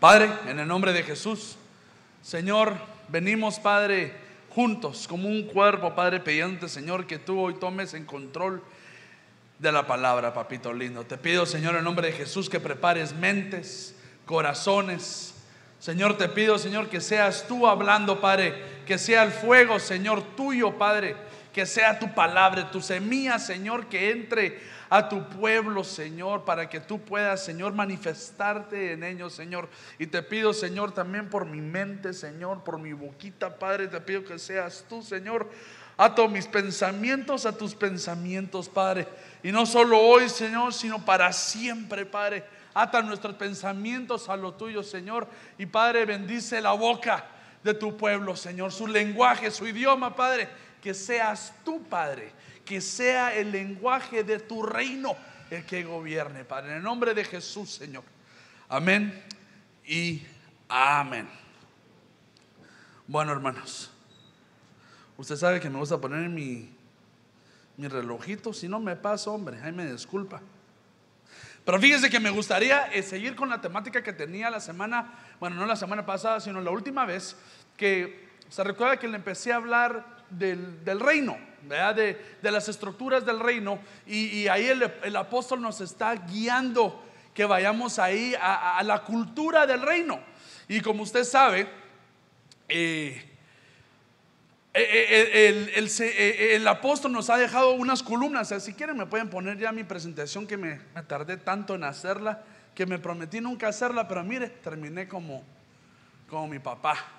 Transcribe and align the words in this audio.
Padre, 0.00 0.30
en 0.46 0.60
el 0.60 0.68
nombre 0.68 0.92
de 0.92 1.02
Jesús, 1.02 1.56
Señor, 2.22 2.74
venimos, 3.08 3.58
Padre, 3.58 4.14
juntos 4.50 5.08
como 5.08 5.28
un 5.28 5.42
cuerpo, 5.44 5.94
Padre, 5.96 6.20
pidiendo, 6.20 6.68
Señor, 6.68 7.06
que 7.06 7.18
tú 7.18 7.40
hoy 7.40 7.54
tomes 7.54 7.94
en 7.94 8.04
control 8.04 8.62
de 9.58 9.72
la 9.72 9.88
palabra, 9.88 10.32
papito 10.32 10.72
lindo. 10.72 11.04
Te 11.04 11.18
pido, 11.18 11.46
Señor, 11.46 11.74
en 11.74 11.82
nombre 11.82 12.08
de 12.08 12.16
Jesús, 12.16 12.48
que 12.48 12.60
prepares 12.60 13.12
mentes, 13.12 13.96
corazones. 14.24 15.34
Señor, 15.80 16.16
te 16.16 16.28
pido, 16.28 16.58
Señor, 16.58 16.88
que 16.88 17.00
seas 17.00 17.46
tú 17.48 17.66
hablando, 17.66 18.20
Padre, 18.20 18.54
que 18.86 18.98
sea 18.98 19.24
el 19.24 19.32
fuego, 19.32 19.80
Señor, 19.80 20.22
tuyo, 20.36 20.78
Padre, 20.78 21.16
que 21.58 21.66
sea 21.66 21.98
tu 21.98 22.14
palabra, 22.14 22.70
tu 22.70 22.80
semilla, 22.80 23.36
Señor, 23.36 23.88
que 23.88 24.12
entre 24.12 24.60
a 24.88 25.08
tu 25.08 25.28
pueblo, 25.28 25.82
Señor, 25.82 26.44
para 26.44 26.68
que 26.68 26.78
tú 26.78 27.00
puedas, 27.00 27.44
Señor, 27.44 27.72
manifestarte 27.72 28.92
en 28.92 29.02
ellos, 29.02 29.32
Señor. 29.32 29.68
Y 29.98 30.06
te 30.06 30.22
pido, 30.22 30.52
Señor, 30.52 30.92
también 30.92 31.28
por 31.28 31.46
mi 31.46 31.60
mente, 31.60 32.12
Señor, 32.12 32.62
por 32.62 32.78
mi 32.78 32.92
boquita, 32.92 33.58
Padre, 33.58 33.88
te 33.88 34.00
pido 34.00 34.22
que 34.22 34.38
seas 34.38 34.84
tú, 34.88 35.02
Señor. 35.02 35.50
Ato 35.96 36.28
mis 36.28 36.46
pensamientos 36.46 37.44
a 37.44 37.58
tus 37.58 37.74
pensamientos, 37.74 38.68
Padre. 38.68 39.08
Y 39.42 39.50
no 39.50 39.66
solo 39.66 39.98
hoy, 39.98 40.28
Señor, 40.28 40.72
sino 40.72 41.04
para 41.04 41.32
siempre, 41.32 42.06
Padre. 42.06 42.44
Ata 42.72 43.02
nuestros 43.02 43.34
pensamientos 43.34 44.28
a 44.28 44.36
lo 44.36 44.54
tuyo, 44.54 44.84
Señor. 44.84 45.26
Y 45.58 45.66
Padre, 45.66 46.04
bendice 46.04 46.60
la 46.60 46.70
boca 46.70 47.24
de 47.64 47.74
tu 47.74 47.96
pueblo, 47.96 48.36
Señor. 48.36 48.70
Su 48.70 48.86
lenguaje, 48.86 49.50
su 49.50 49.66
idioma, 49.66 50.14
Padre. 50.14 50.67
Que 50.82 50.94
seas 50.94 51.52
tú, 51.64 51.82
Padre 51.84 52.32
que 52.68 52.82
sea 52.82 53.34
el 53.34 53.50
lenguaje 53.50 54.22
de 54.22 54.38
tu 54.40 54.62
reino 54.62 55.16
el 55.50 55.64
que 55.64 55.84
gobierne, 55.84 56.44
Padre. 56.44 56.72
En 56.72 56.76
el 56.76 56.82
nombre 56.82 57.14
de 57.14 57.24
Jesús, 57.24 57.70
Señor. 57.70 58.04
Amén 58.68 59.24
y 59.86 60.22
amén. 60.68 61.26
Bueno, 63.06 63.32
hermanos, 63.32 63.90
usted 65.16 65.36
sabe 65.36 65.60
que 65.60 65.70
me 65.70 65.78
gusta 65.78 65.98
poner 65.98 66.28
mi, 66.28 66.70
mi 67.78 67.88
relojito. 67.88 68.52
Si 68.52 68.68
no 68.68 68.78
me 68.80 68.96
paso, 68.96 69.32
hombre, 69.32 69.58
ahí 69.62 69.72
me 69.72 69.90
disculpa. 69.90 70.42
Pero 71.64 71.80
fíjese 71.80 72.10
que 72.10 72.20
me 72.20 72.28
gustaría 72.28 72.92
eh, 72.92 73.02
seguir 73.02 73.34
con 73.34 73.48
la 73.48 73.62
temática 73.62 74.02
que 74.02 74.12
tenía 74.12 74.50
la 74.50 74.60
semana, 74.60 75.14
bueno, 75.40 75.56
no 75.56 75.64
la 75.64 75.76
semana 75.76 76.04
pasada, 76.04 76.38
sino 76.38 76.60
la 76.60 76.70
última 76.70 77.06
vez, 77.06 77.34
que 77.78 78.28
se 78.50 78.62
recuerda 78.62 78.98
que 78.98 79.08
le 79.08 79.16
empecé 79.16 79.54
a 79.54 79.56
hablar 79.56 80.17
del, 80.30 81.00
reino 81.00 81.36
de, 81.62 82.50
las 82.50 82.68
estructuras 82.68 83.24
del 83.24 83.40
reino. 83.40 83.78
Y, 84.06 84.46
ahí 84.48 84.66
el, 84.66 85.16
apóstol 85.16 85.60
nos 85.60 85.80
está 85.80 86.14
guiando 86.14 87.04
que 87.34 87.44
vayamos 87.44 87.98
ahí 87.98 88.34
a, 88.40 88.82
la 88.84 89.02
cultura 89.04 89.66
del 89.66 89.82
reino. 89.82 90.20
Y 90.68 90.80
como 90.80 91.02
usted 91.02 91.24
sabe, 91.24 91.68
eh, 92.68 93.24
eh, 94.74 95.64
eh, 95.74 96.54
el, 96.54 96.68
apóstol 96.68 97.12
nos 97.12 97.30
ha 97.30 97.36
dejado 97.36 97.72
unas 97.72 98.02
columnas. 98.02 98.54
Si 98.62 98.74
quieren 98.74 98.96
me 98.96 99.06
pueden 99.06 99.30
poner 99.30 99.58
ya 99.58 99.72
mi 99.72 99.84
presentación 99.84 100.46
que 100.46 100.56
me, 100.56 100.80
me 100.94 101.02
tardé 101.02 101.36
tanto 101.36 101.74
en 101.74 101.84
hacerla, 101.84 102.42
que 102.74 102.86
me 102.86 102.98
prometí 102.98 103.40
nunca 103.40 103.68
hacerla, 103.68 104.06
pero 104.06 104.22
mire, 104.22 104.48
terminé 104.48 105.08
como, 105.08 105.42
como 106.28 106.48
mi 106.48 106.58
papá. 106.58 107.17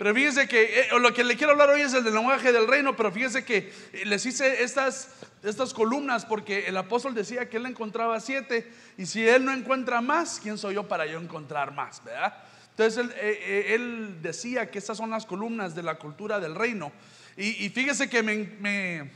Pero 0.00 0.14
fíjese 0.14 0.48
que 0.48 0.80
eh, 0.80 0.86
lo 0.98 1.12
que 1.12 1.22
le 1.22 1.36
quiero 1.36 1.52
hablar 1.52 1.68
hoy 1.68 1.82
es 1.82 1.92
el 1.92 2.02
del 2.02 2.14
lenguaje 2.14 2.52
del 2.52 2.66
reino, 2.66 2.96
pero 2.96 3.12
fíjese 3.12 3.44
que 3.44 3.70
eh, 3.92 4.06
les 4.06 4.24
hice 4.24 4.62
estas, 4.62 5.10
estas 5.42 5.74
columnas 5.74 6.24
porque 6.24 6.66
el 6.68 6.78
apóstol 6.78 7.14
decía 7.14 7.50
que 7.50 7.58
él 7.58 7.66
encontraba 7.66 8.18
siete 8.18 8.72
y 8.96 9.04
si 9.04 9.28
él 9.28 9.44
no 9.44 9.52
encuentra 9.52 10.00
más, 10.00 10.40
¿quién 10.42 10.56
soy 10.56 10.76
yo 10.76 10.88
para 10.88 11.04
yo 11.04 11.20
encontrar 11.20 11.74
más? 11.74 12.02
¿verdad? 12.02 12.32
Entonces 12.70 12.96
él, 12.96 13.12
eh, 13.14 14.14
decía 14.22 14.70
que 14.70 14.78
estas 14.78 14.96
son 14.96 15.10
las 15.10 15.26
columnas 15.26 15.74
de 15.74 15.82
la 15.82 15.96
cultura 15.98 16.40
del 16.40 16.54
reino. 16.54 16.92
Y, 17.36 17.68
fíjese 17.68 18.08
que 18.08 18.22
me, 18.22 18.36
me, 18.58 19.10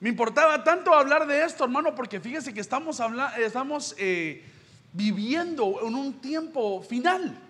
me, 0.00 0.08
importaba 0.08 0.64
tanto 0.64 0.94
hablar 0.94 1.28
de 1.28 1.44
esto, 1.44 1.62
hermano, 1.62 1.94
porque 1.94 2.18
fíjese 2.18 2.52
que 2.52 2.60
estamos, 2.60 3.00
estamos 3.38 3.94
viviendo 4.92 5.78
en 5.86 5.94
un 5.94 6.20
tiempo 6.20 6.82
final. 6.82 7.45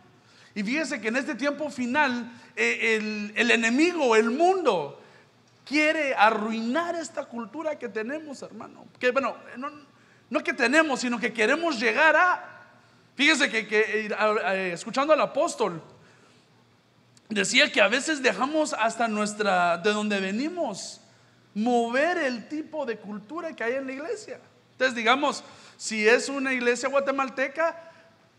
Y 0.57 0.63
fíjese 0.63 1.03
que 1.03 1.09
en 1.09 1.17
este 1.17 1.35
tiempo 1.35 1.69
final 1.71 2.33
eh, 2.57 3.31
el, 3.37 3.51
enemigo, 3.51 4.17
el 4.17 4.31
mundo, 4.31 4.99
quiere 5.67 6.15
arruinar 6.15 6.95
esta 6.95 7.27
cultura 7.27 7.79
que 7.79 7.91
tenemos, 7.91 8.41
hermano. 8.41 8.87
Que 8.99 9.11
bueno, 9.11 9.37
no, 10.31 10.43
que 10.43 10.55
tenemos, 10.55 11.01
sino 11.01 11.21
que 11.21 11.35
queremos 11.35 11.79
llegar 11.79 12.17
a. 12.17 12.71
Fíjese 13.17 13.51
que, 13.51 13.67
que 13.69 14.07
eh, 14.07 14.73
escuchando 14.73 15.13
al 15.13 15.21
apóstol, 15.21 15.83
decía 17.29 17.71
que 17.71 17.83
a 17.83 17.89
veces 17.89 18.23
dejamos 18.23 18.73
hasta 18.73 19.09
nuestra, 19.09 19.77
de 19.77 19.93
donde 19.93 20.21
venimos, 20.21 21.03
mover 21.53 22.17
el 22.17 22.49
tipo 22.49 22.87
de 22.87 22.97
cultura 22.97 23.55
que 23.55 23.63
hay 23.63 23.75
en 23.75 23.87
la 23.87 23.93
iglesia. 23.93 24.41
Entonces, 24.73 24.95
digamos, 24.95 25.45
si 25.77 26.09
es 26.09 26.31
una 26.31 26.55
iglesia 26.55 26.89
guatemalteca, 26.89 27.86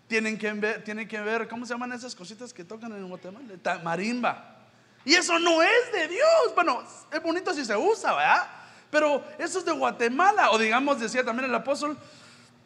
tienen 0.08 0.38
que 0.38 0.52
ver, 0.54 0.84
tienen 0.84 1.08
que 1.08 1.20
ver, 1.20 1.48
¿cómo 1.48 1.66
se 1.66 1.74
llaman 1.74 1.92
esas 1.92 2.16
cositas 2.16 2.54
que 2.54 2.64
tocan 2.64 2.92
en 2.94 3.08
Guatemala? 3.08 3.82
Marimba. 3.84 4.56
Y 5.04 5.16
eso 5.16 5.38
no 5.40 5.62
es 5.62 5.92
de 5.94 6.08
Dios. 6.08 6.56
Bueno, 6.56 6.84
es 7.12 7.22
bonito 7.22 7.54
si 7.54 7.64
se 7.64 7.76
usa, 7.76 8.14
¿verdad? 8.14 8.48
Pero 8.90 9.24
eso 9.38 9.60
es 9.60 9.66
de 9.66 9.72
Guatemala. 9.72 10.52
O 10.52 10.58
digamos, 10.58 11.00
decía 11.00 11.24
también 11.24 11.50
el 11.50 11.56
apóstol, 11.56 11.98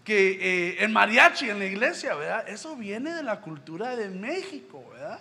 que 0.03 0.31
eh, 0.71 0.83
el 0.83 0.89
mariachi 0.89 1.49
en 1.49 1.59
la 1.59 1.65
iglesia, 1.65 2.15
¿verdad? 2.15 2.49
Eso 2.49 2.75
viene 2.75 3.13
de 3.13 3.23
la 3.23 3.41
cultura 3.41 3.95
de 3.95 4.09
México, 4.09 4.83
¿verdad? 4.91 5.19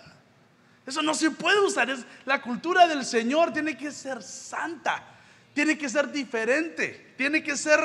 Eso 0.85 1.01
no 1.01 1.13
se 1.13 1.31
puede 1.31 1.59
usar. 1.59 1.89
Es, 1.89 2.05
la 2.25 2.41
cultura 2.41 2.87
del 2.87 3.05
Señor 3.05 3.53
tiene 3.53 3.77
que 3.77 3.91
ser 3.91 4.23
santa, 4.23 5.03
tiene 5.53 5.77
que 5.77 5.89
ser 5.89 6.11
diferente, 6.11 7.13
tiene 7.17 7.43
que 7.43 7.55
ser 7.55 7.79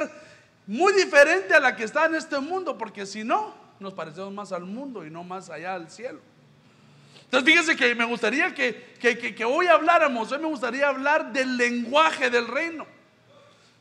muy 0.66 0.92
diferente 0.94 1.54
a 1.54 1.60
la 1.60 1.76
que 1.76 1.84
está 1.84 2.06
en 2.06 2.14
este 2.14 2.38
mundo, 2.38 2.78
porque 2.78 3.04
si 3.04 3.22
no, 3.22 3.54
nos 3.80 3.94
parecemos 3.94 4.32
más 4.32 4.52
al 4.52 4.64
mundo 4.64 5.04
y 5.04 5.10
no 5.10 5.24
más 5.24 5.50
allá 5.50 5.74
al 5.74 5.90
cielo. 5.90 6.20
Entonces 7.24 7.44
fíjense 7.44 7.76
que 7.76 7.94
me 7.94 8.04
gustaría 8.04 8.54
que, 8.54 8.94
que, 9.00 9.44
hoy 9.44 9.66
habláramos, 9.66 10.30
hoy 10.30 10.38
me 10.38 10.46
gustaría 10.46 10.88
hablar 10.88 11.32
del 11.32 11.56
lenguaje 11.56 12.30
del 12.30 12.46
reino. 12.46 12.86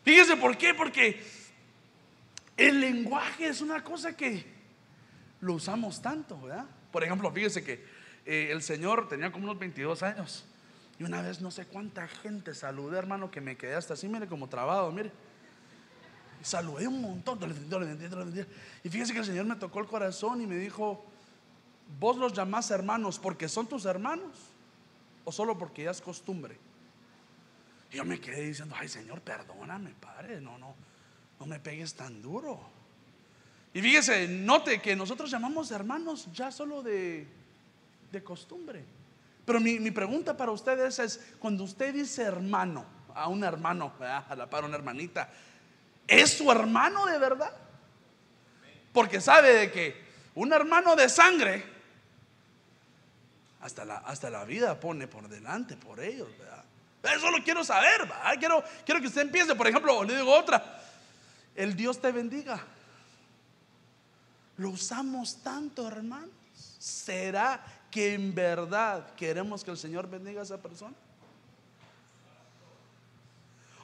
Fíjense 0.03 0.35
por 0.38 0.57
qué, 0.57 0.73
porque 0.73 1.23
el 2.57 2.79
lenguaje 2.79 3.47
es 3.47 3.61
una 3.61 3.84
cosa 3.84 4.16
que 4.16 4.45
lo 5.41 5.53
usamos 5.53 6.01
tanto, 6.01 6.39
¿verdad? 6.41 6.66
Por 6.91 7.03
ejemplo, 7.03 7.31
fíjese 7.31 7.63
que 7.63 7.85
eh, 8.25 8.50
el 8.51 8.63
Señor 8.63 9.07
tenía 9.07 9.31
como 9.31 9.45
unos 9.45 9.59
22 9.59 10.01
años 10.03 10.45
y 10.97 11.03
una 11.03 11.22
vez 11.22 11.41
no 11.41 11.51
sé 11.51 11.66
cuánta 11.67 12.07
gente 12.07 12.55
saludé, 12.55 12.97
hermano, 12.97 13.29
que 13.29 13.41
me 13.41 13.57
quedé 13.57 13.75
hasta 13.75 13.94
así, 13.94 14.07
mire, 14.07 14.28
como 14.28 14.47
trabado, 14.50 14.91
mire 14.91 15.11
saludé 16.45 16.88
un 16.88 17.01
montón. 17.01 17.39
Y 18.83 18.89
fíjese 18.89 19.13
que 19.13 19.19
el 19.19 19.25
Señor 19.25 19.45
me 19.45 19.56
tocó 19.56 19.79
el 19.79 19.88
corazón 19.88 20.41
y 20.41 20.47
me 20.47 20.57
dijo, 20.57 21.03
vos 22.00 22.17
los 22.17 22.33
llamás 22.33 22.69
hermanos 22.72 23.17
porque 23.17 23.50
son 23.50 23.67
tus 23.67 23.85
hermanos 23.85 24.31
o 25.23 25.31
solo 25.31 25.57
porque 25.57 25.84
ya 25.84 25.91
es 25.91 26.01
costumbre. 26.01 26.57
Y 27.91 27.97
yo 27.97 28.05
me 28.05 28.19
quedé 28.19 28.41
diciendo, 28.41 28.75
ay 28.78 28.88
Señor, 28.88 29.22
perdóname, 29.22 29.91
Padre, 30.00 30.39
no, 30.39 30.57
no, 30.59 30.75
no 31.39 31.45
me 31.47 31.59
pegues 31.59 31.95
tan 31.95 32.22
duro. 32.22 32.59
Y 33.73 33.81
fíjese, 33.81 34.28
note 34.28 34.79
que 34.81 34.95
nosotros 34.95 35.31
llamamos 35.31 35.72
hermanos 35.72 36.29
ya 36.31 36.51
solo 36.51 36.84
de, 36.84 37.28
de 38.11 38.23
costumbre. 38.23 38.85
Pero 39.45 39.59
mi, 39.59 39.79
mi, 39.79 39.91
pregunta 39.91 40.38
para 40.38 40.51
ustedes 40.51 41.00
es, 41.00 41.19
cuando 41.39 41.63
usted 41.63 41.94
dice 41.94 42.22
hermano, 42.22 42.85
a 43.13 43.28
un 43.29 43.44
hermano, 43.44 43.94
a 44.00 44.35
la 44.35 44.50
par 44.50 44.63
una 44.63 44.75
hermanita, 44.75 45.29
¿Es 46.07 46.38
su 46.38 46.51
hermano 46.51 47.05
de 47.05 47.17
verdad? 47.17 47.53
Porque 48.93 49.19
sabe 49.19 49.53
de 49.53 49.71
que 49.71 50.05
un 50.35 50.53
hermano 50.53 50.95
de 50.95 51.09
sangre, 51.09 51.66
hasta 53.61 53.84
la, 53.84 53.97
hasta 53.97 54.29
la 54.29 54.46
vida 54.46 54.79
pone 54.79 55.07
por 55.07 55.28
delante 55.28 55.75
por 55.75 55.99
ellos. 55.99 56.28
Eso 57.03 57.31
lo 57.31 57.43
quiero 57.43 57.63
saber. 57.63 58.09
Quiero, 58.40 58.63
quiero 58.85 59.02
que 59.02 59.07
usted 59.07 59.22
empiece, 59.22 59.55
por 59.55 59.67
ejemplo, 59.67 60.03
le 60.03 60.16
digo 60.16 60.34
otra, 60.34 60.81
el 61.55 61.75
Dios 61.75 61.99
te 61.99 62.11
bendiga. 62.11 62.59
Lo 64.58 64.69
usamos 64.69 65.41
tanto, 65.43 65.87
hermanos. 65.87 66.29
¿Será 66.79 67.63
que 67.91 68.13
en 68.13 68.34
verdad 68.34 69.13
queremos 69.16 69.63
que 69.63 69.72
el 69.72 69.78
Señor 69.78 70.09
bendiga 70.09 70.41
a 70.41 70.43
esa 70.43 70.61
persona? 70.61 70.96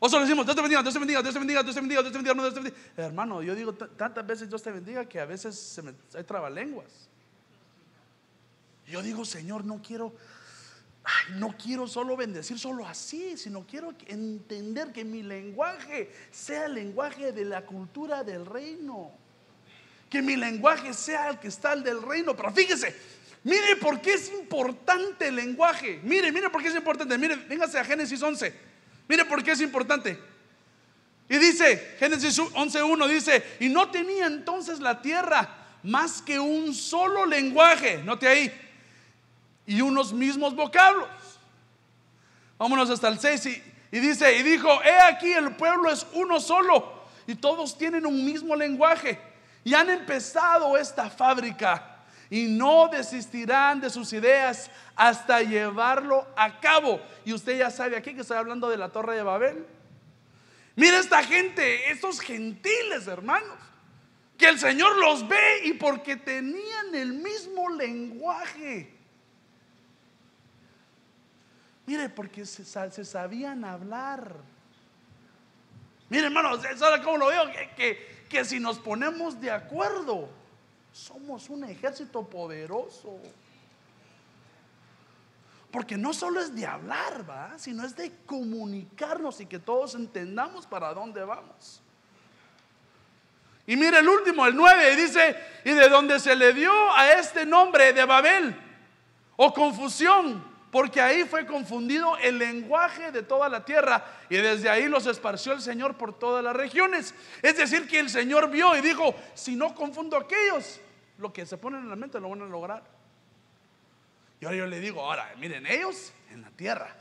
O 0.03 0.09
solo 0.09 0.23
decimos, 0.25 0.47
Dios 0.47 0.55
te 0.55 0.61
bendiga, 0.63 0.81
Dios 0.81 0.95
te 0.95 0.99
bendiga, 0.99 1.21
Dios 1.21 1.31
te 1.31 1.39
bendiga, 1.39 1.61
Dios 1.61 1.75
te 1.75 1.79
bendiga, 1.79 2.01
Dios 2.01 2.11
te 2.11 2.17
bendiga, 2.17 2.41
Dios 2.41 2.53
te 2.55 2.59
bendiga. 2.59 2.77
Hermano, 2.97 3.43
yo 3.43 3.53
digo 3.53 3.71
tantas 3.73 4.25
veces 4.25 4.49
Dios 4.49 4.63
te 4.63 4.71
bendiga 4.71 5.05
que 5.05 5.19
a 5.19 5.25
veces 5.25 5.55
se 5.55 5.83
me, 5.83 5.93
hay 6.15 6.23
trabalenguas. 6.23 7.07
Yo 8.87 9.03
digo, 9.03 9.23
Señor, 9.23 9.63
no 9.63 9.79
quiero, 9.79 10.11
no 11.35 11.55
quiero 11.55 11.87
solo 11.87 12.17
bendecir 12.17 12.57
solo 12.57 12.87
así, 12.87 13.37
sino 13.37 13.63
quiero 13.67 13.93
entender 14.07 14.91
que 14.91 15.05
mi 15.05 15.21
lenguaje 15.21 16.11
sea 16.31 16.65
el 16.65 16.73
lenguaje 16.73 17.31
de 17.31 17.45
la 17.45 17.63
cultura 17.63 18.23
del 18.23 18.47
reino. 18.47 19.11
que 20.09 20.23
mi 20.23 20.35
lenguaje 20.35 20.95
sea 20.95 21.29
el 21.29 21.37
que 21.37 21.47
está 21.47 21.73
el 21.73 21.83
del 21.83 22.01
reino. 22.01 22.35
Pero 22.35 22.51
fíjese, 22.51 22.95
mire 23.43 23.75
por 23.79 24.01
qué 24.01 24.15
es 24.15 24.33
importante 24.33 25.27
el 25.27 25.35
lenguaje. 25.35 25.99
Mire, 26.01 26.31
mire 26.31 26.49
por 26.49 26.63
qué 26.63 26.69
es 26.69 26.75
importante. 26.75 27.15
Mire, 27.19 27.35
véngase 27.35 27.77
a 27.77 27.85
Génesis 27.85 28.19
11. 28.19 28.70
Mire 29.11 29.25
por 29.25 29.43
qué 29.43 29.51
es 29.51 29.59
importante. 29.59 30.17
Y 31.27 31.37
dice, 31.37 31.97
Génesis 31.99 32.39
11.1 32.39 33.07
dice, 33.09 33.57
y 33.59 33.67
no 33.67 33.91
tenía 33.91 34.25
entonces 34.25 34.79
la 34.79 35.01
tierra 35.01 35.49
más 35.83 36.21
que 36.21 36.39
un 36.39 36.73
solo 36.73 37.25
lenguaje, 37.25 38.01
note 38.05 38.25
ahí, 38.25 38.49
y 39.65 39.81
unos 39.81 40.13
mismos 40.13 40.55
vocablos. 40.55 41.09
Vámonos 42.57 42.89
hasta 42.89 43.09
el 43.09 43.19
6 43.19 43.45
y, 43.47 43.63
y 43.91 43.99
dice, 43.99 44.33
y 44.37 44.43
dijo, 44.43 44.81
he 44.81 44.97
aquí 45.01 45.33
el 45.33 45.57
pueblo 45.57 45.91
es 45.91 46.07
uno 46.13 46.39
solo 46.39 47.03
y 47.27 47.35
todos 47.35 47.77
tienen 47.77 48.05
un 48.05 48.23
mismo 48.23 48.55
lenguaje 48.55 49.19
y 49.65 49.73
han 49.73 49.89
empezado 49.89 50.77
esta 50.77 51.09
fábrica 51.09 51.90
y 52.31 52.47
no 52.47 52.87
desistirán 52.87 53.81
de 53.81 53.89
sus 53.89 54.13
ideas 54.13 54.71
hasta 54.95 55.41
llevarlo 55.41 56.25
a 56.37 56.61
cabo. 56.61 57.01
Y 57.25 57.33
usted 57.33 57.59
ya 57.59 57.69
sabe 57.69 57.97
aquí 57.97 58.15
que 58.15 58.21
estoy 58.21 58.37
hablando 58.37 58.69
de 58.69 58.77
la 58.77 58.87
torre 58.87 59.17
de 59.17 59.21
Babel. 59.21 59.67
Mira 60.77 60.97
esta 60.97 61.21
gente, 61.23 61.91
estos 61.91 62.21
gentiles 62.21 63.05
hermanos, 63.05 63.57
que 64.37 64.47
el 64.47 64.57
Señor 64.57 64.97
los 64.97 65.27
ve 65.27 65.65
y 65.65 65.73
porque 65.73 66.15
tenían 66.15 66.95
el 66.95 67.11
mismo 67.13 67.69
lenguaje. 67.69 68.93
Mire, 71.85 72.07
porque 72.07 72.45
se, 72.45 72.63
sabían 73.03 73.65
hablar. 73.65 74.37
Mire, 76.07 76.27
hermanos, 76.27 76.61
¿sabe 76.77 77.03
cómo 77.03 77.17
lo 77.17 77.27
veo? 77.27 77.43
Que, 77.75 78.25
que 78.29 78.45
si 78.45 78.57
nos 78.57 78.79
ponemos 78.79 79.41
de 79.41 79.51
acuerdo, 79.51 80.29
somos 80.91 81.49
un 81.49 81.63
ejército 81.63 82.23
poderoso. 82.23 83.19
Porque 85.71 85.97
no 85.97 86.13
solo 86.13 86.41
es 86.41 86.53
de 86.53 86.65
hablar, 86.65 87.29
¿va? 87.29 87.57
sino 87.57 87.85
es 87.85 87.95
de 87.95 88.11
comunicarnos 88.25 89.39
y 89.39 89.45
que 89.45 89.59
todos 89.59 89.95
entendamos 89.95 90.67
para 90.67 90.93
dónde 90.93 91.23
vamos. 91.23 91.81
Y 93.65 93.77
mire 93.77 93.99
el 93.99 94.09
último, 94.09 94.45
el 94.45 94.55
9, 94.55 94.95
dice, 94.97 95.37
y 95.63 95.71
de 95.71 95.87
donde 95.87 96.19
se 96.19 96.35
le 96.35 96.51
dio 96.51 96.71
a 96.93 97.13
este 97.13 97.45
nombre 97.45 97.93
de 97.93 98.03
Babel, 98.03 98.53
o 99.37 99.53
confusión, 99.53 100.50
porque 100.71 101.01
ahí 101.01 101.25
fue 101.25 101.45
confundido 101.45 102.17
el 102.17 102.37
lenguaje 102.37 103.11
de 103.11 103.23
toda 103.23 103.49
la 103.49 103.65
tierra, 103.65 104.05
y 104.29 104.37
desde 104.37 104.69
ahí 104.69 104.87
los 104.87 105.05
esparció 105.05 105.51
el 105.51 105.61
Señor 105.61 105.97
por 105.97 106.17
todas 106.17 106.43
las 106.43 106.55
regiones. 106.55 107.13
Es 107.41 107.57
decir, 107.57 107.87
que 107.87 107.99
el 107.99 108.09
Señor 108.09 108.49
vio 108.49 108.75
y 108.77 108.81
dijo, 108.81 109.13
si 109.33 109.55
no 109.55 109.75
confundo 109.75 110.15
a 110.15 110.21
aquellos, 110.21 110.79
lo 111.17 111.33
que 111.33 111.45
se 111.45 111.57
ponen 111.57 111.81
en 111.81 111.89
la 111.89 111.95
mente 111.95 112.19
lo 112.19 112.29
van 112.29 112.41
a 112.41 112.45
lograr. 112.45 112.83
Y 114.39 114.45
ahora 114.45 114.57
yo 114.57 114.65
le 114.65 114.79
digo, 114.79 115.01
ahora, 115.01 115.31
miren, 115.37 115.67
ellos 115.67 116.13
en 116.31 116.41
la 116.41 116.49
tierra. 116.51 116.95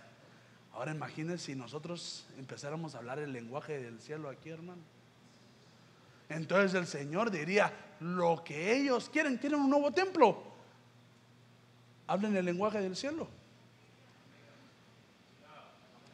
Ahora 0.72 0.92
imagínense 0.92 1.46
si 1.46 1.54
nosotros 1.54 2.26
empezáramos 2.38 2.94
a 2.94 2.98
hablar 2.98 3.18
el 3.18 3.32
lenguaje 3.32 3.78
del 3.78 4.00
cielo 4.00 4.28
aquí, 4.28 4.50
hermano. 4.50 4.82
Entonces 6.28 6.74
el 6.74 6.86
Señor 6.86 7.30
diría, 7.30 7.72
lo 8.00 8.42
que 8.44 8.76
ellos 8.76 9.08
quieren, 9.08 9.36
quieren 9.36 9.60
un 9.60 9.70
nuevo 9.70 9.92
templo. 9.92 10.42
Hablen 12.06 12.36
el 12.36 12.44
lenguaje 12.44 12.80
del 12.80 12.96
cielo. 12.96 13.28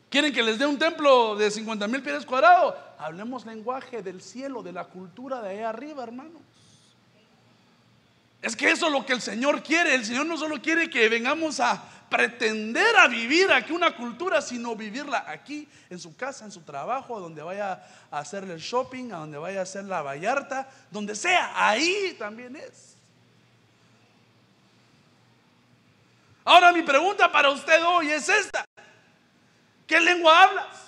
¿Quieren 0.08 0.32
que 0.32 0.42
les 0.42 0.58
dé 0.58 0.66
un 0.66 0.78
templo 0.78 1.36
de 1.36 1.50
50 1.50 1.88
mil 1.88 2.02
pies 2.02 2.24
cuadrados? 2.24 2.74
Hablemos 2.98 3.44
lenguaje 3.44 4.02
del 4.02 4.22
cielo, 4.22 4.62
de 4.62 4.72
la 4.72 4.84
cultura 4.84 5.42
de 5.42 5.50
allá 5.50 5.70
arriba, 5.70 6.02
hermano. 6.02 6.40
Es 8.40 8.54
que 8.54 8.70
eso 8.70 8.86
es 8.86 8.92
lo 8.92 9.04
que 9.04 9.12
el 9.12 9.20
Señor 9.20 9.62
quiere. 9.62 9.94
El 9.94 10.04
Señor 10.04 10.26
no 10.26 10.36
solo 10.36 10.62
quiere 10.62 10.88
que 10.88 11.08
vengamos 11.08 11.58
a 11.58 11.82
pretender 12.08 12.96
a 12.96 13.08
vivir 13.08 13.50
aquí 13.50 13.72
una 13.72 13.96
cultura, 13.96 14.40
sino 14.40 14.76
vivirla 14.76 15.24
aquí, 15.26 15.68
en 15.90 15.98
su 15.98 16.14
casa, 16.14 16.44
en 16.44 16.52
su 16.52 16.60
trabajo, 16.60 17.18
donde 17.18 17.42
vaya 17.42 17.84
a 18.10 18.18
hacerle 18.20 18.54
el 18.54 18.60
shopping, 18.60 19.10
a 19.10 19.16
donde 19.16 19.38
vaya 19.38 19.60
a 19.60 19.62
hacer 19.64 19.84
la 19.84 20.02
vallarta, 20.02 20.68
donde 20.92 21.16
sea, 21.16 21.52
ahí 21.56 22.14
también 22.18 22.54
es. 22.54 22.96
Ahora 26.44 26.72
mi 26.72 26.82
pregunta 26.82 27.30
para 27.32 27.50
usted 27.50 27.84
hoy 27.84 28.10
es 28.10 28.28
esta. 28.28 28.64
¿Qué 29.86 30.00
lengua 30.00 30.42
hablas? 30.42 30.86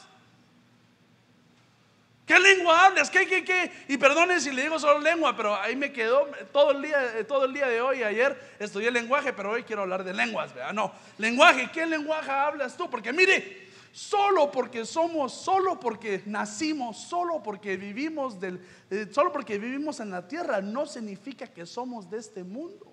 ¿Qué 2.29 2.39
lengua 2.39 2.85
hablas? 2.85 3.09
¿Qué, 3.09 3.27
qué, 3.27 3.43
qué? 3.43 3.73
Y 3.89 3.97
perdone 3.97 4.39
si 4.39 4.51
le 4.53 4.63
digo 4.63 4.79
solo 4.79 4.99
lengua, 4.99 5.35
pero 5.35 5.57
ahí 5.57 5.75
me 5.75 5.91
quedó 5.91 6.27
todo 6.53 6.73
el 6.73 6.83
día, 6.83 7.27
todo 7.27 7.47
el 7.47 7.55
día 7.55 7.67
de 7.67 7.81
hoy. 7.81 8.03
Ayer 8.03 8.39
estudié 8.59 8.91
lenguaje, 8.91 9.33
pero 9.33 9.53
hoy 9.53 9.63
quiero 9.63 9.81
hablar 9.81 10.05
de 10.05 10.13
lenguas. 10.13 10.53
¿verdad? 10.53 10.75
No, 10.75 10.93
lenguaje, 11.17 11.71
¿qué 11.73 11.87
lenguaje 11.87 12.31
hablas 12.31 12.77
tú? 12.77 12.91
Porque 12.91 13.15
mire, 13.15 13.71
solo 13.93 14.51
porque 14.51 14.85
somos, 14.85 15.33
solo 15.33 15.81
porque 15.81 16.23
nacimos, 16.27 16.99
solo 16.99 17.43
porque 17.43 17.79
vivimos 17.79 18.39
del, 18.39 18.61
eh, 18.91 19.07
solo 19.11 19.33
porque 19.33 19.59
vivimos 19.59 19.99
en 20.01 20.11
la 20.11 20.29
tierra, 20.29 20.61
no 20.61 20.85
significa 20.85 21.47
que 21.47 21.65
somos 21.65 22.11
de 22.11 22.19
este 22.19 22.45
mundo. 22.45 22.93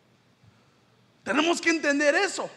Tenemos 1.23 1.59
que 1.59 1.71
entender 1.71 2.15
eso. 2.15 2.49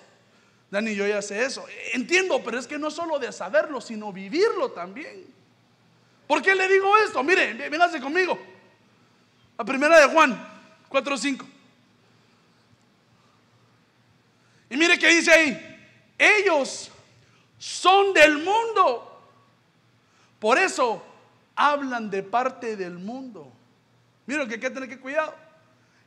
Dani, 0.70 0.94
yo 0.94 1.06
ya 1.06 1.22
sé 1.22 1.44
eso. 1.44 1.64
Entiendo, 1.92 2.42
pero 2.44 2.58
es 2.58 2.66
que 2.66 2.78
no 2.78 2.90
solo 2.90 3.18
de 3.18 3.32
saberlo, 3.32 3.80
sino 3.80 4.12
vivirlo 4.12 4.70
también. 4.70 5.26
¿Por 6.26 6.42
qué 6.42 6.54
le 6.54 6.68
digo 6.68 6.94
esto? 6.98 7.22
Mire, 7.22 7.54
véngase 7.70 8.00
conmigo. 8.00 8.38
La 9.56 9.64
primera 9.64 9.98
de 9.98 10.12
Juan 10.12 10.32
4.5. 10.90 11.46
Y 14.70 14.76
mire 14.76 14.98
qué 14.98 15.08
dice 15.08 15.32
ahí. 15.32 15.80
Ellos 16.18 16.90
son 17.58 18.12
del 18.12 18.38
mundo. 18.38 19.22
Por 20.38 20.58
eso 20.58 21.02
hablan 21.56 22.10
de 22.10 22.22
parte 22.22 22.76
del 22.76 22.98
mundo. 22.98 23.50
Miren 24.26 24.46
que 24.46 24.54
hay 24.54 24.60
que 24.60 24.70
tener 24.70 24.88
que 24.88 25.00
cuidado. 25.00 25.34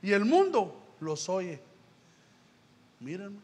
Y 0.02 0.12
el 0.12 0.24
mundo 0.24 0.96
los 1.00 1.28
oye. 1.28 1.60
Miren, 3.00 3.42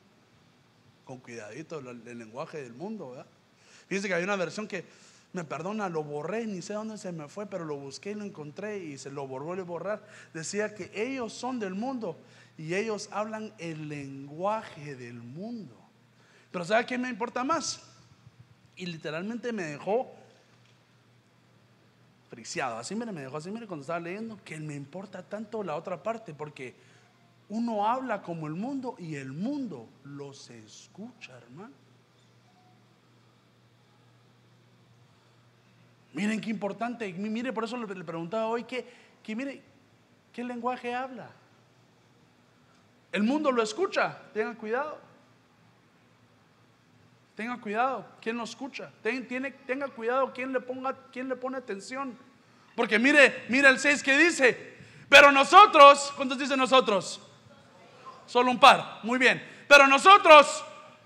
con 1.07 1.19
cuidadito 1.19 1.79
el, 1.79 2.19
lenguaje 2.19 2.61
del 2.61 2.73
mundo, 2.73 3.11
¿verdad? 3.11 3.25
Fíjense 3.87 4.09
que 4.09 4.13
hay 4.13 4.23
una 4.23 4.35
versión 4.35 4.67
que 4.67 4.83
me 5.31 5.45
perdona, 5.45 5.87
lo 5.87 6.03
borré, 6.03 6.45
ni 6.45 6.61
sé 6.61 6.73
dónde 6.73 6.97
se 6.97 7.13
me 7.13 7.29
fue, 7.29 7.45
pero 7.45 7.63
lo 7.63 7.77
busqué 7.77 8.11
y 8.11 8.15
lo 8.15 8.25
encontré 8.25 8.77
y 8.79 8.97
se 8.97 9.09
lo 9.09 9.25
volvió 9.25 9.53
a 9.53 9.65
borrar. 9.65 10.05
Decía 10.33 10.75
que 10.75 10.91
ellos 10.93 11.31
son 11.31 11.59
del 11.59 11.75
mundo 11.75 12.17
y 12.57 12.75
ellos 12.75 13.07
hablan 13.11 13.53
el 13.57 13.87
lenguaje 13.87 14.95
del 14.95 15.15
mundo. 15.15 15.75
Pero 16.51 16.65
¿sabe 16.65 16.85
qué 16.85 16.97
me 16.97 17.07
importa 17.07 17.43
más? 17.45 17.81
Y 18.75 18.85
literalmente 18.85 19.53
me 19.53 19.63
dejó 19.63 20.13
friciado. 22.29 22.77
Así 22.77 22.95
me 22.95 23.05
dejó 23.05 23.37
así, 23.37 23.49
mire, 23.49 23.65
cuando 23.65 23.83
estaba 23.83 24.01
leyendo, 24.01 24.37
que 24.43 24.59
me 24.59 24.75
importa 24.75 25.23
tanto 25.23 25.63
la 25.63 25.75
otra 25.75 26.03
parte, 26.03 26.33
porque 26.33 26.75
uno 27.49 27.87
habla 27.87 28.21
como 28.21 28.47
el 28.47 28.53
mundo 28.53 28.95
y 28.99 29.15
el 29.15 29.31
mundo 29.31 29.87
los 30.03 30.49
escucha, 30.49 31.37
hermano. 31.37 31.73
Miren 36.13 36.41
qué 36.41 36.49
importante. 36.49 37.11
Mire, 37.13 37.53
por 37.53 37.63
eso 37.63 37.77
le, 37.77 38.03
preguntaba 38.03 38.47
hoy 38.47 38.63
que, 38.63 38.85
que 39.23 39.35
mire, 39.35 39.61
¿qué 40.33 40.43
lenguaje 40.43 40.93
habla? 40.93 41.29
El 43.11 43.23
mundo 43.23 43.51
lo 43.51 43.61
escucha. 43.61 44.19
Tengan 44.33 44.55
cuidado. 44.55 45.07
Tenga 47.35 47.61
cuidado, 47.61 48.03
¿quién 48.19 48.35
lo 48.35 48.43
escucha? 48.45 48.91
tiene, 49.03 49.51
tenga 49.51 49.87
cuidado, 49.89 50.33
¿quién 50.33 50.51
le, 50.51 50.59
ponga, 50.59 50.97
le 51.13 51.35
pone 51.35 51.57
atención? 51.57 52.17
Porque 52.75 52.97
mire, 52.97 53.45
mire 53.47 53.69
el 53.69 53.77
6 53.77 54.01
que 54.01 54.17
dice, 54.17 54.75
pero 55.07 55.31
nosotros, 55.31 56.11
¿cuántos 56.17 56.39
dicen 56.39 56.57
nosotros? 56.57 57.21
Solo 58.27 58.51
un 58.51 58.59
par, 58.59 58.99
muy 59.03 59.17
bien. 59.17 59.43
Pero 59.67 59.87
nosotros 59.87 60.63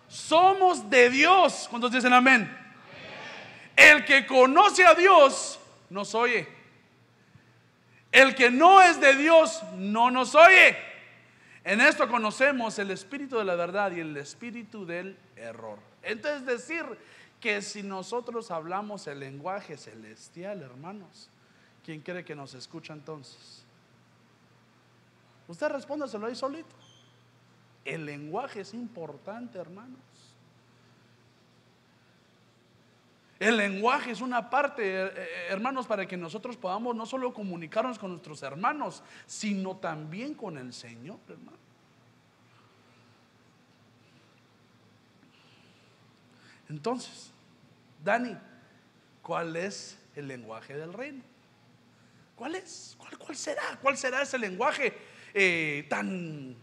somos 0.10 0.90
de 0.90 1.10
Dios. 1.10 1.68
¿Cuántos 1.70 1.92
dicen 1.92 2.12
amén? 2.12 2.58
El 3.76 4.04
que 4.04 4.26
conoce 4.26 4.86
a 4.86 4.94
Dios 4.94 5.60
nos 5.90 6.14
oye. 6.14 6.48
El 8.12 8.36
que 8.36 8.52
no 8.52 8.82
es 8.82 9.00
de 9.00 9.16
Dios 9.16 9.62
no 9.78 10.12
nos 10.12 10.36
oye. 10.36 10.78
En 11.64 11.80
esto 11.80 12.08
conocemos 12.10 12.78
el 12.80 12.92
espíritu 12.92 13.38
de 13.38 13.46
la 13.46 13.56
verdad 13.56 13.92
y 13.92 14.00
el 14.00 14.18
espíritu 14.18 14.86
del 14.86 15.18
error. 15.36 15.80
Entonces 16.02 16.46
decir 16.46 16.84
que 17.40 17.62
si 17.62 17.84
nosotros 17.84 18.52
hablamos 18.52 19.08
el 19.08 19.20
lenguaje 19.20 19.78
celestial, 19.78 20.62
hermanos, 20.62 21.30
¿quién 21.86 22.02
cree 22.02 22.26
que 22.26 22.36
nos 22.36 22.54
escucha 22.54 22.94
entonces? 22.94 23.64
Usted 25.48 25.70
respóndaselo 25.70 26.28
ahí 26.28 26.36
solito. 26.36 26.81
El 27.84 28.06
lenguaje 28.06 28.62
es 28.62 28.74
importante, 28.74 29.58
hermanos. 29.58 30.00
El 33.40 33.58
lenguaje 33.58 34.12
es 34.12 34.22
una 34.22 34.52
parte, 34.52 34.84
eh, 34.84 35.12
eh, 35.16 35.28
hermanos, 35.50 35.88
para 35.88 36.08
que 36.08 36.16
nosotros 36.16 36.58
podamos 36.58 36.96
no 36.96 37.08
solo 37.08 37.34
comunicarnos 37.34 37.98
con 37.98 38.12
nuestros 38.12 38.44
hermanos, 38.44 39.02
sino 39.26 39.76
también 39.78 40.36
con 40.36 40.60
el 40.60 40.72
Señor, 40.72 41.18
hermano. 41.28 41.58
Entonces, 46.70 47.32
Dani, 48.04 48.38
¿cuál 49.24 49.56
es 49.56 49.98
el 50.16 50.28
lenguaje 50.28 50.78
del 50.78 50.94
reino? 50.94 51.24
¿Cuál 52.36 52.56
es? 52.56 52.96
¿Cuál, 53.18 53.36
será? 53.36 53.64
¿Cuál 53.82 53.98
será 53.98 54.22
ese 54.22 54.38
lenguaje 54.38 54.96
eh, 55.34 55.88
tan 55.90 56.56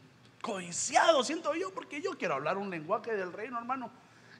codiciado, 0.43 1.23
siento 1.25 1.55
yo? 1.55 1.73
Porque 1.73 2.01
yo 2.01 2.17
quiero 2.19 2.35
hablar 2.35 2.59
un 2.59 2.71
lenguaje 2.71 3.15
del 3.17 3.33
reino, 3.33 3.59
hermano. 3.59 3.91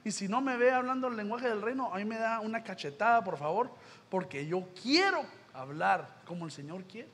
Y 0.03 0.11
si 0.11 0.27
no 0.27 0.41
me 0.41 0.57
ve 0.57 0.71
hablando 0.71 1.07
el 1.07 1.17
lenguaje 1.17 1.49
del 1.49 1.61
reino, 1.61 1.93
a 1.93 1.97
mí 1.97 2.05
me 2.05 2.17
da 2.17 2.39
una 2.39 2.63
cachetada, 2.63 3.23
por 3.23 3.37
favor, 3.37 3.69
porque 4.09 4.47
yo 4.47 4.67
quiero 4.81 5.25
hablar 5.53 6.21
como 6.25 6.45
el 6.45 6.51
Señor 6.51 6.83
quiere. 6.85 7.09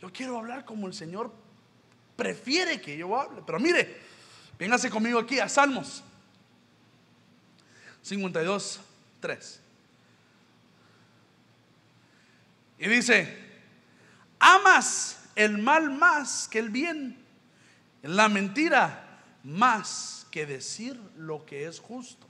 Yo 0.00 0.12
quiero 0.12 0.38
hablar 0.38 0.64
como 0.64 0.86
el 0.86 0.92
Señor 0.92 1.32
prefiere 2.16 2.80
que 2.80 2.96
yo 2.96 3.18
hable. 3.18 3.42
Pero 3.44 3.58
mire, 3.58 3.96
véngase 4.58 4.90
conmigo 4.90 5.18
aquí 5.18 5.40
a 5.40 5.48
Salmos 5.48 6.04
52, 8.02 8.80
3. 9.20 9.60
Y 12.78 12.88
dice, 12.88 13.36
amas 14.38 15.30
el 15.34 15.58
mal 15.58 15.90
más 15.90 16.48
que 16.48 16.58
el 16.58 16.70
bien, 16.70 17.24
la 18.02 18.28
mentira 18.28 19.20
más 19.44 20.26
que 20.30 20.46
decir 20.46 21.00
lo 21.16 21.44
que 21.44 21.66
es 21.66 21.80
justo. 21.80 22.26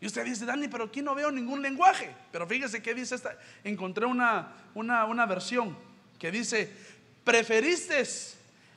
Y 0.00 0.06
usted 0.06 0.24
dice, 0.24 0.46
Dani, 0.46 0.68
pero 0.68 0.84
aquí 0.84 1.02
no 1.02 1.14
veo 1.14 1.30
ningún 1.30 1.60
lenguaje. 1.60 2.14
Pero 2.32 2.46
fíjese 2.46 2.82
que 2.82 2.94
dice 2.94 3.14
esta. 3.14 3.36
Encontré 3.62 4.06
una, 4.06 4.52
una, 4.74 5.04
una 5.04 5.26
versión 5.26 5.76
que 6.18 6.30
dice, 6.30 6.72
preferiste 7.22 8.02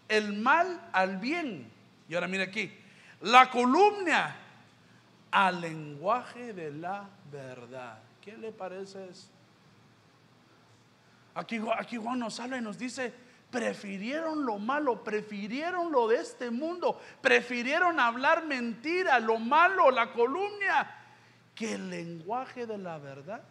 el 0.09 0.33
mal 0.33 0.89
al 0.91 1.17
bien. 1.17 1.71
Y 2.09 2.15
ahora 2.15 2.27
mire 2.27 2.43
aquí, 2.43 2.73
la 3.21 3.49
columna 3.49 4.35
al 5.31 5.61
lenguaje 5.61 6.53
de 6.53 6.71
la 6.71 7.07
verdad. 7.31 7.99
¿Qué 8.21 8.37
le 8.37 8.51
parece 8.51 9.09
eso? 9.09 9.27
Aquí, 11.35 11.59
aquí 11.77 11.97
Juan 11.97 12.19
nos 12.19 12.39
habla 12.39 12.57
y 12.57 12.61
nos 12.61 12.77
dice, 12.77 13.13
prefirieron 13.53 14.47
lo 14.47 14.57
malo, 14.57 15.03
prefirieron 15.03 15.91
lo 15.91 16.07
de 16.07 16.15
este 16.15 16.49
mundo, 16.49 16.99
prefirieron 17.21 17.99
hablar 17.99 18.45
mentira, 18.45 19.19
lo 19.19 19.37
malo, 19.37 19.91
la 19.91 20.11
columna, 20.11 20.89
que 21.53 21.75
el 21.75 21.91
lenguaje 21.91 22.65
de 22.65 22.79
la 22.79 22.97
verdad. 22.97 23.43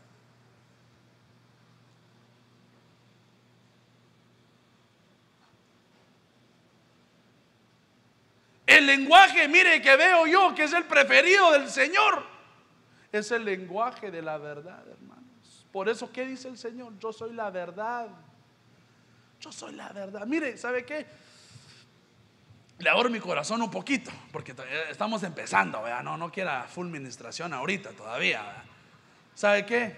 El 8.67 8.87
lenguaje, 8.87 9.47
mire, 9.47 9.81
que 9.81 9.95
veo 9.95 10.27
yo, 10.27 10.53
que 10.57 10.65
es 10.65 10.73
el 10.73 10.85
preferido 10.85 11.53
del 11.53 11.69
Señor, 11.69 12.25
es 13.13 13.31
el 13.31 13.45
lenguaje 13.45 14.11
de 14.11 14.21
la 14.21 14.37
verdad, 14.37 14.83
hermano. 14.89 15.23
Por 15.71 15.89
eso, 15.89 16.11
¿qué 16.11 16.27
dice 16.27 16.49
el 16.49 16.59
Señor? 16.59 16.99
Yo 16.99 17.13
soy 17.13 17.33
la 17.35 17.51
verdad. 17.51 18.09
Yo 19.43 19.51
soy 19.51 19.75
la 19.75 19.89
verdad. 19.93 20.25
Mire, 20.25 20.57
¿sabe 20.57 20.85
qué? 20.85 21.05
Le 22.79 22.89
abro 22.89 23.11
mi 23.11 23.21
corazón 23.21 23.61
un 23.61 23.71
poquito, 23.71 24.11
porque 24.33 24.55
estamos 24.91 25.23
empezando, 25.25 25.83
¿verdad? 25.83 26.03
No, 26.03 26.17
no 26.17 26.31
quiera 26.31 26.65
full 26.65 26.87
ministración 26.87 27.53
ahorita 27.53 27.91
todavía. 27.91 28.65
¿Sabe 29.35 29.67
qué? 29.67 29.97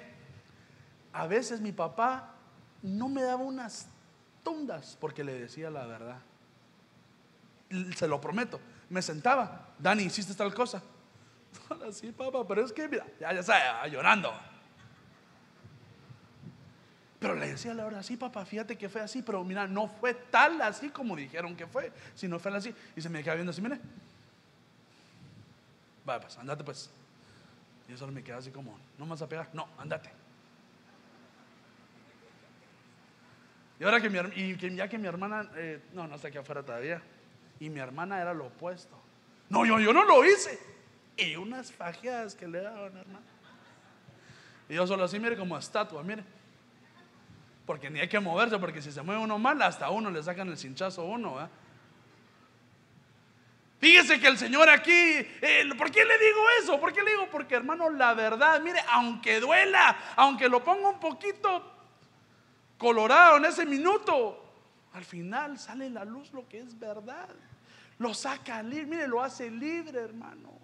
A 1.12 1.26
veces 1.26 1.60
mi 1.60 1.72
papá 1.72 2.34
no 2.82 3.08
me 3.08 3.22
daba 3.22 3.42
unas 3.42 3.88
tundas 4.42 4.96
porque 5.00 5.22
le 5.22 5.34
decía 5.34 5.70
la 5.70 5.86
verdad. 5.86 6.18
Se 7.96 8.08
lo 8.08 8.20
prometo. 8.20 8.60
Me 8.88 9.02
sentaba, 9.02 9.74
Dani, 9.78 10.04
hiciste 10.04 10.34
tal 10.34 10.54
cosa. 10.54 10.82
Sí, 11.92 12.10
papá, 12.12 12.46
pero 12.46 12.64
es 12.64 12.72
que, 12.72 12.88
mira, 12.88 13.06
ya, 13.20 13.32
ya 13.32 13.40
está 13.40 13.86
llorando. 13.86 14.32
Pero 17.24 17.36
le 17.36 17.46
decía 17.46 17.70
a 17.70 17.74
la 17.74 17.86
hora, 17.86 18.02
sí, 18.02 18.18
papá, 18.18 18.44
fíjate 18.44 18.76
que 18.76 18.86
fue 18.90 19.00
así, 19.00 19.22
pero 19.22 19.42
mira, 19.42 19.66
no 19.66 19.88
fue 19.88 20.12
tal 20.12 20.60
así 20.60 20.90
como 20.90 21.16
dijeron 21.16 21.56
que 21.56 21.66
fue, 21.66 21.90
sino 22.14 22.38
fue 22.38 22.54
así. 22.54 22.74
Y 22.94 23.00
se 23.00 23.08
me 23.08 23.24
queda 23.24 23.32
viendo 23.32 23.50
así, 23.50 23.62
mire. 23.62 23.80
Vaya, 26.04 26.20
pues, 26.20 26.36
andate 26.36 26.62
pues. 26.62 26.90
Y 27.88 27.92
yo 27.92 27.96
solo 27.96 28.12
me 28.12 28.22
queda 28.22 28.36
así 28.36 28.50
como, 28.50 28.78
no 28.98 29.06
me 29.06 29.12
vas 29.12 29.22
a 29.22 29.26
pegar, 29.26 29.48
no, 29.54 29.66
andate. 29.78 30.10
Y 33.80 33.84
ahora 33.84 34.02
que 34.02 34.10
mi, 34.10 34.18
y 34.36 34.76
ya 34.76 34.86
que 34.86 34.98
mi 34.98 35.06
hermana, 35.06 35.50
eh, 35.56 35.80
no, 35.94 36.06
no 36.06 36.16
está 36.16 36.28
aquí 36.28 36.36
afuera 36.36 36.62
todavía, 36.62 37.00
y 37.58 37.70
mi 37.70 37.80
hermana 37.80 38.20
era 38.20 38.34
lo 38.34 38.48
opuesto. 38.48 39.00
No, 39.48 39.64
yo, 39.64 39.80
yo 39.80 39.94
no 39.94 40.04
lo 40.04 40.26
hice. 40.26 40.58
Y 41.16 41.36
unas 41.36 41.72
fajeadas 41.72 42.34
que 42.34 42.46
le 42.46 42.60
daban, 42.60 42.94
hermano. 42.98 43.24
Y 44.68 44.74
yo 44.74 44.86
solo 44.86 45.04
así, 45.04 45.18
mire, 45.18 45.38
como 45.38 45.56
estatua, 45.56 46.02
mire. 46.02 46.22
Porque 47.66 47.88
ni 47.90 48.00
hay 48.00 48.08
que 48.08 48.20
moverse, 48.20 48.58
porque 48.58 48.82
si 48.82 48.92
se 48.92 49.02
mueve 49.02 49.22
uno 49.22 49.38
mal, 49.38 49.60
hasta 49.62 49.90
uno 49.90 50.10
le 50.10 50.22
sacan 50.22 50.48
el 50.48 50.58
cinchazo 50.58 51.02
a 51.02 51.04
uno. 51.04 51.48
Fíjese 53.78 54.18
que 54.18 54.28
el 54.28 54.38
Señor 54.38 54.68
aquí, 54.68 54.90
eh, 54.92 55.68
¿por 55.76 55.90
qué 55.90 56.04
le 56.04 56.18
digo 56.18 56.40
eso? 56.62 56.80
¿Por 56.80 56.92
qué 56.92 57.02
le 57.02 57.10
digo? 57.10 57.28
Porque 57.30 57.54
hermano, 57.54 57.90
la 57.90 58.14
verdad, 58.14 58.60
mire, 58.60 58.80
aunque 58.90 59.40
duela, 59.40 59.96
aunque 60.16 60.48
lo 60.48 60.64
ponga 60.64 60.88
un 60.88 61.00
poquito 61.00 61.70
colorado 62.78 63.36
en 63.38 63.46
ese 63.46 63.66
minuto, 63.66 64.42
al 64.92 65.04
final 65.04 65.58
sale 65.58 65.90
la 65.90 66.04
luz 66.04 66.32
lo 66.32 66.48
que 66.48 66.60
es 66.60 66.78
verdad. 66.78 67.28
Lo 67.98 68.14
saca 68.14 68.62
libre, 68.62 68.86
mire, 68.86 69.08
lo 69.08 69.22
hace 69.22 69.50
libre, 69.50 70.00
hermano. 70.00 70.58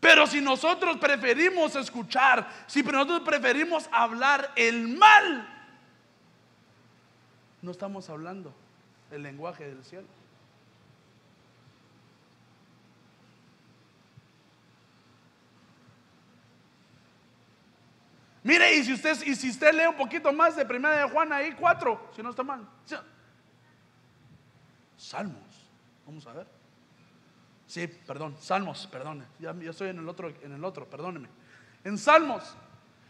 Pero 0.00 0.26
si 0.26 0.40
nosotros 0.40 0.96
preferimos 0.96 1.76
escuchar, 1.76 2.48
si 2.66 2.82
nosotros 2.82 3.20
preferimos 3.20 3.88
hablar 3.92 4.50
el 4.56 4.88
mal, 4.88 5.46
no 7.60 7.70
estamos 7.70 8.08
hablando 8.08 8.54
el 9.10 9.22
lenguaje 9.22 9.66
del 9.66 9.84
cielo. 9.84 10.08
Mire, 18.42 18.74
y 18.74 18.84
si 18.84 18.94
usted, 18.94 19.22
y 19.26 19.34
si 19.34 19.50
usted 19.50 19.74
lee 19.74 19.86
un 19.86 19.96
poquito 19.96 20.32
más 20.32 20.56
de 20.56 20.64
primera 20.64 20.96
de 20.96 21.10
Juan 21.10 21.30
ahí, 21.30 21.52
cuatro, 21.52 22.10
si 22.16 22.22
no 22.22 22.30
está 22.30 22.42
mal. 22.42 22.66
Salmos, 24.96 25.68
vamos 26.06 26.26
a 26.26 26.32
ver. 26.32 26.59
Sí, 27.70 27.86
perdón, 27.86 28.36
Salmos, 28.40 28.88
perdón. 28.88 29.24
Ya, 29.38 29.54
estoy 29.70 29.90
en 29.90 30.00
el 30.00 30.08
otro, 30.08 30.28
en 30.42 30.50
el 30.50 30.64
otro, 30.64 30.90
perdóneme. 30.90 31.28
En 31.84 31.98
Salmos, 31.98 32.42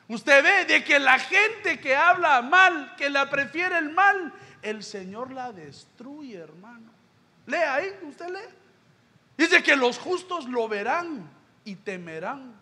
usted 0.07 0.45
ve 0.45 0.67
de 0.67 0.85
que 0.85 0.99
la 0.99 1.19
gente 1.19 1.81
que 1.81 1.97
habla 1.97 2.43
mal, 2.43 2.95
que 2.97 3.09
la 3.09 3.31
prefiere 3.31 3.79
el 3.79 3.89
mal, 3.89 4.35
el 4.61 4.85
Señor 4.85 5.33
la 5.33 5.51
destruye, 5.51 6.37
hermano. 6.37 6.91
Lea 7.47 7.77
ahí, 7.77 7.87
usted 8.03 8.29
lee. 8.29 8.55
Dice 9.39 9.63
que 9.63 9.75
los 9.77 9.97
justos 9.97 10.47
lo 10.47 10.69
verán 10.69 11.27
y 11.65 11.77
temerán. 11.77 12.55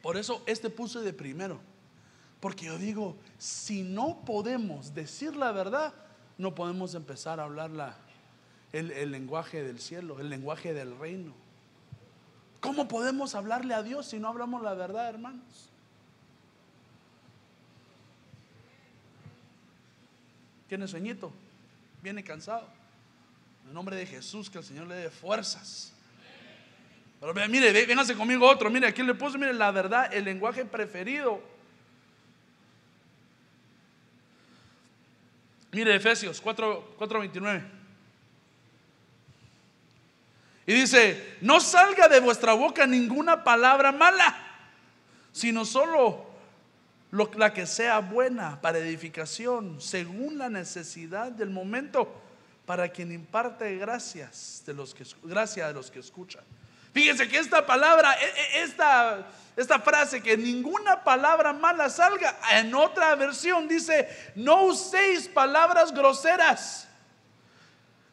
Por 0.00 0.16
eso 0.16 0.42
este 0.46 0.70
puse 0.70 1.00
de 1.00 1.12
primero. 1.12 1.60
Porque 2.40 2.64
yo 2.64 2.78
digo, 2.78 3.18
si 3.36 3.82
no 3.82 4.24
podemos 4.24 4.94
decir 4.94 5.36
la 5.36 5.52
verdad, 5.52 5.92
no 6.38 6.54
podemos 6.54 6.94
empezar 6.94 7.40
a 7.40 7.44
hablar 7.44 7.70
el, 8.72 9.10
lenguaje 9.10 9.62
del 9.62 9.78
cielo, 9.80 10.18
el 10.18 10.28
lenguaje 10.28 10.74
del 10.74 10.98
reino. 10.98 11.32
¿Cómo 12.60 12.88
podemos 12.88 13.34
hablarle 13.34 13.74
a 13.74 13.82
Dios 13.82 14.06
si 14.06 14.18
no 14.18 14.28
hablamos 14.28 14.62
la 14.62 14.74
verdad, 14.74 15.08
hermanos? 15.08 15.70
¿Tiene 20.68 20.88
sueñito? 20.88 21.30
¿Viene 22.02 22.24
cansado? 22.24 22.66
En 23.62 23.68
el 23.68 23.74
nombre 23.74 23.96
de 23.96 24.06
Jesús, 24.06 24.50
que 24.50 24.58
el 24.58 24.64
Señor 24.64 24.88
le 24.88 24.96
dé 24.96 25.10
fuerzas. 25.10 25.92
Pero 27.20 27.32
mire, 27.48 27.86
véngase 27.86 28.14
conmigo 28.14 28.48
otro. 28.48 28.70
Mire, 28.70 28.88
aquí 28.88 29.02
le 29.02 29.14
puse, 29.14 29.38
mire, 29.38 29.54
la 29.54 29.70
verdad, 29.70 30.12
el 30.12 30.24
lenguaje 30.24 30.64
preferido 30.64 31.40
Mire 35.74 35.96
Efesios 35.96 36.40
4:29. 36.40 37.62
y 40.66 40.72
dice, 40.72 41.36
no 41.42 41.60
salga 41.60 42.08
de 42.08 42.20
vuestra 42.20 42.54
boca 42.54 42.86
ninguna 42.86 43.44
palabra 43.44 43.92
mala, 43.92 44.34
sino 45.32 45.64
solo 45.64 46.24
lo, 47.10 47.30
la 47.36 47.52
que 47.52 47.66
sea 47.66 47.98
buena 47.98 48.60
para 48.62 48.78
edificación, 48.78 49.80
según 49.80 50.38
la 50.38 50.48
necesidad 50.48 51.30
del 51.32 51.50
momento, 51.50 52.22
para 52.64 52.88
quien 52.88 53.12
imparte 53.12 53.76
gracias 53.76 54.62
de 54.64 54.72
los 54.72 54.94
que, 54.94 55.04
gracia 55.24 55.66
de 55.66 55.74
los 55.74 55.90
que 55.90 55.98
escuchan. 55.98 56.44
Fíjense 56.94 57.28
que 57.28 57.38
esta 57.38 57.66
palabra, 57.66 58.14
e, 58.14 58.24
e, 58.24 58.62
esta, 58.62 59.26
esta 59.56 59.78
frase, 59.78 60.20
que 60.20 60.36
ninguna 60.36 61.04
palabra 61.04 61.52
mala 61.52 61.88
salga, 61.88 62.38
en 62.52 62.74
otra 62.74 63.14
versión 63.14 63.68
dice, 63.68 64.08
no 64.34 64.64
uséis 64.64 65.28
palabras 65.28 65.92
groseras. 65.92 66.88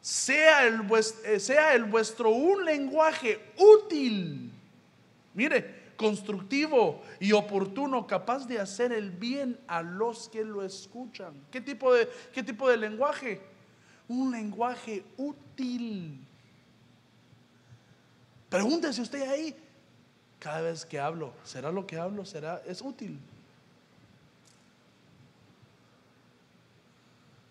Sea 0.00 0.66
el, 0.66 0.82
eh, 1.24 1.40
sea 1.40 1.74
el 1.74 1.84
vuestro 1.84 2.30
un 2.30 2.64
lenguaje 2.64 3.52
útil. 3.56 4.52
Mire, 5.34 5.82
constructivo 5.96 7.02
y 7.20 7.32
oportuno, 7.32 8.06
capaz 8.06 8.46
de 8.46 8.58
hacer 8.58 8.92
el 8.92 9.10
bien 9.10 9.58
a 9.66 9.82
los 9.82 10.28
que 10.28 10.44
lo 10.44 10.64
escuchan. 10.64 11.34
¿Qué 11.50 11.60
tipo 11.60 11.92
de, 11.94 12.08
qué 12.32 12.42
tipo 12.42 12.68
de 12.68 12.76
lenguaje? 12.76 13.40
Un 14.08 14.32
lenguaje 14.32 15.04
útil. 15.16 16.26
Pregúntese 18.48 19.00
usted 19.00 19.28
ahí, 19.28 19.56
cada 20.42 20.60
vez 20.62 20.84
que 20.84 20.98
hablo, 20.98 21.32
¿será 21.44 21.70
lo 21.70 21.86
que 21.86 21.96
hablo? 21.96 22.24
¿Será? 22.24 22.60
¿Es 22.66 22.82
útil? 22.82 23.16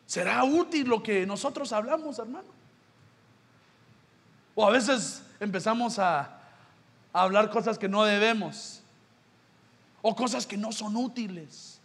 ¿Será 0.05 0.43
útil 0.43 0.89
lo 0.89 1.01
que 1.01 1.25
nosotros 1.25 1.71
hablamos, 1.71 2.19
hermano? 2.19 2.49
O 4.55 4.67
a 4.67 4.71
veces 4.71 5.23
empezamos 5.39 5.99
a, 5.99 6.37
hablar 7.13 7.49
cosas 7.49 7.79
que 7.79 7.87
no 7.87 8.03
debemos. 8.03 8.81
O 10.01 10.13
cosas 10.13 10.45
que 10.45 10.57
no 10.57 10.73
son 10.73 10.97
útiles. 10.97 11.79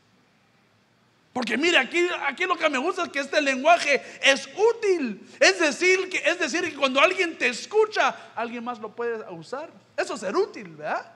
Porque 1.32 1.56
mire, 1.56 1.78
aquí, 1.78 2.04
aquí 2.26 2.46
lo 2.46 2.56
que 2.56 2.68
me 2.68 2.78
gusta 2.78 3.04
es 3.04 3.10
que 3.10 3.20
este 3.20 3.40
lenguaje 3.40 4.02
es 4.22 4.48
útil. 4.74 5.24
Es 5.38 5.60
decir, 5.60 6.10
que, 6.10 6.18
es 6.18 6.40
decir, 6.40 6.62
que 6.62 6.74
cuando 6.74 7.00
alguien 7.00 7.38
te 7.38 7.46
escucha, 7.46 8.32
alguien 8.34 8.64
más 8.64 8.80
lo 8.80 8.90
puede 8.90 9.22
usar. 9.30 9.85
Eso 9.96 10.14
es 10.14 10.20
ser 10.20 10.36
útil, 10.36 10.76
¿verdad? 10.76 11.12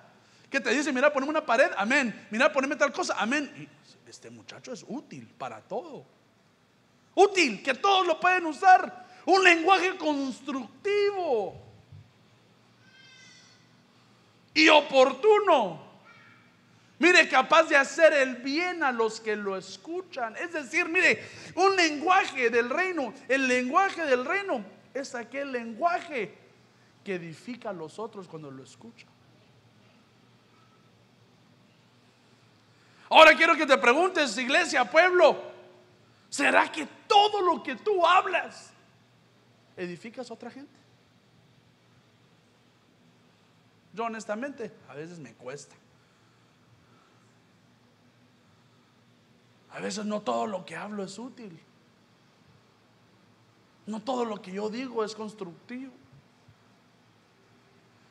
Que 0.48 0.60
te 0.60 0.70
dice, 0.70 0.92
mira, 0.92 1.12
poneme 1.12 1.30
una 1.30 1.44
pared, 1.44 1.70
amén. 1.76 2.26
Mira, 2.30 2.52
poneme 2.52 2.76
tal 2.76 2.92
cosa, 2.92 3.14
amén. 3.18 3.52
Y 3.56 4.08
este 4.08 4.30
muchacho 4.30 4.72
es 4.72 4.84
útil 4.88 5.32
para 5.38 5.60
todo. 5.60 6.04
Útil, 7.14 7.62
que 7.62 7.74
todos 7.74 8.06
lo 8.06 8.18
pueden 8.18 8.46
usar. 8.46 9.06
Un 9.26 9.44
lenguaje 9.44 9.96
constructivo 9.96 11.60
y 14.54 14.68
oportuno. 14.68 15.88
Mire, 16.98 17.28
capaz 17.28 17.64
de 17.64 17.76
hacer 17.76 18.12
el 18.12 18.36
bien 18.36 18.82
a 18.82 18.92
los 18.92 19.20
que 19.20 19.36
lo 19.36 19.56
escuchan. 19.56 20.36
Es 20.36 20.52
decir, 20.52 20.86
mire, 20.88 21.26
un 21.54 21.76
lenguaje 21.76 22.50
del 22.50 22.68
reino. 22.68 23.14
El 23.28 23.48
lenguaje 23.48 24.04
del 24.04 24.24
reino 24.24 24.64
es 24.92 25.14
aquel 25.14 25.52
lenguaje 25.52 26.34
que 27.04 27.14
edifica 27.14 27.70
a 27.70 27.72
los 27.72 27.98
otros 27.98 28.28
cuando 28.28 28.50
lo 28.50 28.62
escuchan. 28.62 29.08
Ahora 33.08 33.34
quiero 33.36 33.56
que 33.56 33.66
te 33.66 33.76
preguntes, 33.76 34.36
iglesia, 34.38 34.88
pueblo, 34.88 35.36
¿será 36.28 36.70
que 36.70 36.86
todo 37.08 37.42
lo 37.42 37.62
que 37.62 37.74
tú 37.74 38.06
hablas 38.06 38.72
edificas 39.76 40.30
a 40.30 40.34
otra 40.34 40.50
gente? 40.50 40.78
Yo 43.92 44.04
honestamente, 44.04 44.72
a 44.88 44.94
veces 44.94 45.18
me 45.18 45.34
cuesta. 45.34 45.74
A 49.72 49.80
veces 49.80 50.04
no 50.04 50.20
todo 50.20 50.46
lo 50.46 50.64
que 50.64 50.76
hablo 50.76 51.02
es 51.02 51.18
útil. 51.18 51.58
No 53.86 54.00
todo 54.02 54.24
lo 54.24 54.40
que 54.40 54.52
yo 54.52 54.68
digo 54.70 55.04
es 55.04 55.14
constructivo. 55.14 55.92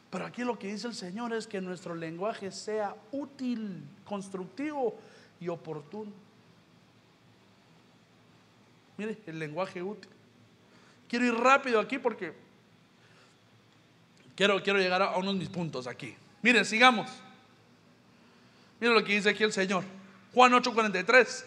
Pero 0.10 0.26
aquí 0.26 0.44
lo 0.44 0.58
que 0.58 0.68
dice 0.68 0.88
el 0.88 0.96
Señor 0.96 1.34
es 1.34 1.46
que 1.46 1.62
nuestro 1.62 1.94
lenguaje 1.94 2.52
sea 2.52 2.96
útil, 3.12 3.84
constructivo 4.06 4.98
y 5.40 5.50
oportuno. 5.50 6.12
Mire, 8.98 9.18
el 9.28 9.40
lenguaje 9.40 9.84
útil. 9.84 10.10
Quiero 11.08 11.26
ir 11.26 11.36
rápido 11.36 11.80
aquí 11.80 12.00
porque 12.00 12.34
quiero, 14.36 14.62
quiero 14.64 14.80
llegar 14.80 15.02
a 15.02 15.18
unos 15.18 15.34
de 15.36 15.40
mis 15.40 15.50
puntos 15.50 15.86
aquí. 15.88 16.16
Mire, 16.42 16.66
sigamos. 16.66 17.10
Mire 18.80 18.94
lo 18.94 19.04
que 19.04 19.14
dice 19.14 19.30
aquí 19.30 19.44
el 19.44 19.54
Señor. 19.54 19.84
Juan 20.34 20.54
8:43 20.54 21.46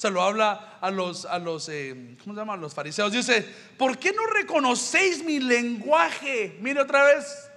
se 0.00 0.10
lo 0.10 0.22
habla 0.22 0.78
a 0.80 0.90
los, 0.90 1.26
a 1.26 1.38
los 1.38 1.68
eh, 1.68 2.16
¿cómo 2.24 2.34
llama? 2.34 2.56
los 2.56 2.72
fariseos. 2.72 3.12
Dice, 3.12 3.46
¿por 3.76 3.98
qué 3.98 4.12
no 4.14 4.26
reconocéis 4.26 5.22
mi 5.22 5.40
lenguaje? 5.40 6.56
Mire 6.62 6.80
otra 6.80 7.04
vez, 7.04 7.49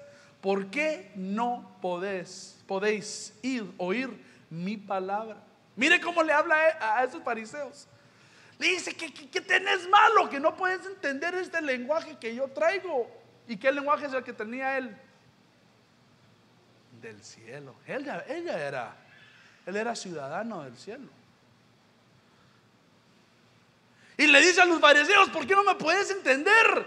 ¿por 0.44 0.68
qué 0.68 1.10
no 1.16 1.78
podéis, 1.82 2.62
podéis 2.68 3.34
ir, 3.42 3.64
oír 3.78 4.10
mi 4.50 4.76
palabra? 4.76 5.42
Mire 5.78 6.02
cómo 6.02 6.22
le 6.22 6.34
habla 6.34 6.56
a 6.82 7.02
esos 7.06 7.24
fariseos. 7.24 7.88
Le 8.60 8.68
dice, 8.68 8.94
¿qué, 8.94 9.12
qué, 9.12 9.40
tenés 9.40 9.88
malo? 9.88 10.30
Que 10.30 10.42
no 10.42 10.56
puedes 10.56 10.86
entender 10.86 11.34
este 11.36 11.62
lenguaje 11.62 12.18
que 12.20 12.36
yo 12.36 12.50
traigo. 12.50 13.10
¿Y 13.48 13.56
qué 13.56 13.72
lenguaje 13.72 14.06
es 14.06 14.14
el 14.14 14.22
que 14.22 14.34
tenía 14.34 14.78
él? 14.78 14.94
Del 17.02 17.24
cielo. 17.24 17.76
Ella, 17.88 18.26
ella 18.28 18.68
era 18.68 18.96
él 19.66 19.78
era 19.78 19.96
ciudadano 19.96 20.64
del 20.64 20.78
cielo. 20.78 21.08
Y 24.18 24.28
le 24.28 24.42
dice 24.42 24.62
a 24.62 24.66
los 24.66 24.82
fariseos, 24.82 25.30
¿por 25.30 25.48
qué 25.48 25.56
no 25.56 25.64
me 25.64 25.76
puedes 25.76 26.12
entender? 26.12 26.86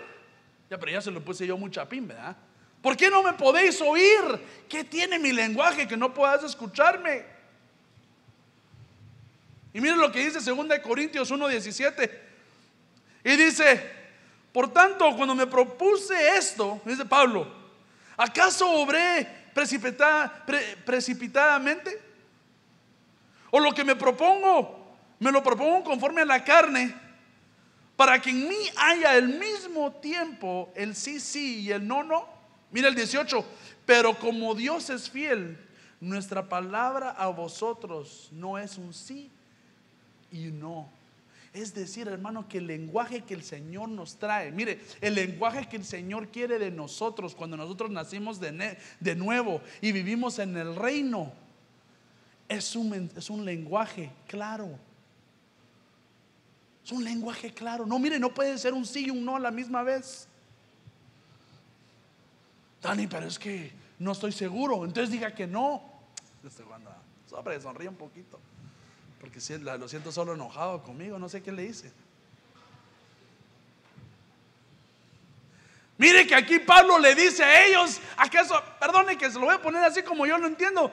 Ya, 0.68 0.78
pero 0.78 0.92
ya 0.92 1.00
se 1.00 1.10
lo 1.10 1.24
puse 1.24 1.46
yo 1.46 1.56
mucha 1.56 1.88
pin, 1.88 2.06
¿verdad? 2.06 2.36
¿Por 2.86 2.96
qué 2.96 3.10
no 3.10 3.20
me 3.20 3.32
podéis 3.32 3.80
oír? 3.80 4.22
¿Qué 4.68 4.84
tiene 4.84 5.18
mi 5.18 5.32
lenguaje 5.32 5.88
que 5.88 5.96
no 5.96 6.14
puedas 6.14 6.44
escucharme? 6.44 7.24
Y 9.74 9.80
miren 9.80 9.98
lo 9.98 10.12
que 10.12 10.24
dice 10.24 10.38
2 10.38 10.78
Corintios 10.84 11.32
1:17. 11.32 12.08
Y 13.24 13.36
dice, 13.36 13.90
por 14.52 14.72
tanto, 14.72 15.16
cuando 15.16 15.34
me 15.34 15.48
propuse 15.48 16.36
esto, 16.36 16.80
dice 16.84 17.04
Pablo, 17.04 17.52
¿acaso 18.16 18.70
obré 18.70 19.26
precipitadamente? 19.52 22.00
O 23.50 23.58
lo 23.58 23.72
que 23.72 23.82
me 23.82 23.96
propongo, 23.96 24.94
me 25.18 25.32
lo 25.32 25.42
propongo 25.42 25.82
conforme 25.82 26.22
a 26.22 26.24
la 26.24 26.44
carne, 26.44 26.94
para 27.96 28.22
que 28.22 28.30
en 28.30 28.46
mí 28.46 28.70
haya 28.76 29.16
el 29.16 29.30
mismo 29.30 29.90
tiempo 29.94 30.72
el 30.76 30.94
sí, 30.94 31.18
sí 31.18 31.62
y 31.62 31.72
el 31.72 31.84
no, 31.84 32.04
no. 32.04 32.35
Mira 32.70 32.88
el 32.88 32.94
18, 32.94 33.44
pero 33.84 34.18
como 34.18 34.54
Dios 34.54 34.90
es 34.90 35.08
fiel, 35.08 35.58
nuestra 36.00 36.48
palabra 36.48 37.10
a 37.10 37.28
vosotros 37.28 38.28
no 38.32 38.58
es 38.58 38.76
un 38.76 38.92
sí 38.92 39.30
y 40.30 40.46
no. 40.46 40.88
Es 41.52 41.72
decir, 41.72 42.06
hermano, 42.06 42.46
que 42.48 42.58
el 42.58 42.66
lenguaje 42.66 43.22
que 43.22 43.32
el 43.32 43.42
Señor 43.42 43.88
nos 43.88 44.16
trae, 44.16 44.52
mire, 44.52 44.80
el 45.00 45.14
lenguaje 45.14 45.66
que 45.68 45.76
el 45.76 45.86
Señor 45.86 46.28
quiere 46.28 46.58
de 46.58 46.70
nosotros 46.70 47.34
cuando 47.34 47.56
nosotros 47.56 47.90
nacimos 47.90 48.38
de, 48.40 48.76
de 49.00 49.16
nuevo 49.16 49.62
y 49.80 49.92
vivimos 49.92 50.38
en 50.38 50.54
el 50.56 50.76
reino, 50.76 51.32
es 52.48 52.76
un, 52.76 53.10
es 53.16 53.30
un 53.30 53.44
lenguaje 53.44 54.12
claro. 54.26 54.78
Es 56.84 56.92
un 56.92 57.02
lenguaje 57.02 57.52
claro. 57.52 57.86
No, 57.86 57.98
mire, 57.98 58.18
no 58.18 58.32
puede 58.34 58.56
ser 58.58 58.74
un 58.74 58.84
sí 58.84 59.06
y 59.06 59.10
un 59.10 59.24
no 59.24 59.36
a 59.36 59.40
la 59.40 59.50
misma 59.50 59.82
vez. 59.82 60.28
Dani, 62.86 63.06
pero 63.06 63.26
es 63.26 63.38
que 63.38 63.72
no 63.98 64.12
estoy 64.12 64.32
seguro. 64.32 64.84
Entonces 64.84 65.10
diga 65.10 65.34
que 65.34 65.46
no. 65.46 65.82
Sobre, 67.28 67.60
sonríe 67.60 67.88
un 67.88 67.96
poquito. 67.96 68.38
Porque 69.20 69.40
lo 69.78 69.88
siento 69.88 70.12
solo 70.12 70.34
enojado 70.34 70.82
conmigo. 70.82 71.18
No 71.18 71.28
sé 71.28 71.42
qué 71.42 71.52
le 71.52 71.64
hice. 71.64 71.92
Mire 75.98 76.26
que 76.26 76.34
aquí 76.34 76.58
Pablo 76.58 76.98
le 76.98 77.14
dice 77.14 77.42
a 77.42 77.64
ellos, 77.64 78.00
acaso, 78.18 78.62
perdone 78.78 79.16
que 79.16 79.30
se 79.30 79.38
lo 79.38 79.46
voy 79.46 79.54
a 79.54 79.62
poner 79.62 79.82
así 79.82 80.02
como 80.02 80.26
yo 80.26 80.36
lo 80.36 80.46
entiendo. 80.46 80.92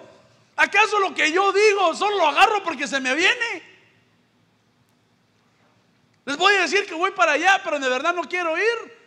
¿Acaso 0.55 0.99
lo 0.99 1.13
que 1.13 1.31
yo 1.31 1.51
digo 1.51 1.93
solo 1.93 2.17
lo 2.17 2.27
agarro 2.27 2.63
porque 2.63 2.87
se 2.87 2.99
me 3.01 3.13
viene? 3.13 3.73
Les 6.25 6.37
voy 6.37 6.53
a 6.55 6.61
decir 6.61 6.85
que 6.85 6.93
voy 6.93 7.11
para 7.11 7.33
allá, 7.33 7.59
pero 7.63 7.79
de 7.79 7.89
verdad 7.89 8.13
no 8.13 8.23
quiero 8.23 8.57
ir. 8.57 9.02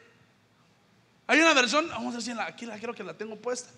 Hay 1.26 1.40
una 1.40 1.54
versión, 1.54 1.88
vamos 1.88 2.14
a 2.14 2.18
decir, 2.18 2.36
aquí 2.38 2.66
la 2.66 2.78
creo 2.78 2.94
que 2.94 3.02
la 3.02 3.14
tengo 3.14 3.36
puesta. 3.36 3.70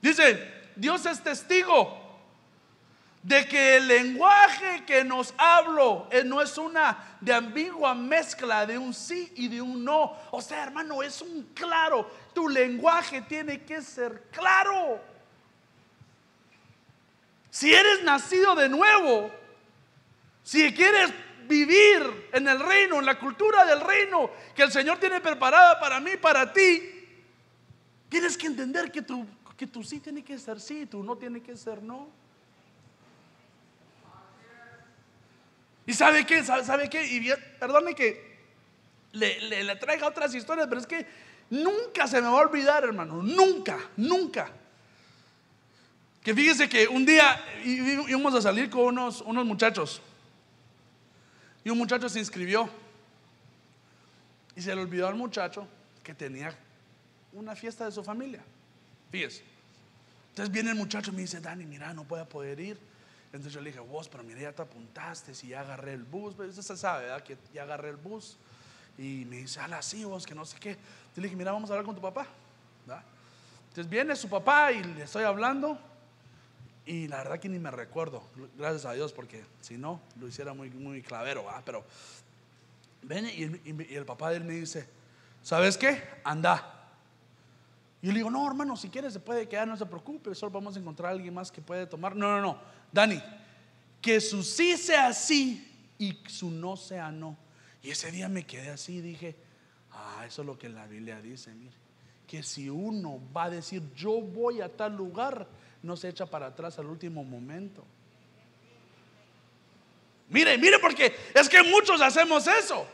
Dice, 0.00 0.70
Dios 0.74 1.04
es 1.04 1.22
testigo 1.22 2.10
de 3.22 3.46
que 3.46 3.76
el 3.76 3.88
lenguaje 3.88 4.84
que 4.86 5.04
nos 5.04 5.34
hablo 5.36 6.08
eh, 6.10 6.24
no 6.24 6.40
es 6.40 6.56
una 6.56 7.18
de 7.20 7.34
ambigua 7.34 7.94
mezcla 7.94 8.64
de 8.64 8.78
un 8.78 8.94
sí 8.94 9.30
y 9.36 9.48
de 9.48 9.60
un 9.60 9.84
no. 9.84 10.16
O 10.30 10.40
sea, 10.40 10.62
hermano, 10.62 11.02
es 11.02 11.20
un 11.20 11.50
claro. 11.54 12.10
Tu 12.32 12.48
lenguaje 12.48 13.20
tiene 13.22 13.62
que 13.62 13.82
ser 13.82 14.28
claro. 14.30 15.00
Si 17.50 17.74
eres 17.74 18.02
nacido 18.02 18.54
de 18.54 18.68
nuevo, 18.68 19.30
si 20.42 20.72
quieres 20.72 21.12
vivir 21.50 22.28
en 22.32 22.48
el 22.48 22.60
reino, 22.60 23.00
en 23.00 23.06
la 23.06 23.18
cultura 23.18 23.66
del 23.66 23.80
reino 23.80 24.30
que 24.54 24.62
el 24.62 24.70
Señor 24.72 24.98
tiene 24.98 25.20
preparada 25.20 25.78
para 25.80 26.00
mí, 26.00 26.12
para 26.16 26.52
ti, 26.52 26.80
tienes 28.08 28.38
que 28.38 28.46
entender 28.46 28.90
que 28.90 29.02
tu, 29.02 29.26
que 29.56 29.66
tu 29.66 29.82
sí 29.82 29.98
tiene 29.98 30.22
que 30.22 30.38
ser 30.38 30.60
sí, 30.60 30.86
tu 30.86 31.02
no 31.02 31.16
tiene 31.16 31.42
que 31.42 31.56
ser 31.56 31.82
no. 31.82 32.08
¿Y 35.86 35.92
sabe 35.92 36.24
qué? 36.24 36.44
¿Sabe, 36.44 36.88
qué? 36.88 37.04
Y 37.04 37.28
perdone 37.58 37.94
que 37.94 38.38
le, 39.12 39.64
le, 39.64 39.76
traiga 39.76 40.06
otras 40.06 40.32
historias, 40.32 40.68
pero 40.68 40.80
es 40.80 40.86
que 40.86 41.04
nunca 41.50 42.06
se 42.06 42.20
me 42.20 42.28
va 42.28 42.38
a 42.38 42.42
olvidar, 42.42 42.84
hermano. 42.84 43.22
Nunca, 43.24 43.76
nunca. 43.96 44.52
Que 46.22 46.32
fíjese 46.32 46.68
que 46.68 46.86
un 46.86 47.04
día 47.04 47.44
íbamos 47.64 48.34
a 48.34 48.42
salir 48.42 48.70
con 48.70 48.82
unos, 48.82 49.20
unos 49.22 49.44
muchachos. 49.44 50.00
Y 51.64 51.70
un 51.70 51.78
muchacho 51.78 52.08
se 52.08 52.18
inscribió. 52.18 52.68
Y 54.56 54.62
se 54.62 54.74
le 54.74 54.80
olvidó 54.80 55.06
al 55.06 55.14
muchacho 55.14 55.66
que 56.02 56.14
tenía 56.14 56.54
una 57.32 57.54
fiesta 57.54 57.84
de 57.84 57.92
su 57.92 58.02
familia. 58.02 58.42
Fíjese. 59.10 59.42
Entonces 60.30 60.52
viene 60.52 60.70
el 60.70 60.76
muchacho 60.76 61.10
y 61.10 61.14
me 61.14 61.22
dice, 61.22 61.40
Dani, 61.40 61.64
mira, 61.64 61.92
no 61.92 62.04
voy 62.04 62.20
a 62.20 62.24
poder 62.24 62.58
ir. 62.60 62.78
Entonces 63.26 63.52
yo 63.52 63.60
le 63.60 63.70
dije, 63.70 63.80
vos, 63.80 64.08
pero 64.08 64.24
mira, 64.24 64.40
ya 64.40 64.52
te 64.52 64.62
apuntaste, 64.62 65.34
si 65.34 65.48
ya 65.48 65.60
agarré 65.60 65.92
el 65.92 66.02
bus. 66.02 66.34
Pues, 66.34 66.56
usted 66.56 66.76
sabe, 66.76 67.04
¿verdad? 67.04 67.22
Que 67.22 67.36
ya 67.54 67.62
agarré 67.62 67.90
el 67.90 67.96
bus. 67.96 68.36
Y 68.98 69.24
me 69.28 69.36
dice, 69.36 69.60
ala, 69.60 69.82
sí, 69.82 70.04
vos, 70.04 70.26
que 70.26 70.34
no 70.34 70.44
sé 70.44 70.58
qué. 70.58 70.70
Entonces 70.70 71.16
le 71.16 71.22
dije, 71.22 71.36
mira, 71.36 71.52
vamos 71.52 71.70
a 71.70 71.74
hablar 71.74 71.86
con 71.86 71.94
tu 71.94 72.02
papá. 72.02 72.26
Entonces 73.68 73.88
viene 73.88 74.16
su 74.16 74.28
papá 74.28 74.72
y 74.72 74.82
le 74.82 75.04
estoy 75.04 75.22
hablando. 75.22 75.78
Y 76.90 77.06
la 77.06 77.18
verdad 77.18 77.38
que 77.38 77.48
ni 77.48 77.60
me 77.60 77.70
recuerdo, 77.70 78.20
gracias 78.58 78.84
a 78.84 78.94
Dios, 78.94 79.12
porque 79.12 79.44
si 79.60 79.78
no, 79.78 80.00
lo 80.18 80.26
hiciera 80.26 80.54
muy, 80.54 80.70
muy 80.70 81.02
clavero, 81.02 81.46
pero 81.64 81.84
viene 83.02 83.32
y, 83.32 83.94
el 83.94 84.04
papá 84.04 84.30
de 84.30 84.38
él 84.38 84.44
me 84.44 84.54
dice, 84.54 84.88
¿sabes 85.40 85.78
qué? 85.78 86.02
Anda. 86.24 86.90
Y 88.02 88.08
le 88.08 88.14
digo, 88.14 88.28
no, 88.28 88.44
hermano, 88.44 88.76
si 88.76 88.88
quieres 88.88 89.12
se 89.12 89.20
puede 89.20 89.48
quedar, 89.48 89.68
no 89.68 89.76
se 89.76 89.86
preocupe, 89.86 90.34
solo 90.34 90.50
vamos 90.50 90.74
a 90.74 90.80
encontrar 90.80 91.10
a 91.10 91.14
alguien 91.14 91.32
más 91.32 91.52
que 91.52 91.62
puede 91.62 91.86
tomar. 91.86 92.16
No, 92.16 92.26
no, 92.26 92.40
no, 92.40 92.58
Dani, 92.90 93.22
que 94.02 94.20
su 94.20 94.42
sí 94.42 94.76
sea 94.76 95.12
sí 95.12 95.92
y 95.96 96.18
su 96.26 96.50
no 96.50 96.76
sea 96.76 97.12
no. 97.12 97.36
Y 97.84 97.90
ese 97.90 98.10
día 98.10 98.28
me 98.28 98.44
quedé 98.44 98.68
así, 98.68 99.00
dije, 99.00 99.36
ah, 99.92 100.24
eso 100.26 100.42
es 100.42 100.46
lo 100.46 100.58
que 100.58 100.68
la 100.68 100.88
Biblia 100.88 101.20
dice, 101.20 101.54
mire, 101.54 101.76
que 102.26 102.42
si 102.42 102.68
uno 102.68 103.20
va 103.32 103.44
a 103.44 103.50
decir, 103.50 103.80
yo 103.94 104.20
voy 104.20 104.60
a 104.60 104.76
tal 104.76 104.96
lugar, 104.96 105.46
no 105.82 105.96
se 105.96 106.08
echa 106.08 106.26
para 106.26 106.46
atrás 106.46 106.78
al 106.78 106.86
último 106.86 107.24
momento. 107.24 107.84
Mire, 110.28 110.56
mire, 110.58 110.78
porque 110.78 111.14
es 111.34 111.48
que 111.48 111.62
muchos 111.62 112.00
hacemos 112.00 112.46
eso. 112.46 112.86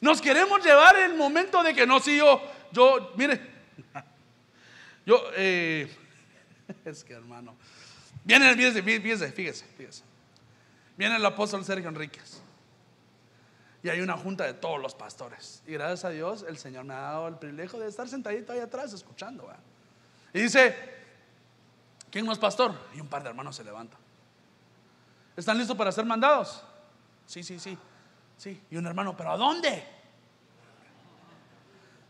Nos 0.00 0.20
queremos 0.20 0.64
llevar 0.64 0.96
el 0.96 1.14
momento 1.14 1.62
de 1.62 1.72
que 1.74 1.86
no, 1.86 2.00
si 2.00 2.16
yo, 2.18 2.42
yo, 2.72 3.12
mire, 3.16 3.40
yo, 5.06 5.22
eh, 5.36 5.88
es 6.84 7.04
que 7.04 7.14
hermano, 7.14 7.54
viene, 8.24 8.54
fíjese, 8.54 8.82
fíjese, 8.82 9.32
fíjese, 9.32 9.64
fíjese, 9.76 10.02
viene 10.96 11.16
el 11.16 11.24
apóstol 11.24 11.64
Sergio 11.64 11.88
Enríquez. 11.88 12.42
Y 13.82 13.88
hay 13.88 14.00
una 14.00 14.16
junta 14.16 14.44
de 14.44 14.54
todos 14.54 14.82
los 14.82 14.96
pastores. 14.96 15.62
Y 15.64 15.72
gracias 15.72 16.04
a 16.04 16.10
Dios, 16.10 16.44
el 16.48 16.58
Señor 16.58 16.84
me 16.84 16.94
ha 16.94 17.02
dado 17.02 17.28
el 17.28 17.36
privilegio 17.36 17.78
de 17.78 17.86
estar 17.86 18.08
sentadito 18.08 18.52
ahí 18.52 18.58
atrás 18.58 18.92
escuchando. 18.92 19.48
Y 20.34 20.40
dice, 20.40 20.95
¿Quién 22.16 22.30
es 22.30 22.38
pastor? 22.38 22.74
Y 22.94 23.00
un 23.02 23.08
par 23.08 23.22
de 23.22 23.28
hermanos 23.28 23.54
se 23.54 23.62
levantan. 23.62 24.00
¿Están 25.36 25.58
listos 25.58 25.76
para 25.76 25.92
ser 25.92 26.06
mandados? 26.06 26.64
Sí, 27.26 27.42
sí, 27.42 27.58
sí. 27.58 27.76
Sí. 28.38 28.58
Y 28.70 28.78
un 28.78 28.86
hermano, 28.86 29.14
¿pero 29.14 29.32
a 29.32 29.36
dónde? 29.36 29.86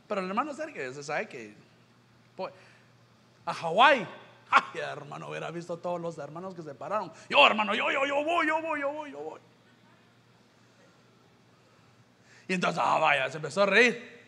Pero 0.06 0.20
el 0.20 0.28
hermano 0.28 0.54
Sergio, 0.54 0.94
se 0.94 1.02
sabe 1.02 1.28
que 1.28 1.56
a 3.44 3.52
Hawái. 3.52 4.06
Ay, 4.48 4.78
hermano, 4.78 5.28
hubiera 5.28 5.50
visto 5.50 5.76
todos 5.76 6.00
los 6.00 6.16
hermanos 6.18 6.54
que 6.54 6.62
se 6.62 6.76
pararon. 6.76 7.12
Yo, 7.28 7.44
hermano, 7.44 7.74
yo, 7.74 7.90
yo, 7.90 8.06
yo 8.06 8.22
voy, 8.22 8.46
yo 8.46 8.62
voy, 8.62 8.80
yo 8.80 8.92
voy, 8.92 9.10
yo 9.10 9.18
voy. 9.18 9.40
Y 12.46 12.54
entonces, 12.54 12.80
ah, 12.80 13.00
vaya, 13.00 13.28
se 13.28 13.38
empezó 13.38 13.64
a 13.64 13.66
reír. 13.66 14.22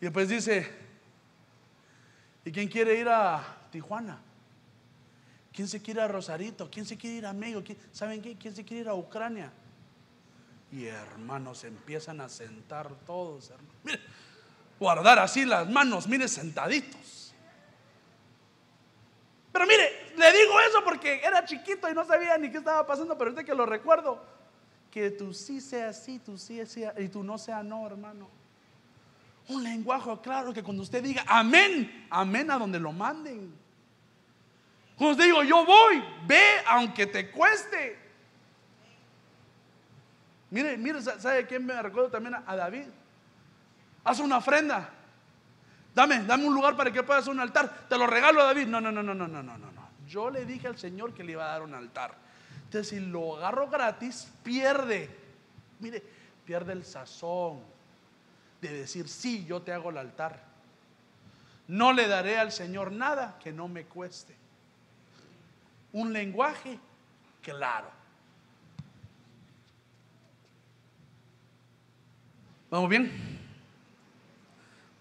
Y 0.00 0.04
después 0.04 0.28
dice, 0.28 0.72
¿y 2.44 2.52
quién 2.52 2.68
quiere 2.68 2.94
ir 2.94 3.08
a 3.08 3.42
Tijuana? 3.72 4.27
¿Quién 5.58 5.66
se 5.66 5.82
quiere 5.82 5.98
ir 5.98 6.04
a 6.04 6.06
Rosarito? 6.06 6.70
¿Quién 6.70 6.86
se 6.86 6.96
quiere 6.96 7.16
ir 7.16 7.26
a 7.26 7.32
México? 7.32 7.64
¿Saben 7.90 8.22
qué? 8.22 8.36
¿Quién 8.36 8.54
se 8.54 8.64
quiere 8.64 8.82
ir 8.82 8.88
a 8.88 8.94
Ucrania? 8.94 9.50
Y 10.70 10.86
hermanos, 10.86 11.64
empiezan 11.64 12.20
a 12.20 12.28
sentar 12.28 12.94
todos, 13.04 13.52
Mire, 13.82 13.98
guardar 14.78 15.18
así 15.18 15.44
las 15.44 15.68
manos, 15.68 16.06
mire, 16.06 16.28
sentaditos. 16.28 17.34
Pero 19.50 19.66
mire, 19.66 20.12
le 20.16 20.32
digo 20.32 20.60
eso 20.60 20.84
porque 20.84 21.20
era 21.24 21.44
chiquito 21.44 21.90
y 21.90 21.92
no 21.92 22.04
sabía 22.04 22.38
ni 22.38 22.52
qué 22.52 22.58
estaba 22.58 22.86
pasando, 22.86 23.18
pero 23.18 23.30
ahorita 23.30 23.42
que 23.42 23.56
lo 23.56 23.66
recuerdo, 23.66 24.22
que 24.92 25.10
tú 25.10 25.34
sí 25.34 25.60
sea 25.60 25.92
sí, 25.92 26.20
tú 26.20 26.38
sí 26.38 26.64
sea 26.66 26.94
y 26.96 27.08
tú 27.08 27.24
no 27.24 27.36
sea 27.36 27.64
no, 27.64 27.84
hermano. 27.84 28.28
Un 29.48 29.64
lenguaje 29.64 30.08
claro 30.22 30.54
que 30.54 30.62
cuando 30.62 30.84
usted 30.84 31.02
diga 31.02 31.24
amén, 31.26 32.06
amén 32.10 32.48
a 32.48 32.58
donde 32.58 32.78
lo 32.78 32.92
manden. 32.92 33.66
Os 34.98 35.16
digo, 35.16 35.44
yo 35.44 35.64
voy, 35.64 36.02
ve 36.26 36.42
aunque 36.66 37.06
te 37.06 37.30
cueste. 37.30 37.96
Mire, 40.50 40.76
mire, 40.76 41.00
¿sabe 41.02 41.46
quién 41.46 41.64
me 41.64 41.80
recuerdo 41.80 42.10
también? 42.10 42.34
A 42.34 42.56
David. 42.56 42.86
Haz 44.02 44.18
una 44.18 44.38
ofrenda. 44.38 44.90
Dame, 45.94 46.24
dame 46.24 46.46
un 46.46 46.54
lugar 46.54 46.76
para 46.76 46.90
que 46.90 47.02
puedas 47.02 47.28
un 47.28 47.38
altar. 47.38 47.86
Te 47.88 47.96
lo 47.96 48.06
regalo 48.06 48.40
a 48.40 48.44
David. 48.44 48.66
No, 48.66 48.80
no, 48.80 48.90
no, 48.90 49.02
no, 49.02 49.14
no, 49.14 49.28
no, 49.28 49.42
no, 49.42 49.56
no. 49.56 49.88
Yo 50.06 50.30
le 50.30 50.44
dije 50.44 50.66
al 50.66 50.78
Señor 50.78 51.12
que 51.12 51.22
le 51.22 51.32
iba 51.32 51.44
a 51.44 51.52
dar 51.52 51.62
un 51.62 51.74
altar. 51.74 52.14
Entonces, 52.64 52.88
si 52.88 53.00
lo 53.00 53.36
agarro 53.36 53.68
gratis, 53.68 54.28
pierde. 54.42 55.10
Mire, 55.80 56.02
pierde 56.44 56.72
el 56.72 56.84
sazón 56.84 57.60
de 58.60 58.72
decir, 58.72 59.08
sí, 59.08 59.44
yo 59.44 59.62
te 59.62 59.72
hago 59.72 59.90
el 59.90 59.98
altar. 59.98 60.42
No 61.68 61.92
le 61.92 62.08
daré 62.08 62.38
al 62.38 62.50
Señor 62.50 62.90
nada 62.90 63.38
que 63.38 63.52
no 63.52 63.68
me 63.68 63.84
cueste 63.84 64.47
un 65.92 66.12
lenguaje 66.12 66.78
claro. 67.42 67.90
¿Vamos 72.70 72.90
bien? 72.90 73.10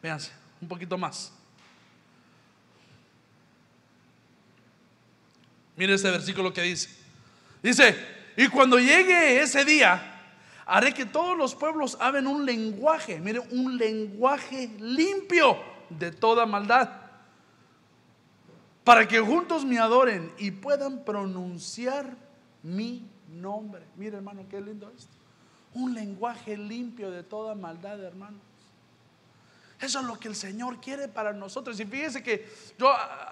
Véanse, 0.02 0.32
un 0.62 0.68
poquito 0.68 0.98
más. 0.98 1.34
Mire 5.76 5.94
este 5.94 6.10
versículo 6.10 6.54
que 6.54 6.62
dice. 6.62 6.90
Dice, 7.62 7.96
y 8.38 8.48
cuando 8.48 8.80
llegue 8.80 9.42
ese 9.42 9.66
día, 9.66 10.02
haré 10.66 10.94
que 10.94 11.06
todos 11.06 11.38
los 11.38 11.54
pueblos 11.54 11.98
hablen 12.00 12.28
un 12.28 12.46
lenguaje, 12.46 13.20
mire, 13.20 13.40
un 13.52 13.78
lenguaje 13.78 14.70
limpio 14.80 15.58
de 15.90 16.12
toda 16.12 16.46
maldad 16.46 17.07
para 18.88 19.06
que 19.06 19.20
juntos 19.20 19.66
me 19.66 19.80
adoren 19.80 20.32
y 20.38 20.50
puedan 20.50 21.04
pronunciar 21.04 22.16
mi 22.64 23.06
nombre. 23.28 23.84
Mire 23.98 24.16
hermano, 24.16 24.46
qué 24.50 24.62
lindo 24.62 24.90
esto. 24.96 25.12
Un 25.74 25.94
lenguaje 25.94 26.56
limpio 26.56 27.12
de 27.12 27.22
toda 27.22 27.54
maldad, 27.54 28.02
hermanos. 28.02 28.40
Eso 29.82 30.00
es 30.00 30.06
lo 30.06 30.18
que 30.18 30.30
el 30.30 30.38
Señor 30.38 30.80
quiere 30.80 31.10
para 31.10 31.34
nosotros. 31.34 31.78
Y 31.82 31.86
fíjese 31.86 32.24
que 32.24 32.48
yo 32.80 32.90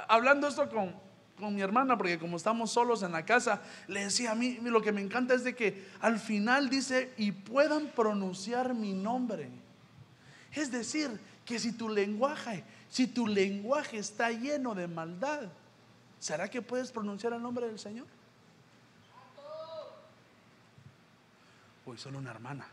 hablando 0.09 0.45
esto 0.49 0.69
con, 0.69 0.93
con 1.39 1.55
mi 1.55 1.61
hermana, 1.61 1.97
porque 1.97 2.19
como 2.19 2.35
estamos 2.35 2.71
solos 2.71 3.01
en 3.03 3.13
la 3.13 3.23
casa, 3.23 3.61
le 3.87 4.03
decía 4.03 4.31
a 4.31 4.35
mí, 4.35 4.59
lo 4.61 4.81
que 4.81 4.91
me 4.91 4.99
encanta 4.99 5.35
es 5.35 5.45
de 5.45 5.55
que 5.55 5.87
al 6.01 6.19
final 6.19 6.69
dice, 6.69 7.13
y 7.15 7.31
puedan 7.31 7.87
pronunciar 7.95 8.73
mi 8.73 8.91
nombre. 8.91 9.49
Es 10.51 10.69
decir, 10.69 11.17
que 11.45 11.59
si 11.59 11.71
tu 11.71 11.87
lenguaje 11.87 12.65
si 12.95 13.07
tu 13.07 13.27
lenguaje 13.27 13.97
está 13.97 14.31
lleno 14.31 14.73
de 14.73 14.87
maldad, 14.87 15.49
¿será 16.17 16.49
que 16.49 16.61
puedes 16.61 16.93
pronunciar 16.93 17.33
el 17.33 17.41
nombre 17.41 17.67
del 17.67 17.77
Señor? 17.77 18.07
Uy, 21.85 21.97
solo 21.97 22.19
una 22.19 22.31
hermana. 22.31 22.65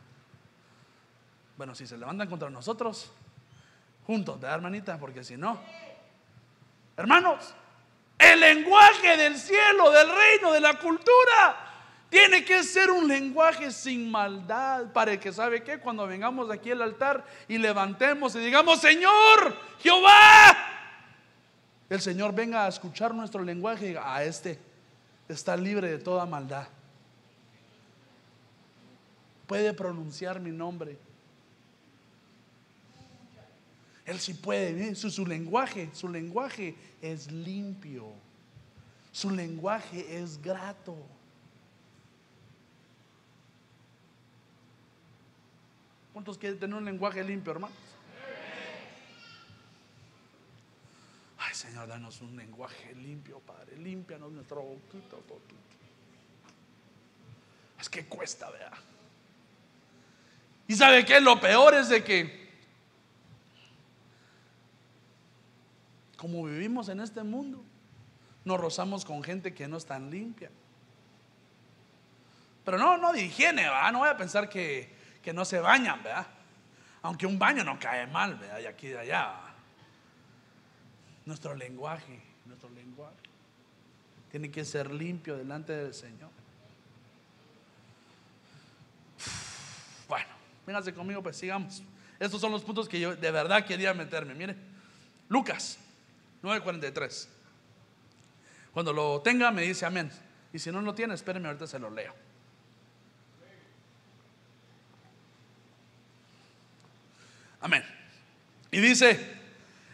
Bueno, 1.57 1.75
si 1.75 1.89
se 1.89 1.99
levantan 1.99 2.29
contra 2.29 2.49
nosotros, 2.51 3.11
juntos, 4.07 4.37
¿verdad, 4.41 4.59
hermanita? 4.59 4.97
Porque 4.97 5.25
si 5.25 5.37
no, 5.37 5.61
hermanos, 6.97 7.53
el 8.17 8.39
lenguaje 8.39 9.17
del 9.17 9.37
cielo, 9.37 9.91
del 9.91 10.09
reino, 10.09 10.53
de 10.53 10.61
la 10.61 10.79
cultura, 10.79 11.72
tiene 12.13 12.45
que 12.45 12.63
ser 12.63 12.91
un 12.91 13.09
lenguaje 13.09 13.71
sin 13.71 14.11
maldad 14.11 14.93
para 14.93 15.19
que 15.19 15.33
sabe 15.33 15.63
que 15.63 15.79
cuando 15.79 16.07
vengamos 16.07 16.51
aquí 16.51 16.71
al 16.71 16.83
altar 16.83 17.25
y 17.49 17.57
levantemos 17.57 18.35
y 18.35 18.41
digamos, 18.41 18.83
Señor, 18.83 19.57
Jehová, 19.81 20.55
el 21.89 22.03
Señor 22.03 22.35
venga 22.35 22.67
a 22.67 22.69
escuchar 22.69 23.15
nuestro 23.15 23.43
lenguaje 23.43 23.87
y 23.87 23.89
diga, 23.89 24.15
a 24.15 24.23
este 24.25 24.59
está 25.27 25.57
libre 25.57 25.91
de 25.91 25.99
toda 25.99 26.27
maldad. 26.27 26.67
puede 29.47 29.73
pronunciar 29.73 30.39
mi 30.39 30.51
nombre. 30.51 30.99
Él 34.05 34.21
sí 34.21 34.35
puede, 34.35 34.95
su, 34.97 35.11
su 35.11 35.25
lenguaje, 35.25 35.89
su 35.95 36.11
lenguaje 36.11 36.75
es 37.01 37.33
limpio. 37.33 38.13
Su 39.13 39.31
lenguaje 39.31 40.19
es 40.21 40.43
grato. 40.43 40.95
¿Cuántos 46.13 46.37
quieren 46.37 46.59
tener 46.59 46.77
un 46.77 46.85
lenguaje 46.85 47.25
limpio, 47.25 47.53
hermanos? 47.53 47.77
Ay, 51.39 51.55
Señor, 51.55 51.89
danos 51.89 52.21
un 52.21 52.37
lenguaje 52.37 52.95
limpio, 52.95 53.41
Padre. 53.41 53.77
Límpianos 53.77 54.31
nuestro 54.31 54.63
boquito. 54.63 55.23
Es 57.81 57.89
que 57.89 58.07
cuesta, 58.07 58.51
vea. 58.51 58.71
Y 60.69 60.75
sabe 60.75 61.05
que 61.05 61.21
lo 61.21 61.41
peor 61.41 61.75
es 61.75 61.89
de 61.89 62.05
que, 62.05 62.49
como 66.17 66.45
vivimos 66.45 66.89
en 66.89 67.01
este 67.01 67.23
mundo, 67.25 67.63
nos 68.45 68.61
rozamos 68.61 69.05
con 69.05 69.23
gente 69.23 69.53
que 69.53 69.67
no 69.67 69.77
es 69.79 69.87
tan 69.87 70.11
limpia. 70.11 70.51
Pero 72.65 72.79
no, 72.79 72.97
no 72.97 73.13
de 73.13 73.25
higiene, 73.25 73.63
¿verdad? 73.63 73.93
No 73.93 73.99
voy 73.99 74.09
a 74.09 74.17
pensar 74.17 74.49
que, 74.49 75.02
que 75.23 75.33
no 75.33 75.45
se 75.45 75.61
bañan, 75.61 76.03
¿verdad? 76.03 76.27
Aunque 77.03 77.27
un 77.27 77.39
baño 77.39 77.65
no 77.65 77.79
cae 77.79 78.07
mal, 78.07 78.37
¿verdad? 78.37 78.61
Y 78.61 78.67
aquí 78.67 78.89
de 78.89 78.99
allá. 78.99 79.35
Nuestro 81.25 81.55
lenguaje, 81.55 82.21
nuestro 82.47 82.69
lenguaje 82.71 83.17
tiene 84.31 84.51
que 84.51 84.65
ser 84.65 84.91
limpio 84.91 85.37
delante 85.37 85.73
del 85.73 85.95
Señor. 85.95 86.31
Bueno, 90.09 90.31
véngase 90.67 90.95
conmigo, 90.95 91.23
pues 91.23 91.37
sigamos. 91.37 91.83
Estos 92.19 92.41
son 92.41 92.51
los 92.51 92.63
puntos 92.63 92.89
que 92.89 92.99
yo 92.99 93.15
de 93.15 93.31
verdad 93.31 93.67
quería 93.67 93.93
meterme. 93.95 94.35
Mire, 94.35 94.57
Lucas 95.29 95.79
9:43. 96.43 97.29
Cuando 98.73 98.93
lo 98.93 99.21
tenga, 99.21 99.51
me 99.51 99.63
dice 99.63 99.85
amén. 99.85 100.11
Y 100.53 100.59
si 100.59 100.71
no 100.71 100.81
lo 100.81 100.95
tiene, 100.95 101.15
espéreme, 101.15 101.49
ahorita 101.49 101.67
se 101.67 101.79
lo 101.79 101.91
leo. 101.91 102.15
Amén. 107.63 107.85
Y 108.73 108.81
dice, 108.81 109.19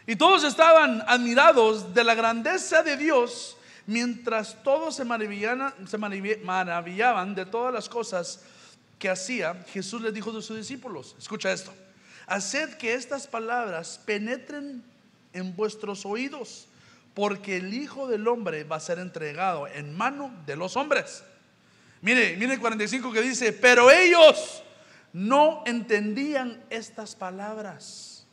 y 0.07 0.15
todos 0.15 0.43
estaban 0.43 1.03
admirados 1.07 1.93
de 1.93 2.03
la 2.03 2.15
grandeza 2.15 2.81
de 2.81 2.97
Dios, 2.97 3.55
mientras 3.85 4.61
todos 4.63 4.95
se 4.95 5.05
maravillaban, 5.05 5.73
se 5.87 5.97
maravillaban 5.97 7.35
de 7.35 7.45
todas 7.45 7.73
las 7.73 7.87
cosas 7.87 8.41
que 8.97 9.09
hacía. 9.09 9.63
Jesús 9.71 10.01
les 10.01 10.13
dijo 10.13 10.31
a 10.31 10.41
sus 10.41 10.57
discípulos, 10.57 11.15
escucha 11.19 11.51
esto, 11.51 11.71
haced 12.25 12.73
que 12.75 12.93
estas 12.93 13.27
palabras 13.27 14.01
penetren 14.03 14.83
en 15.31 15.55
vuestros 15.55 16.05
oídos 16.05 16.67
porque 17.13 17.57
el 17.57 17.73
Hijo 17.73 18.07
del 18.07 18.27
Hombre 18.27 18.63
va 18.63 18.77
a 18.77 18.79
ser 18.79 18.97
entregado 18.97 19.67
en 19.67 19.95
mano 19.95 20.33
de 20.45 20.55
los 20.55 20.75
hombres. 20.75 21.23
Mire, 22.01 22.35
mire 22.37 22.53
el 22.53 22.59
45 22.59 23.11
que 23.11 23.21
dice, 23.21 23.51
pero 23.51 23.91
ellos 23.91 24.63
no 25.13 25.63
entendían 25.65 26.63
estas 26.69 27.15
palabras 27.15 28.27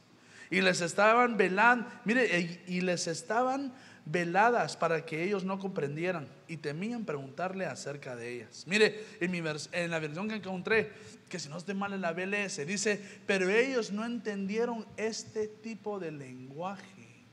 y 0.51 0.61
les 0.61 0.81
estaban 0.81 1.37
velando, 1.37 1.89
mire, 2.05 2.63
y 2.67 2.81
les 2.81 3.07
estaban 3.07 3.73
veladas 4.07 4.77
para 4.77 5.05
que 5.05 5.25
ellos 5.25 5.45
no 5.45 5.59
comprendieran 5.59 6.29
y 6.47 6.57
temían 6.59 7.05
preguntarle 7.05 7.67
acerca 7.67 8.15
de 8.15 8.35
ellas. 8.35 8.65
Mire, 8.67 9.05
en, 9.21 9.31
mi 9.33 9.39
en 9.73 9.91
la 9.91 9.99
versión 9.99 10.29
que 10.29 10.37
encontré, 10.37 10.93
que 11.29 11.41
si 11.41 11.49
no 11.49 11.59
esté 11.59 11.75
mal 11.75 11.93
en 11.93 12.01
la 12.01 12.13
BLS, 12.13 12.65
dice, 12.67 13.03
pero 13.27 13.51
ellos 13.51 13.91
no 13.91 14.05
entendieron 14.05 14.87
este 14.97 15.49
tipo 15.49 15.99
de 15.99 16.13
lenguaje. 16.13 17.25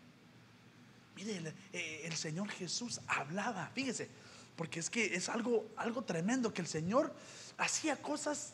Mire, 1.15 1.53
eh, 1.71 2.01
el, 2.05 2.13
Señor 2.13 2.49
Jesús 2.49 2.99
hablaba, 3.07 3.69
fíjese, 3.75 4.09
porque 4.55 4.79
es 4.79 4.89
que 4.89 5.13
es 5.13 5.29
algo, 5.29 5.67
algo 5.77 6.01
tremendo 6.01 6.53
que 6.53 6.61
el 6.61 6.67
Señor 6.67 7.13
hacía 7.59 7.97
cosas 7.97 8.53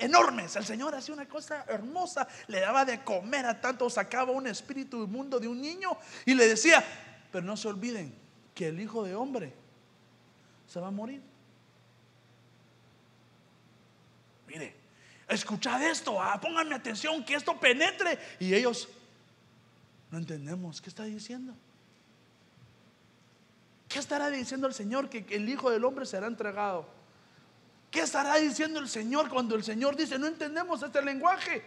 enormes. 0.00 0.56
El 0.56 0.64
Señor 0.64 0.94
hacía 0.94 1.14
una 1.14 1.28
cosa 1.28 1.64
hermosa, 1.68 2.26
le 2.48 2.60
daba 2.60 2.84
de 2.84 3.04
comer 3.04 3.46
a 3.46 3.60
tanto, 3.60 3.88
sacaba 3.88 4.32
un 4.32 4.46
espíritu 4.46 5.04
inmundo 5.04 5.38
de 5.38 5.46
un 5.46 5.60
niño 5.60 5.96
y 6.24 6.34
le 6.34 6.48
decía, 6.48 6.84
pero 7.30 7.44
no 7.44 7.56
se 7.56 7.68
olviden 7.68 8.14
que 8.54 8.68
el 8.68 8.80
Hijo 8.80 9.04
de 9.04 9.14
Hombre 9.14 9.52
se 10.66 10.80
va 10.80 10.88
a 10.88 10.90
morir. 10.90 11.22
Mire, 14.48 14.74
escuchad 15.28 15.82
esto, 15.82 16.20
ah, 16.20 16.40
pónganme 16.40 16.74
atención, 16.74 17.24
que 17.24 17.34
esto 17.34 17.58
penetre. 17.58 18.18
Y 18.40 18.52
ellos 18.54 18.88
no 20.10 20.18
entendemos 20.18 20.80
qué 20.80 20.88
está 20.88 21.04
diciendo. 21.04 21.54
¿Qué 23.88 23.98
estará 23.98 24.30
diciendo 24.30 24.66
el 24.66 24.74
Señor 24.74 25.08
que 25.08 25.24
el 25.34 25.48
Hijo 25.48 25.70
del 25.70 25.84
Hombre 25.84 26.06
será 26.06 26.26
entregado? 26.26 26.99
¿Qué 27.90 28.00
estará 28.00 28.36
diciendo 28.36 28.78
el 28.78 28.88
Señor 28.88 29.28
cuando 29.28 29.56
el 29.56 29.64
Señor 29.64 29.96
dice, 29.96 30.18
no 30.18 30.26
entendemos 30.26 30.82
este 30.82 31.02
lenguaje? 31.02 31.64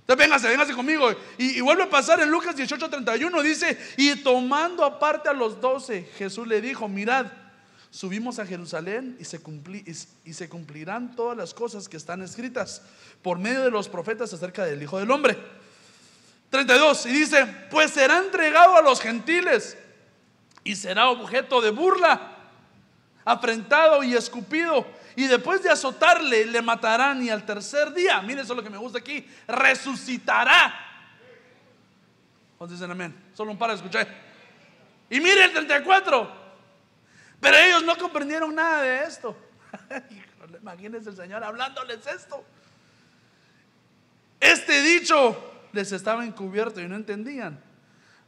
Entonces 0.00 0.26
véngase, 0.26 0.48
véngase 0.48 0.72
conmigo. 0.72 1.10
Y, 1.36 1.60
vuelve 1.60 1.82
a 1.82 1.90
pasar 1.90 2.18
en 2.20 2.30
Lucas 2.30 2.56
18:31, 2.56 3.42
dice, 3.42 3.78
y 3.98 4.16
tomando 4.16 4.82
aparte 4.82 5.28
a 5.28 5.34
los 5.34 5.60
doce, 5.60 6.08
Jesús 6.16 6.46
le 6.46 6.62
dijo, 6.62 6.88
mirad, 6.88 7.26
subimos 7.90 8.38
a 8.38 8.46
Jerusalén 8.46 9.18
y 9.20 9.24
se, 9.24 9.38
y 10.24 10.32
se 10.32 10.48
cumplirán 10.48 11.14
todas 11.14 11.36
las 11.36 11.52
cosas 11.52 11.90
que 11.90 11.98
están 11.98 12.22
escritas 12.22 12.80
por 13.20 13.38
medio 13.38 13.62
de 13.62 13.70
los 13.70 13.90
profetas 13.90 14.32
acerca 14.32 14.64
del 14.64 14.82
Hijo 14.82 14.98
del 14.98 15.10
Hombre. 15.10 15.36
32, 16.48 17.04
y 17.04 17.10
dice, 17.10 17.46
pues 17.70 17.90
será 17.90 18.18
entregado 18.18 18.76
a 18.76 18.82
los 18.82 19.02
gentiles 19.02 19.76
y 20.64 20.74
será 20.76 21.10
objeto 21.10 21.60
de 21.60 21.70
burla, 21.70 22.34
afrentado 23.26 24.02
y 24.02 24.14
escupido. 24.14 24.86
Y 25.18 25.26
después 25.26 25.60
de 25.64 25.68
azotarle, 25.68 26.46
le 26.46 26.62
matarán 26.62 27.20
y 27.24 27.28
al 27.28 27.44
tercer 27.44 27.92
día, 27.92 28.22
mire 28.22 28.42
eso 28.42 28.52
es 28.52 28.56
lo 28.56 28.62
que 28.62 28.70
me 28.70 28.78
gusta 28.78 29.00
aquí, 29.00 29.26
resucitará. 29.48 30.72
¿Cuántos 32.56 32.78
dicen 32.78 32.88
amén? 32.88 33.12
Solo 33.34 33.50
un 33.50 33.58
par 33.58 33.70
de 33.70 33.76
escuché. 33.78 34.06
Y 35.10 35.18
mire 35.18 35.42
el 35.42 35.50
34. 35.50 36.30
Pero 37.40 37.56
ellos 37.56 37.82
no 37.82 37.98
comprendieron 37.98 38.54
nada 38.54 38.82
de 38.82 39.02
esto. 39.02 39.36
imagínense 40.62 41.10
el 41.10 41.16
Señor 41.16 41.42
hablándoles 41.42 42.06
esto. 42.06 42.44
Este 44.38 44.82
dicho 44.82 45.66
les 45.72 45.90
estaba 45.90 46.24
encubierto 46.24 46.80
y 46.80 46.86
no 46.86 46.94
entendían 46.94 47.60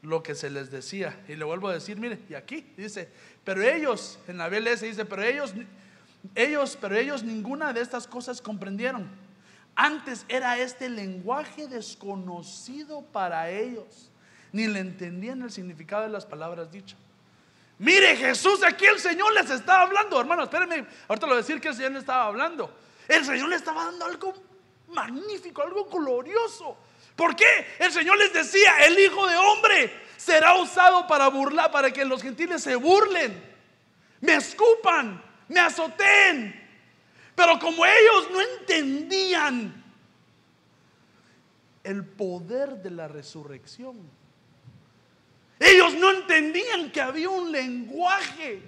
lo 0.03 0.25
que 0.25 0.35
se 0.35 0.51
les 0.51 0.73
decía. 0.73 1.21
Y 1.29 1.37
le 1.37 1.45
vuelvo 1.45 1.69
a 1.69 1.75
decir, 1.75 1.99
mire, 1.99 2.19
y 2.29 2.35
aquí 2.35 2.73
dice, 2.77 3.09
pero 3.45 3.63
ellos, 3.63 4.19
en 4.27 4.39
la 4.39 4.49
BLS 4.49 4.81
dice, 4.81 5.05
pero 5.05 5.23
ellos, 5.23 5.55
ellos, 6.35 6.77
pero 6.81 6.97
ellos 6.97 7.23
ninguna 7.23 7.73
de 7.73 7.81
estas 7.81 8.07
cosas 8.07 8.41
comprendieron. 8.41 9.11
Antes 9.75 10.25
era 10.29 10.59
este 10.59 10.89
lenguaje 10.89 11.67
desconocido 11.67 13.03
para 13.03 13.51
ellos, 13.51 14.11
ni 14.53 14.67
le 14.67 14.81
entendían 14.81 15.43
el 15.43 15.51
significado 15.51 16.03
de 16.03 16.11
las 16.11 16.27
palabras 16.27 16.71
dichas. 16.71 16.99
Mire 17.79 18.15
Jesús, 18.17 18.63
aquí 18.63 18.85
el 18.85 18.99
Señor 18.99 19.33
les 19.33 19.49
estaba 19.49 19.83
hablando, 19.83 20.21
hermano, 20.21 20.43
espérenme, 20.43 20.87
ahorita 21.09 21.27
lo 21.27 21.33
voy 21.33 21.39
a 21.39 21.43
decir 21.43 21.61
que 21.61 21.69
el 21.69 21.75
Señor 21.75 21.93
le 21.93 22.01
estaba 22.01 22.25
hablando. 22.25 22.71
El 23.09 23.25
Señor 23.25 23.49
le 23.49 23.57
estaba 23.57 23.87
dando 23.87 24.05
algo 24.05 24.35
magnífico, 24.89 25.63
algo 25.63 25.87
glorioso. 25.87 26.77
¿Por 27.17 27.35
qué? 27.35 27.67
El 27.79 27.91
Señor 27.91 28.19
les 28.19 28.33
decía, 28.33 28.85
el 28.87 28.99
Hijo 28.99 29.27
de 29.27 29.37
Hombre 29.37 29.93
será 30.17 30.55
usado 30.55 31.07
para 31.07 31.29
burlar, 31.29 31.71
para 31.71 31.91
que 31.91 32.05
los 32.05 32.23
gentiles 32.23 32.63
se 32.63 32.77
burlen, 32.77 33.43
me 34.21 34.35
escupan, 34.35 35.23
me 35.51 35.61
azoten. 35.61 36.59
Pero 37.35 37.59
como 37.59 37.85
ellos 37.85 38.31
no 38.33 38.41
entendían 38.41 39.85
el 41.83 42.05
poder 42.05 42.77
de 42.83 42.91
la 42.91 43.09
resurrección, 43.09 43.99
ellos 45.59 45.95
no 45.95 46.11
entendían 46.11 46.91
que 46.91 47.01
había 47.01 47.29
un 47.29 47.53
lenguaje, 47.53 48.63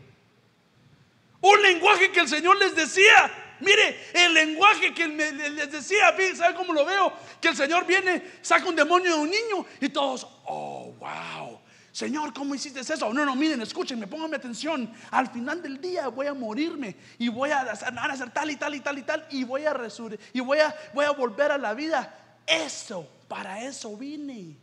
un 1.40 1.62
lenguaje 1.62 2.12
que 2.12 2.21
el 2.21 2.29
Señor 2.29 2.59
les 2.59 2.75
decía, 2.75 3.31
Mire, 3.61 4.11
el 4.12 4.35
lenguaje 4.35 4.92
que 4.92 5.07
les 5.07 5.71
decía, 5.71 6.16
¿sabe 6.35 6.55
cómo 6.57 6.73
lo 6.73 6.85
veo? 6.85 7.12
Que 7.40 7.49
el 7.49 7.57
Señor 7.57 7.87
viene, 7.87 8.21
saca 8.42 8.68
un 8.68 8.75
demonio 8.75 9.14
de 9.14 9.21
un 9.21 9.31
niño 9.31 9.64
y 9.81 9.88
todos, 9.88 10.27
oh, 10.47 10.92
wow. 10.99 11.62
Señor, 11.93 12.33
¿cómo 12.33 12.55
hiciste 12.55 12.81
eso? 12.81 13.13
No, 13.13 13.27
no, 13.27 13.37
miren, 13.37 13.61
escúchenme, 13.61 14.07
pónganme 14.07 14.37
atención. 14.37 14.91
Al 15.11 15.29
final 15.29 15.63
del 15.63 15.79
día 15.79 16.09
voy 16.09 16.27
a 16.27 16.33
morirme 16.33 16.97
y 17.19 17.29
voy 17.29 17.51
a 17.51 17.61
hacer, 17.61 17.93
tal 18.31 18.51
y 18.51 18.57
tal 18.57 18.75
y 18.75 18.81
tal 18.81 18.99
y 18.99 19.03
tal 19.03 19.27
y 19.31 19.45
voy 19.45 19.67
a 19.67 19.75
resurgir 19.75 20.19
y 20.33 20.41
voy 20.41 20.59
a, 20.59 20.75
voy 20.95 21.05
a 21.05 21.11
volver 21.11 21.53
a 21.53 21.59
la 21.59 21.75
vida. 21.75 22.41
Eso, 22.47 23.07
para 23.29 23.63
eso 23.63 23.95
vine. 23.95 24.57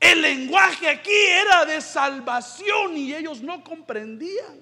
El 0.00 0.22
lenguaje 0.22 0.88
aquí 0.88 1.12
era 1.12 1.64
de 1.64 1.80
salvación 1.80 2.96
y 2.96 3.14
ellos 3.14 3.40
no 3.40 3.62
comprendían. 3.62 4.58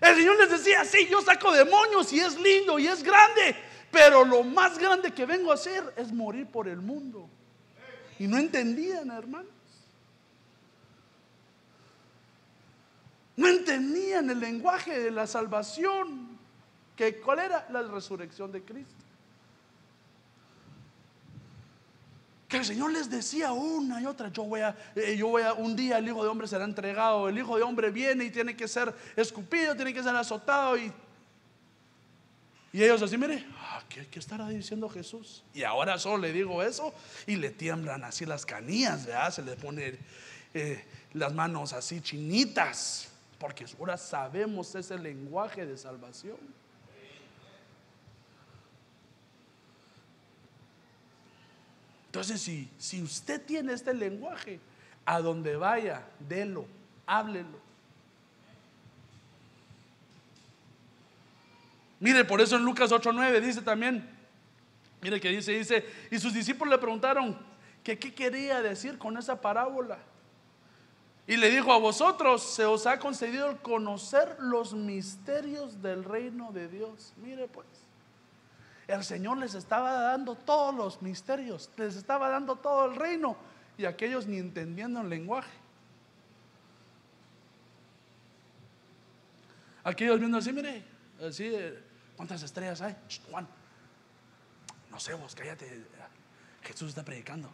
El 0.00 0.16
Señor 0.16 0.38
les 0.38 0.50
decía, 0.50 0.86
sí, 0.86 1.06
yo 1.10 1.20
saco 1.20 1.52
demonios 1.52 2.10
y 2.14 2.20
es 2.20 2.40
lindo 2.40 2.78
y 2.78 2.86
es 2.86 3.02
grande, 3.02 3.54
pero 3.90 4.24
lo 4.24 4.42
más 4.42 4.78
grande 4.78 5.12
que 5.12 5.26
vengo 5.26 5.50
a 5.50 5.54
hacer 5.54 5.92
es 5.98 6.10
morir 6.10 6.46
por 6.46 6.66
el 6.66 6.78
mundo. 6.78 7.28
Y 8.20 8.26
no 8.26 8.36
entendían, 8.36 9.10
hermanos. 9.10 9.50
No 13.34 13.48
entendían 13.48 14.28
el 14.28 14.38
lenguaje 14.38 15.00
de 15.00 15.10
la 15.10 15.26
salvación. 15.26 16.38
Que, 16.94 17.18
¿Cuál 17.18 17.38
era? 17.38 17.66
La 17.70 17.80
resurrección 17.80 18.52
de 18.52 18.62
Cristo. 18.62 18.94
que 22.46 22.56
el 22.56 22.64
Señor 22.64 22.90
les 22.90 23.08
decía 23.08 23.52
una 23.52 24.02
y 24.02 24.06
otra, 24.06 24.28
yo 24.32 24.42
voy 24.42 24.60
a, 24.60 24.76
eh, 24.96 25.16
yo 25.16 25.28
voy 25.28 25.42
a, 25.42 25.52
un 25.52 25.76
día 25.76 25.98
el 25.98 26.08
Hijo 26.08 26.24
de 26.24 26.28
Hombre 26.28 26.48
será 26.48 26.64
entregado, 26.64 27.28
el 27.28 27.38
Hijo 27.38 27.56
de 27.56 27.62
Hombre 27.62 27.92
viene 27.92 28.24
y 28.24 28.30
tiene 28.30 28.56
que 28.56 28.66
ser 28.66 28.92
escupido, 29.14 29.76
tiene 29.76 29.94
que 29.94 30.02
ser 30.02 30.16
azotado 30.16 30.76
y, 30.76 30.92
y 32.72 32.82
ellos 32.82 33.02
así, 33.02 33.18
mire, 33.18 33.44
ah, 33.58 33.82
¿qué, 33.88 34.06
estará 34.18 34.48
diciendo 34.48 34.88
Jesús? 34.88 35.42
Y 35.52 35.64
ahora 35.64 35.98
solo 35.98 36.18
le 36.18 36.32
digo 36.32 36.62
eso 36.62 36.94
y 37.26 37.36
le 37.36 37.50
tiemblan 37.50 38.04
así 38.04 38.24
las 38.24 38.46
canillas, 38.46 39.06
¿verdad? 39.06 39.32
se 39.32 39.42
le 39.42 39.56
pone 39.56 39.98
eh, 40.54 40.84
las 41.14 41.34
manos 41.34 41.72
así 41.72 42.00
chinitas, 42.00 43.08
porque 43.38 43.66
ahora 43.78 43.96
sabemos 43.96 44.74
ese 44.74 44.98
lenguaje 44.98 45.66
de 45.66 45.76
salvación. 45.76 46.38
Entonces, 52.06 52.40
si, 52.40 52.68
si 52.78 53.02
usted 53.02 53.40
tiene 53.44 53.72
este 53.72 53.94
lenguaje, 53.94 54.58
a 55.04 55.20
donde 55.20 55.56
vaya, 55.56 56.04
délo, 56.20 56.66
háblelo. 57.06 57.69
Mire, 62.00 62.24
por 62.24 62.40
eso 62.40 62.56
en 62.56 62.64
Lucas 62.64 62.90
8:9 62.90 63.40
dice 63.40 63.62
también, 63.62 64.08
mire 65.02 65.20
que 65.20 65.28
dice, 65.28 65.52
dice, 65.52 65.84
y 66.10 66.18
sus 66.18 66.32
discípulos 66.32 66.72
le 66.72 66.78
preguntaron 66.78 67.38
que 67.84 67.98
qué 67.98 68.14
quería 68.14 68.62
decir 68.62 68.98
con 68.98 69.16
esa 69.16 69.40
parábola. 69.40 69.98
Y 71.26 71.36
le 71.36 71.50
dijo, 71.50 71.72
a 71.72 71.78
vosotros 71.78 72.42
se 72.42 72.64
os 72.64 72.86
ha 72.86 72.98
concedido 72.98 73.50
el 73.50 73.58
conocer 73.58 74.36
los 74.40 74.72
misterios 74.72 75.80
del 75.80 76.02
reino 76.02 76.50
de 76.52 76.68
Dios. 76.68 77.12
Mire 77.18 77.46
pues 77.46 77.66
el 78.88 79.04
Señor 79.04 79.38
les 79.38 79.54
estaba 79.54 79.92
dando 79.92 80.34
todos 80.34 80.74
los 80.74 81.02
misterios, 81.02 81.70
les 81.76 81.96
estaba 81.96 82.28
dando 82.28 82.56
todo 82.56 82.86
el 82.86 82.96
reino 82.96 83.36
y 83.78 83.84
aquellos 83.84 84.26
ni 84.26 84.38
entendiendo 84.38 85.00
el 85.00 85.08
lenguaje. 85.08 85.50
Aquellos 89.84 90.18
viendo 90.18 90.38
así, 90.38 90.52
mire, 90.52 90.84
así, 91.26 91.50
eh, 91.54 91.78
¿cuántas 92.20 92.42
estrellas 92.42 92.82
hay? 92.82 92.94
Juan, 93.30 93.48
no 94.90 95.00
sé 95.00 95.14
vos, 95.14 95.34
cállate, 95.34 95.86
Jesús 96.60 96.90
está 96.90 97.02
predicando. 97.02 97.48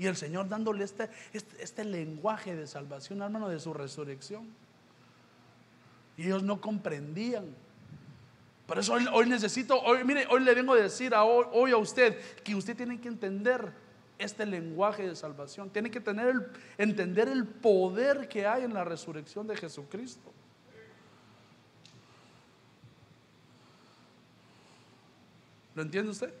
Y 0.00 0.08
el 0.08 0.16
Señor 0.16 0.48
dándole 0.48 0.82
este, 0.82 1.08
este, 1.32 1.62
este 1.62 1.84
lenguaje 1.84 2.56
de 2.56 2.66
salvación, 2.66 3.22
hermano, 3.22 3.48
de 3.48 3.60
su 3.60 3.72
resurrección. 3.72 4.52
Y 6.16 6.24
ellos 6.24 6.42
no 6.42 6.60
comprendían. 6.60 7.54
Por 8.66 8.80
eso 8.80 8.94
hoy, 8.94 9.28
necesito, 9.28 9.80
hoy, 9.80 10.02
mire, 10.02 10.26
hoy 10.28 10.40
le 10.40 10.56
vengo 10.56 10.72
a 10.72 10.78
decir 10.78 11.14
a 11.14 11.22
hoy, 11.22 11.70
a 11.70 11.76
usted 11.76 12.18
que 12.42 12.56
usted 12.56 12.76
tiene 12.76 13.00
que 13.00 13.06
entender 13.06 13.72
este 14.18 14.44
lenguaje 14.44 15.06
de 15.06 15.14
salvación. 15.14 15.70
Tiene 15.70 15.88
que 15.88 16.00
tener 16.00 16.26
el, 16.26 16.48
entender 16.78 17.28
el 17.28 17.46
poder 17.46 18.28
que 18.28 18.44
hay 18.44 18.64
en 18.64 18.74
la 18.74 18.82
resurrección 18.82 19.46
de 19.46 19.56
Jesucristo. 19.56 20.32
¿Lo 25.74 25.82
entiende 25.82 26.10
usted? 26.10 26.32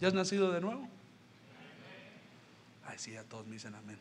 ¿Ya 0.00 0.08
has 0.08 0.14
nacido 0.14 0.52
de 0.52 0.60
nuevo? 0.60 0.88
Ay, 2.86 2.98
sí, 2.98 3.16
a 3.16 3.24
todos 3.24 3.46
me 3.46 3.54
dicen 3.54 3.74
amén. 3.74 3.98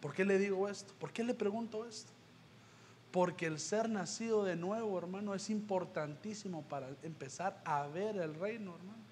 ¿Por 0.00 0.12
qué 0.12 0.24
le 0.24 0.38
digo 0.38 0.68
esto? 0.68 0.92
¿Por 1.00 1.12
qué 1.12 1.24
le 1.24 1.32
pregunto 1.32 1.86
esto? 1.86 2.12
Porque 3.10 3.46
el 3.46 3.58
ser 3.58 3.88
nacido 3.88 4.44
de 4.44 4.56
nuevo, 4.56 4.98
hermano, 4.98 5.34
es 5.34 5.48
importantísimo 5.48 6.62
para 6.62 6.88
empezar 7.02 7.62
a 7.64 7.86
ver 7.86 8.16
el 8.16 8.34
reino, 8.34 8.74
hermano. 8.74 9.02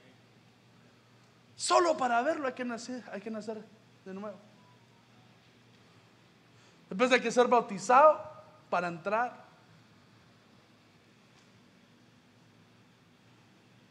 Solo 1.57 1.97
para 1.97 2.21
verlo 2.23 2.47
hay 2.47 2.55
que 2.55 2.65
nacer, 2.65 3.03
hay 3.13 3.21
que 3.21 3.31
nacer 3.31 3.65
de 4.05 4.13
nuevo. 4.13 4.37
Después 6.91 7.11
hay 7.13 7.21
que 7.21 7.31
ser 7.31 7.47
bautizado 7.47 8.21
para 8.69 8.89
entrar. 8.89 9.42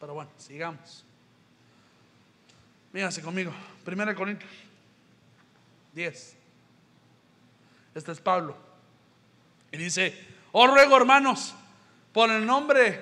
Pero 0.02 0.14
bueno, 0.14 0.32
sigamos. 0.36 1.04
Mírense 2.92 3.22
conmigo. 3.22 3.52
Primera 3.84 4.12
Corintios 4.16 4.50
10. 5.94 6.36
Este 7.94 8.10
es 8.10 8.20
Pablo. 8.20 8.56
Y 9.70 9.76
dice, 9.76 10.12
os 10.50 10.68
ruego 10.68 10.96
hermanos, 10.96 11.54
por 12.12 12.28
el 12.32 12.44
nombre 12.44 12.98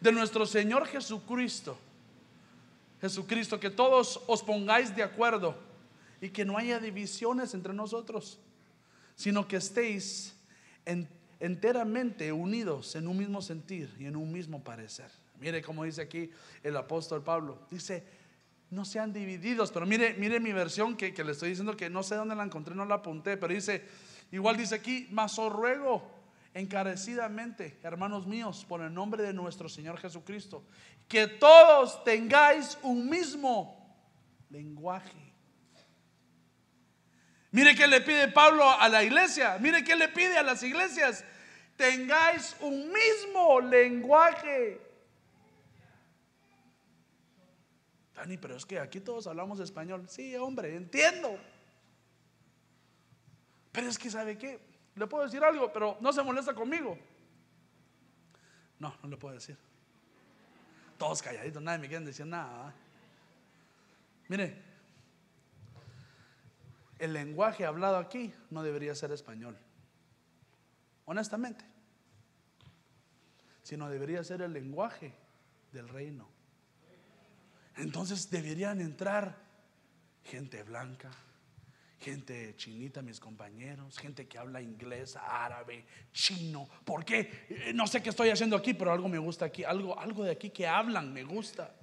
de 0.00 0.10
nuestro 0.10 0.46
Señor 0.46 0.86
Jesucristo, 0.86 1.78
Jesucristo, 3.02 3.60
que 3.60 3.68
todos 3.68 4.22
os 4.26 4.42
pongáis 4.42 4.96
de 4.96 5.02
acuerdo 5.02 5.54
y 6.18 6.30
que 6.30 6.46
no 6.46 6.56
haya 6.56 6.78
divisiones 6.78 7.52
entre 7.52 7.74
nosotros, 7.74 8.38
sino 9.16 9.46
que 9.46 9.56
estéis 9.56 10.34
enteramente 11.40 12.32
unidos 12.32 12.96
en 12.96 13.06
un 13.06 13.18
mismo 13.18 13.42
sentir 13.42 13.94
y 13.98 14.06
en 14.06 14.16
un 14.16 14.32
mismo 14.32 14.64
parecer. 14.64 15.10
Mire 15.40 15.62
cómo 15.62 15.84
dice 15.84 16.02
aquí 16.02 16.30
el 16.62 16.76
apóstol 16.76 17.22
Pablo. 17.22 17.66
Dice, 17.70 18.04
no 18.70 18.84
sean 18.84 19.12
divididos, 19.12 19.70
pero 19.72 19.86
mire, 19.86 20.14
mire 20.14 20.40
mi 20.40 20.52
versión 20.52 20.96
que, 20.96 21.12
le 21.12 21.32
estoy 21.32 21.50
diciendo 21.50 21.76
que 21.76 21.88
no 21.88 22.02
sé 22.02 22.16
dónde 22.16 22.34
la 22.34 22.44
encontré, 22.44 22.74
no 22.74 22.84
la 22.84 22.96
apunté, 22.96 23.36
pero 23.36 23.54
dice, 23.54 23.84
Igual 24.30 24.56
dice 24.56 24.74
aquí, 24.74 25.08
mas 25.10 25.38
os 25.38 25.52
ruego 25.52 26.02
encarecidamente, 26.54 27.78
hermanos 27.82 28.26
míos, 28.26 28.64
por 28.68 28.82
el 28.82 28.92
nombre 28.92 29.22
de 29.22 29.32
nuestro 29.32 29.68
Señor 29.68 29.98
Jesucristo, 29.98 30.64
que 31.06 31.26
todos 31.26 32.04
tengáis 32.04 32.76
un 32.82 33.08
mismo 33.08 33.96
lenguaje. 34.50 35.32
Mire 37.50 37.74
que 37.74 37.86
le 37.86 38.02
pide 38.02 38.28
Pablo 38.28 38.68
a 38.68 38.88
la 38.88 39.02
iglesia, 39.02 39.56
mire 39.58 39.82
que 39.82 39.96
le 39.96 40.08
pide 40.08 40.36
a 40.36 40.42
las 40.42 40.62
iglesias, 40.62 41.24
tengáis 41.76 42.54
un 42.60 42.92
mismo 42.92 43.60
lenguaje. 43.60 44.87
Dani, 48.18 48.36
pero 48.36 48.56
es 48.56 48.66
que 48.66 48.80
aquí 48.80 49.00
todos 49.00 49.28
hablamos 49.28 49.60
español. 49.60 50.04
Sí, 50.08 50.34
hombre, 50.34 50.74
entiendo. 50.74 51.38
Pero 53.70 53.86
es 53.86 53.96
que, 53.96 54.10
¿sabe 54.10 54.36
qué? 54.36 54.60
Le 54.96 55.06
puedo 55.06 55.24
decir 55.24 55.42
algo, 55.44 55.72
pero 55.72 55.96
no 56.00 56.12
se 56.12 56.22
molesta 56.22 56.52
conmigo. 56.52 56.98
No, 58.80 58.92
no 59.02 59.08
le 59.08 59.16
puedo 59.16 59.34
decir. 59.34 59.56
Todos 60.98 61.22
calladitos, 61.22 61.62
nadie 61.62 61.78
me 61.78 61.86
quieren 61.86 62.04
decir 62.04 62.26
nada. 62.26 62.74
Mire, 64.26 64.60
el 66.98 67.12
lenguaje 67.12 67.64
hablado 67.64 67.98
aquí 67.98 68.34
no 68.50 68.64
debería 68.64 68.96
ser 68.96 69.12
español. 69.12 69.56
Honestamente. 71.04 71.64
Sino 73.62 73.88
debería 73.88 74.24
ser 74.24 74.42
el 74.42 74.52
lenguaje 74.52 75.14
del 75.70 75.88
reino. 75.88 76.37
Entonces 77.78 78.30
deberían 78.30 78.80
entrar 78.80 79.38
gente 80.24 80.62
blanca, 80.62 81.10
gente 82.00 82.54
chinita, 82.56 83.02
mis 83.02 83.20
compañeros, 83.20 83.98
gente 83.98 84.26
que 84.26 84.38
habla 84.38 84.60
inglés, 84.60 85.16
árabe, 85.16 85.84
chino. 86.12 86.68
¿Por 86.84 87.04
qué? 87.04 87.46
Eh, 87.48 87.72
no 87.74 87.86
sé 87.86 88.02
qué 88.02 88.10
estoy 88.10 88.30
haciendo 88.30 88.56
aquí, 88.56 88.74
pero 88.74 88.92
algo 88.92 89.08
me 89.08 89.18
gusta 89.18 89.46
aquí, 89.46 89.64
algo, 89.64 89.98
algo 89.98 90.24
de 90.24 90.32
aquí 90.32 90.50
que 90.50 90.66
hablan, 90.66 91.12
me 91.12 91.24
gusta. 91.24 91.74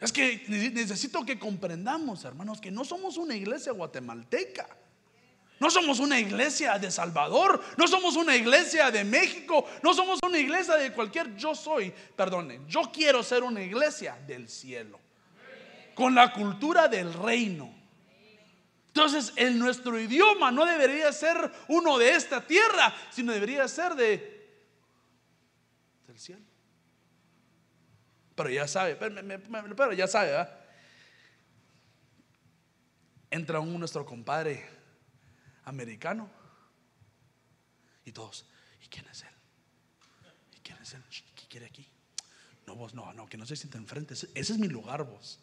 Es 0.00 0.12
que 0.12 0.44
necesito 0.48 1.24
que 1.24 1.38
comprendamos, 1.38 2.24
hermanos, 2.24 2.60
que 2.60 2.72
no 2.72 2.84
somos 2.84 3.16
una 3.16 3.36
iglesia 3.36 3.72
guatemalteca. 3.72 4.66
No 5.62 5.70
somos 5.70 6.00
una 6.00 6.18
iglesia 6.18 6.76
de 6.76 6.90
Salvador, 6.90 7.62
no 7.76 7.86
somos 7.86 8.16
una 8.16 8.34
iglesia 8.34 8.90
de 8.90 9.04
México, 9.04 9.64
no 9.80 9.94
somos 9.94 10.18
una 10.26 10.36
iglesia 10.36 10.74
de 10.74 10.92
cualquier 10.92 11.36
yo 11.36 11.54
soy, 11.54 11.94
perdone, 12.16 12.62
yo 12.66 12.90
quiero 12.92 13.22
ser 13.22 13.44
una 13.44 13.62
iglesia 13.62 14.18
del 14.26 14.48
cielo, 14.48 14.98
con 15.94 16.16
la 16.16 16.32
cultura 16.32 16.88
del 16.88 17.14
reino. 17.14 17.72
Entonces, 18.88 19.32
en 19.36 19.56
nuestro 19.56 20.00
idioma 20.00 20.50
no 20.50 20.66
debería 20.66 21.12
ser 21.12 21.52
uno 21.68 21.96
de 21.96 22.10
esta 22.10 22.44
tierra, 22.44 22.92
sino 23.12 23.30
debería 23.32 23.68
ser 23.68 23.94
de 23.94 24.66
del 26.08 26.18
cielo. 26.18 26.42
Pero 28.34 28.50
ya 28.50 28.66
sabe, 28.66 28.96
pero, 28.96 29.92
ya 29.92 30.08
sabe, 30.08 30.44
entra 33.30 33.60
un 33.60 33.78
nuestro 33.78 34.04
compadre 34.04 34.81
americano 35.64 36.28
y 38.04 38.12
todos, 38.12 38.46
¿y 38.84 38.88
quién 38.88 39.06
es 39.08 39.22
él? 39.22 39.34
¿Y 40.56 40.60
quién 40.60 40.78
es 40.78 40.94
él? 40.94 41.02
¿Qué 41.34 41.46
quiere 41.48 41.66
aquí? 41.66 41.86
No, 42.66 42.76
vos, 42.76 42.94
no, 42.94 43.12
no, 43.12 43.26
que 43.28 43.36
no 43.36 43.46
se 43.46 43.56
sienta 43.56 43.78
enfrente. 43.78 44.14
Ese, 44.14 44.28
ese 44.34 44.52
es 44.52 44.58
mi 44.58 44.68
lugar, 44.68 45.04
vos. 45.04 45.40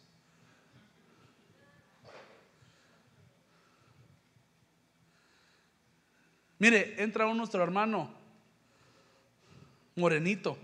Mire, 6.58 7.02
entra 7.02 7.26
un 7.26 7.38
nuestro 7.38 7.62
hermano, 7.62 8.14
morenito, 9.96 10.58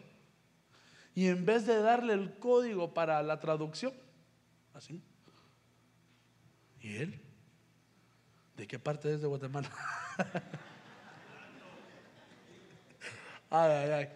y 1.14 1.28
en 1.28 1.46
vez 1.46 1.66
de 1.66 1.80
darle 1.80 2.12
el 2.12 2.38
código 2.38 2.92
para 2.92 3.22
la 3.22 3.40
traducción, 3.40 3.94
así, 4.74 5.02
¿y 6.82 6.96
él? 6.96 7.25
¿De 8.56 8.66
qué 8.66 8.78
parte 8.78 9.12
es 9.12 9.20
de 9.20 9.26
Guatemala? 9.26 9.70
ay, 13.50 13.70
ay, 13.70 13.90
ay. 13.90 14.08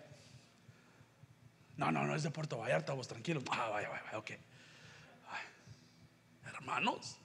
No, 1.76 1.93
no, 1.93 2.05
no 2.05 2.14
es 2.14 2.22
de 2.22 2.30
Puerto 2.30 2.59
Vallarta, 2.59 2.95
vos 2.95 3.07
tranquilo. 3.07 3.43
Ah, 3.51 3.68
vaya, 3.68 3.88
vaya, 3.88 4.18
ok. 4.18 4.30
Ay, 5.28 5.47
hermanos, 6.55 7.18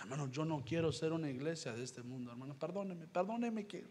hermanos, 0.00 0.30
yo 0.30 0.44
no 0.44 0.64
quiero 0.64 0.92
ser 0.92 1.12
una 1.12 1.30
iglesia 1.30 1.72
de 1.72 1.84
este 1.84 2.02
mundo, 2.02 2.30
hermanos. 2.30 2.56
Perdóneme, 2.56 3.06
perdóneme 3.06 3.66
que 3.66 3.84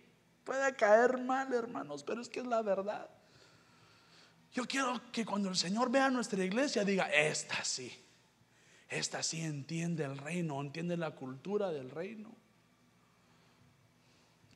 pueda 0.43 0.73
caer 0.75 1.17
mal, 1.17 1.53
hermanos, 1.53 2.03
pero 2.03 2.21
es 2.21 2.29
que 2.29 2.39
es 2.39 2.47
la 2.47 2.61
verdad. 2.61 3.09
Yo 4.53 4.65
quiero 4.65 5.01
que 5.11 5.25
cuando 5.25 5.49
el 5.49 5.55
Señor 5.55 5.91
vea 5.91 6.09
nuestra 6.09 6.43
iglesia 6.43 6.83
diga, 6.83 7.11
esta 7.11 7.63
sí, 7.63 7.91
esta 8.89 9.23
sí 9.23 9.41
entiende 9.41 10.03
el 10.03 10.17
reino, 10.17 10.61
entiende 10.61 10.97
la 10.97 11.11
cultura 11.11 11.71
del 11.71 11.89
reino. 11.89 12.35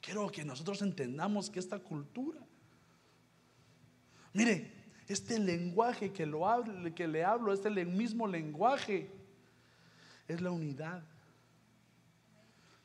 Quiero 0.02 0.32
que 0.32 0.44
nosotros 0.44 0.82
entendamos 0.82 1.50
que 1.50 1.60
esta 1.60 1.80
cultura 1.80 2.40
Mire, 4.34 4.72
este 5.08 5.40
lenguaje 5.40 6.12
que, 6.14 6.26
lo 6.26 6.46
que 6.96 7.08
le 7.08 7.24
hablo, 7.24 7.54
este 7.54 7.70
mismo 7.86 8.28
lenguaje, 8.28 9.12
es 10.28 10.42
la 10.42 10.52
unidad. 10.52 11.04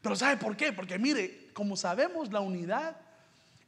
Pero 0.03 0.17
¿sabe 0.17 0.37
por 0.37 0.57
qué? 0.57 0.73
Porque 0.73 0.99
mire, 0.99 1.49
como 1.53 1.77
sabemos, 1.77 2.33
la 2.33 2.41
unidad 2.41 3.01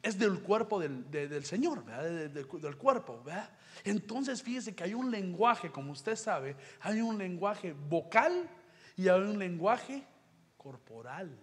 es 0.03 0.19
del 0.19 0.41
cuerpo 0.41 0.79
del, 0.81 1.45
Señor, 1.45 1.85
del, 1.85 2.77
cuerpo. 2.77 3.23
¿verdad? 3.25 3.51
Entonces 3.85 4.43
fíjese 4.43 4.75
que 4.75 4.85
hay 4.85 4.95
un 4.95 5.11
lenguaje, 5.11 5.71
como 5.71 5.93
usted 5.93 6.17
sabe, 6.17 6.57
hay 6.81 7.01
un 7.01 7.19
lenguaje 7.19 7.73
vocal 7.73 8.49
y 8.97 9.09
hay 9.09 9.21
un 9.21 9.39
lenguaje 9.39 10.05
corporal. 10.57 11.37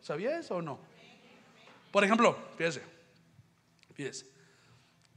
¿Sabía 0.00 0.38
eso 0.38 0.56
o 0.56 0.62
no? 0.62 0.80
Por 1.90 2.04
ejemplo, 2.04 2.36
fíjese, 2.56 2.82
Fíjese. 3.94 4.26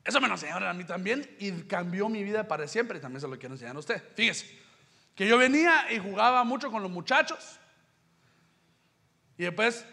Eso 0.04 0.22
me 0.22 0.28
lo 0.28 0.36
enseñaron 0.36 0.68
a 0.68 0.74
mí 0.74 0.84
también 0.84 1.36
y 1.40 1.52
cambió 1.64 2.10
mi 2.10 2.24
vida 2.24 2.48
para 2.48 2.68
siempre. 2.68 3.00
También 3.00 3.22
se 3.22 3.28
lo 3.28 3.40
quiero 3.40 3.56
enseñar 3.56 3.76
a 3.76 3.80
usted. 3.80 4.04
Fíjese, 4.16 4.46
que 5.16 5.28
yo 5.28 5.38
venía 5.38 5.92
y 5.92 5.98
jugaba 5.98 6.44
mucho 6.44 6.70
con 6.70 6.84
los 6.84 6.92
muchachos. 6.92 7.60
Y 9.38 9.44
después 9.44 9.86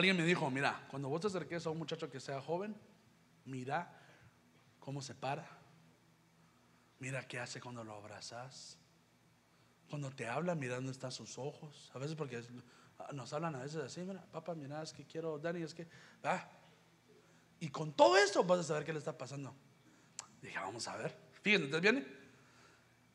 alguien 0.00 0.16
me 0.16 0.24
dijo, 0.24 0.50
mira, 0.50 0.86
cuando 0.90 1.08
vos 1.08 1.20
te 1.20 1.28
acerques 1.28 1.64
a 1.66 1.70
un 1.70 1.78
muchacho 1.78 2.10
que 2.10 2.20
sea 2.20 2.40
joven, 2.40 2.74
mira 3.44 3.96
cómo 4.78 5.00
se 5.00 5.14
para. 5.14 5.48
Mira 6.98 7.26
qué 7.26 7.38
hace 7.38 7.60
cuando 7.60 7.84
lo 7.84 7.94
abrazas. 7.94 8.78
Cuando 9.88 10.10
te 10.10 10.26
habla, 10.26 10.54
mira 10.54 10.76
dónde 10.76 10.92
están 10.92 11.12
sus 11.12 11.38
ojos. 11.38 11.90
A 11.94 11.98
veces 11.98 12.16
porque 12.16 12.42
nos 13.12 13.32
hablan 13.32 13.54
a 13.54 13.62
veces 13.62 13.82
así, 13.82 14.00
mira, 14.00 14.24
papá, 14.30 14.54
mira, 14.54 14.82
es 14.82 14.92
que 14.92 15.04
quiero, 15.04 15.38
Dani, 15.38 15.62
es 15.62 15.74
que, 15.74 15.88
ah, 16.22 16.48
y 17.58 17.68
con 17.68 17.92
todo 17.92 18.16
eso 18.16 18.44
vas 18.44 18.60
a 18.60 18.64
saber 18.64 18.84
qué 18.84 18.92
le 18.92 18.98
está 18.98 19.16
pasando. 19.16 19.54
Dije, 20.40 20.58
vamos 20.58 20.86
a 20.88 20.96
ver. 20.96 21.16
Fíjense, 21.42 21.66
entonces 21.66 21.92
viene. 21.92 22.06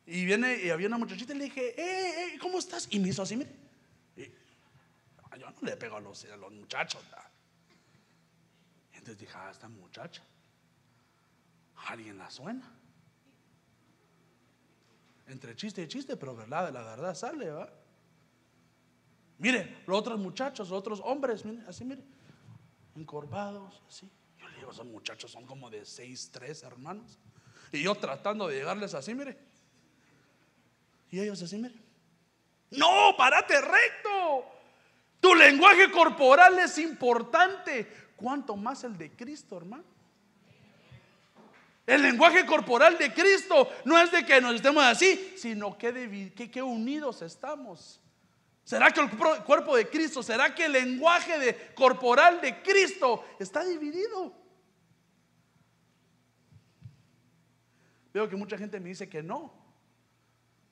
Y 0.06 0.24
viene 0.24 0.62
y 0.62 0.70
había 0.70 0.86
una 0.86 0.98
muchachita 0.98 1.34
y 1.34 1.38
le 1.38 1.44
dije, 1.44 1.80
eh, 1.80 2.34
eh, 2.34 2.38
¿cómo 2.40 2.58
estás? 2.58 2.86
Y 2.90 3.00
me 3.00 3.08
hizo 3.08 3.22
así, 3.22 3.36
mire. 3.36 3.65
Yo 5.38 5.50
no 5.50 5.56
le 5.62 5.76
pego 5.76 5.96
a 5.96 6.00
los, 6.00 6.24
a 6.24 6.36
los 6.36 6.52
muchachos. 6.52 7.02
entonces 8.92 9.18
dije, 9.18 9.32
ah, 9.36 9.50
esta 9.50 9.68
muchacha. 9.68 10.22
Alguien 11.88 12.18
la 12.18 12.30
suena. 12.30 12.72
Entre 15.26 15.56
chiste 15.56 15.82
y 15.82 15.88
chiste, 15.88 16.16
pero 16.16 16.34
verdad, 16.34 16.72
la 16.72 16.82
verdad 16.82 17.14
sale, 17.14 17.50
¿va? 17.50 17.68
Mire, 19.38 19.82
los 19.86 19.98
otros 19.98 20.18
muchachos, 20.18 20.70
los 20.70 20.78
otros 20.78 21.00
hombres, 21.04 21.44
mire, 21.44 21.62
así, 21.66 21.84
mire, 21.84 22.02
encorvados, 22.94 23.82
así 23.88 24.10
esos 24.70 24.86
muchachos 24.86 25.30
son 25.30 25.46
como 25.46 25.70
de 25.70 25.84
6, 25.84 26.30
3 26.32 26.62
hermanos. 26.64 27.18
Y 27.72 27.82
yo 27.82 27.94
tratando 27.94 28.48
de 28.48 28.56
llegarles 28.56 28.94
así, 28.94 29.14
mire. 29.14 29.36
Y 31.10 31.20
ellos 31.20 31.40
así, 31.42 31.56
mire. 31.56 31.74
No, 32.70 33.14
párate 33.16 33.60
recto. 33.60 34.44
Tu 35.26 35.34
lenguaje 35.34 35.90
corporal 35.90 36.56
es 36.60 36.78
importante. 36.78 37.84
¿Cuánto 38.14 38.54
más 38.54 38.84
el 38.84 38.96
de 38.96 39.10
Cristo, 39.10 39.56
hermano? 39.56 39.82
El 41.84 42.02
lenguaje 42.02 42.46
corporal 42.46 42.96
de 42.96 43.12
Cristo 43.12 43.68
no 43.84 43.98
es 43.98 44.12
de 44.12 44.24
que 44.24 44.40
nos 44.40 44.54
estemos 44.54 44.84
así, 44.84 45.34
sino 45.36 45.76
que, 45.76 46.32
que, 46.32 46.62
unidos 46.62 47.22
estamos. 47.22 48.00
¿Será 48.62 48.92
que 48.92 49.00
el 49.00 49.10
cuerpo 49.42 49.74
de 49.74 49.88
Cristo, 49.88 50.22
será 50.22 50.54
que 50.54 50.66
el 50.66 50.72
lenguaje 50.72 51.40
de, 51.40 51.74
corporal 51.74 52.40
de 52.40 52.62
Cristo 52.62 53.24
está 53.40 53.64
dividido? 53.64 54.32
Veo 58.14 58.28
que 58.28 58.36
mucha 58.36 58.56
gente 58.56 58.78
me 58.78 58.90
dice 58.90 59.08
que 59.08 59.24
no. 59.24 59.65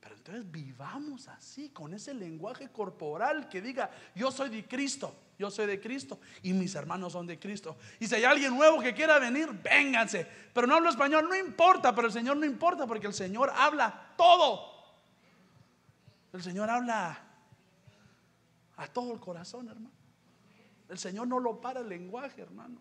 Pero 0.04 0.16
entonces 0.16 0.50
vivamos 0.52 1.28
así, 1.28 1.70
con 1.70 1.94
ese 1.94 2.12
lenguaje 2.12 2.68
corporal 2.68 3.48
que 3.48 3.62
diga, 3.62 3.90
yo 4.14 4.30
soy 4.30 4.50
de 4.50 4.68
Cristo, 4.68 5.16
yo 5.38 5.50
soy 5.50 5.64
de 5.64 5.80
Cristo 5.80 6.20
y 6.42 6.52
mis 6.52 6.74
hermanos 6.74 7.14
son 7.14 7.26
de 7.26 7.38
Cristo. 7.38 7.78
Y 7.98 8.06
si 8.06 8.16
hay 8.16 8.24
alguien 8.24 8.54
nuevo 8.54 8.82
que 8.82 8.92
quiera 8.92 9.18
venir, 9.18 9.48
vénganse. 9.62 10.28
Pero 10.52 10.66
no 10.66 10.74
hablo 10.74 10.90
español, 10.90 11.26
no 11.26 11.34
importa, 11.34 11.94
pero 11.94 12.08
el 12.08 12.12
Señor 12.12 12.36
no 12.36 12.44
importa 12.44 12.86
porque 12.86 13.06
el 13.06 13.14
Señor 13.14 13.50
habla 13.56 14.12
todo. 14.18 14.74
El 16.34 16.42
Señor 16.42 16.68
habla 16.68 17.18
a 18.76 18.86
todo 18.86 19.14
el 19.14 19.20
corazón, 19.20 19.68
hermano. 19.68 19.94
El 20.90 20.98
Señor 20.98 21.28
no 21.28 21.40
lo 21.40 21.62
para 21.62 21.80
el 21.80 21.88
lenguaje, 21.88 22.42
hermano. 22.42 22.78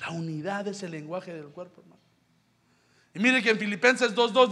La 0.00 0.10
unidad 0.10 0.66
es 0.68 0.82
el 0.82 0.90
lenguaje 0.90 1.32
del 1.32 1.48
cuerpo, 1.48 1.80
hermano. 1.80 2.02
Y 3.14 3.20
mire 3.20 3.42
que 3.42 3.50
en 3.50 3.58
Filipenses 3.58 4.14
2.2 4.14 4.48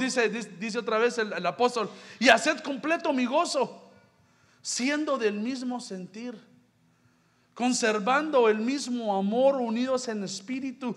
dice, 0.58 0.78
otra 0.78 0.98
vez 0.98 1.18
el, 1.18 1.44
apóstol, 1.44 1.90
y 2.20 2.28
haced 2.28 2.60
completo 2.60 3.12
mi 3.12 3.24
gozo, 3.24 3.90
siendo 4.62 5.18
del 5.18 5.34
mismo 5.34 5.80
sentir, 5.80 6.38
conservando 7.54 8.48
el 8.48 8.58
mismo 8.58 9.16
amor, 9.16 9.56
unidos 9.56 10.06
en 10.06 10.22
espíritu, 10.22 10.94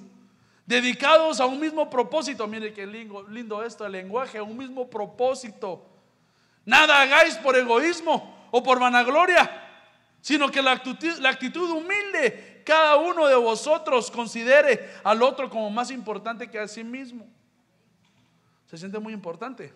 dedicados 0.68 1.40
a 1.40 1.48
un 1.48 1.60
mismo 1.60 1.90
propósito. 1.90 2.46
Mire 2.46 2.72
qué 2.72 2.86
lindo, 2.86 3.64
esto, 3.64 3.84
el 3.84 3.94
lenguaje, 3.94 4.38
a 4.38 4.44
un 4.44 4.56
mismo 4.56 4.88
propósito. 4.88 5.84
Nada 6.66 7.02
hagáis 7.02 7.36
por 7.38 7.56
egoísmo 7.58 8.48
o 8.52 8.62
por 8.62 8.80
vanagloria, 8.80 9.50
sino 10.22 10.52
que 10.52 10.62
la 10.62 10.72
actitud 10.72 11.70
humilde 11.72 12.55
cada 12.66 12.98
uno 12.98 13.28
de 13.28 13.36
vosotros 13.36 14.10
considere 14.10 14.92
al 15.04 15.22
otro 15.22 15.50
como 15.50 15.70
más 15.70 15.92
importante 15.92 16.50
que 16.50 16.60
a 16.60 16.68
sí 16.68 16.84
mismo. 16.84 17.28
Se 18.66 18.78
siente 18.78 19.00
muy 19.00 19.14
importante. 19.14 19.72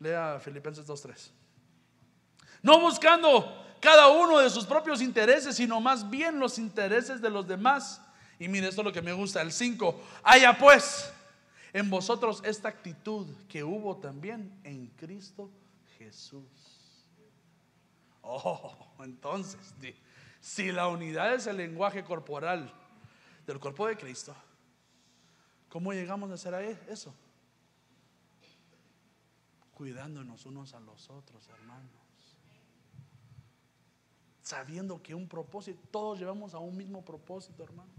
Lea 0.00 0.40
Filipenses 0.40 0.86
2.3. 0.86 1.30
No 2.62 2.80
buscando 2.80 3.64
cada 3.80 4.08
uno 4.08 4.38
de 4.38 4.50
sus 4.50 4.66
propios 4.66 5.00
intereses, 5.00 5.56
sino 5.56 5.80
más 5.80 6.08
bien 6.08 6.38
los 6.38 6.58
intereses 6.58 7.22
de 7.22 7.30
los 7.30 7.46
demás. 7.46 8.02
Y 8.38 8.48
mire, 8.48 8.68
esto 8.68 8.80
es 8.80 8.84
lo 8.84 8.92
que 8.92 9.02
me 9.02 9.12
gusta, 9.12 9.40
el 9.40 9.52
5. 9.52 10.02
Haya 10.24 10.58
pues 10.58 11.12
en 11.72 11.88
vosotros 11.88 12.42
esta 12.44 12.68
actitud 12.68 13.26
que 13.48 13.62
hubo 13.62 13.96
también 13.96 14.52
en 14.64 14.88
Cristo 14.96 15.50
Jesús. 15.96 16.42
Oh, 18.22 18.76
entonces, 19.02 19.74
si 20.40 20.72
la 20.72 20.88
unidad 20.88 21.34
es 21.34 21.46
el 21.46 21.58
lenguaje 21.58 22.02
corporal 22.02 22.72
del 23.46 23.60
cuerpo 23.60 23.86
de 23.86 23.96
Cristo, 23.96 24.34
¿cómo 25.68 25.92
llegamos 25.92 26.30
a 26.30 26.34
hacer 26.34 26.54
eso? 26.88 27.14
Cuidándonos 29.72 30.44
unos 30.46 30.74
a 30.74 30.80
los 30.80 31.08
otros, 31.10 31.48
hermanos. 31.48 31.90
Sabiendo 34.42 35.02
que 35.02 35.14
un 35.14 35.28
propósito, 35.28 35.80
todos 35.90 36.18
llevamos 36.18 36.54
a 36.54 36.58
un 36.58 36.76
mismo 36.76 37.04
propósito, 37.04 37.62
hermanos. 37.62 37.94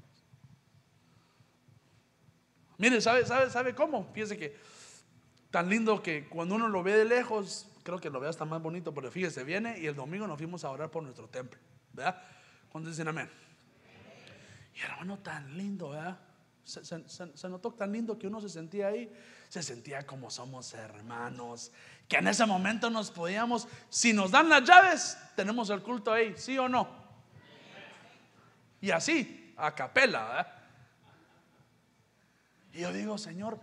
Mire, 2.78 3.00
¿sabe, 3.00 3.26
sabe, 3.26 3.50
¿sabe 3.52 3.76
cómo? 3.76 4.12
Fíjese 4.12 4.38
que 4.38 4.58
tan 5.52 5.70
lindo 5.70 6.02
que 6.02 6.28
cuando 6.28 6.56
uno 6.56 6.68
lo 6.68 6.82
ve 6.82 6.98
de 6.98 7.06
lejos, 7.06 7.68
creo 7.84 8.00
que 8.00 8.10
lo 8.10 8.20
ve 8.20 8.28
hasta 8.28 8.46
más 8.46 8.62
bonito, 8.62 8.94
pero 8.94 9.12
fíjese, 9.12 9.44
viene 9.44 9.80
y 9.80 9.86
el 9.86 9.96
domingo 9.96 10.26
nos 10.26 10.38
fuimos 10.38 10.64
a 10.64 10.72
orar 10.72 10.90
por 10.90 11.04
nuestro 11.04 11.28
templo, 11.28 11.60
¿verdad? 11.94 12.22
Cuando 12.72 12.90
dicen 12.90 13.08
amén. 13.08 13.30
Y 14.76 14.82
hermano, 14.82 15.20
tan 15.20 15.58
lindo, 15.58 15.90
¿verdad? 15.90 16.18
Se, 16.64 16.84
se, 16.86 17.50
notó 17.50 17.74
tan 17.74 17.92
lindo 17.92 18.18
que 18.18 18.28
uno 18.28 18.40
se 18.40 18.48
sentía 18.48 18.88
ahí, 18.88 19.12
se 19.50 19.62
sentía 19.62 20.06
como 20.06 20.30
somos 20.30 20.74
hermanos, 20.74 21.72
que 22.08 22.18
en 22.18 22.28
ese 22.28 22.46
momento 22.46 22.90
nos 22.90 23.12
podíamos, 23.12 23.68
si 23.90 24.14
nos 24.14 24.32
dan 24.32 24.48
las 24.48 24.64
llaves, 24.64 25.18
tenemos 25.36 25.70
el 25.70 25.82
culto 25.82 26.14
ahí, 26.14 26.34
¿sí 26.38 26.58
o 26.58 26.70
no? 26.70 26.88
Y 28.80 28.92
así, 28.92 29.54
a 29.58 29.74
capela, 29.76 30.24
¿verdad? 30.28 30.48
Y 32.74 32.80
yo 32.82 32.94
digo, 32.94 33.18
Señor, 33.18 33.60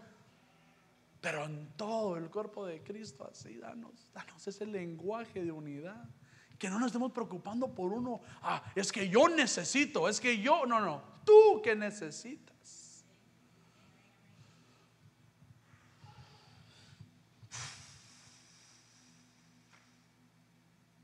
pero 1.21 1.45
en 1.45 1.69
todo 1.77 2.17
el 2.17 2.31
cuerpo 2.31 2.67
de 2.67 2.83
Cristo, 2.83 3.29
así, 3.31 3.57
danos, 3.57 3.93
danos 4.13 4.47
ese 4.47 4.67
lenguaje 4.67 5.43
de 5.43 5.51
unidad. 5.51 6.05
Que 6.59 6.69
no 6.69 6.79
nos 6.79 6.87
estemos 6.87 7.13
preocupando 7.13 7.69
por 7.69 7.93
uno. 7.93 8.21
Ah, 8.43 8.63
es 8.75 8.91
que 8.91 9.09
yo 9.09 9.29
necesito, 9.29 10.09
es 10.09 10.21
que 10.21 10.41
yo, 10.41 10.67
no, 10.67 10.81
no, 10.81 11.03
tú 11.25 11.63
que 11.63 11.77
necesitas. 11.77 13.05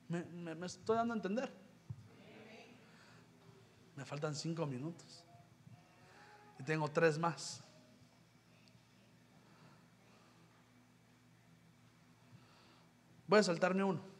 Me, 0.08 0.54
me 0.54 0.66
estoy 0.66 0.96
dando 0.96 1.14
a 1.14 1.16
entender. 1.16 1.52
Me 3.96 4.04
faltan 4.04 4.34
cinco 4.34 4.66
minutos. 4.66 5.24
Y 6.58 6.64
tengo 6.64 6.88
tres 6.88 7.18
más. 7.18 7.62
Voy 13.26 13.38
a 13.38 13.42
saltarme 13.42 13.82
uno. 13.82 14.13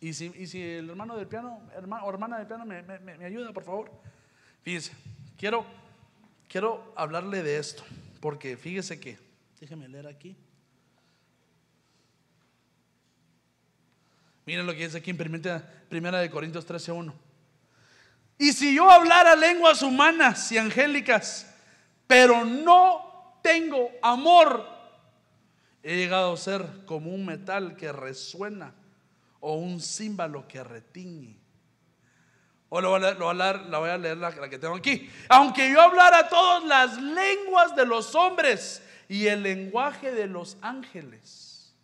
Y 0.00 0.12
si, 0.12 0.46
si 0.46 0.62
el 0.62 0.90
hermano 0.90 1.16
del 1.16 1.26
piano, 1.26 1.62
hermano, 1.74 2.04
o 2.04 2.10
hermana 2.10 2.38
del 2.38 2.46
piano 2.46 2.64
me, 2.64 2.82
me, 2.82 3.24
ayuda, 3.24 3.52
por 3.52 3.64
favor. 3.64 3.90
Fíjese, 4.62 4.92
quiero, 5.38 5.64
quiero 6.48 6.92
hablarle 6.96 7.42
de 7.42 7.58
esto, 7.58 7.82
porque 8.20 8.56
fíjese 8.56 9.00
que, 9.00 9.18
déjeme 9.60 9.88
leer 9.88 10.06
aquí. 10.06 10.36
Miren 14.44 14.66
lo 14.66 14.74
que 14.74 14.84
dice 14.84 14.98
aquí 14.98 15.10
en 15.10 15.16
primera, 15.16 15.84
primera 15.88 16.18
de 16.20 16.30
Corintios 16.30 16.66
13:1. 16.66 17.12
Y 18.38 18.52
si 18.52 18.74
yo 18.74 18.90
hablara 18.90 19.34
lenguas 19.34 19.82
humanas 19.82 20.52
y 20.52 20.58
angélicas, 20.58 21.52
pero 22.06 22.44
no 22.44 23.40
tengo 23.42 23.90
amor, 24.02 24.76
He 25.88 25.94
llegado 25.94 26.32
a 26.32 26.36
ser 26.36 26.66
como 26.84 27.14
un 27.14 27.24
metal 27.24 27.76
que 27.76 27.92
resuena 27.92 28.74
o 29.40 29.54
un 29.54 29.80
címbalo 29.80 30.46
que 30.46 30.62
retiñe. 30.62 31.38
O 32.68 32.80
lo 32.80 32.90
voy 32.90 33.04
a 33.04 33.12
leer, 33.12 33.60
la, 33.68 33.78
voy 33.78 33.90
a 33.90 33.96
leer 33.96 34.16
la, 34.18 34.32
que 34.50 34.58
tengo 34.58 34.74
aquí. 34.74 35.08
Aunque 35.28 35.70
yo 35.70 35.80
hablara 35.80 36.28
todas 36.28 36.64
las 36.64 37.00
lenguas 37.00 37.76
de 37.76 37.86
los 37.86 38.14
hombres 38.14 38.82
y 39.08 39.26
el 39.26 39.42
lenguaje 39.42 40.12
de 40.12 40.26
los 40.26 40.56
ángeles 40.60 41.74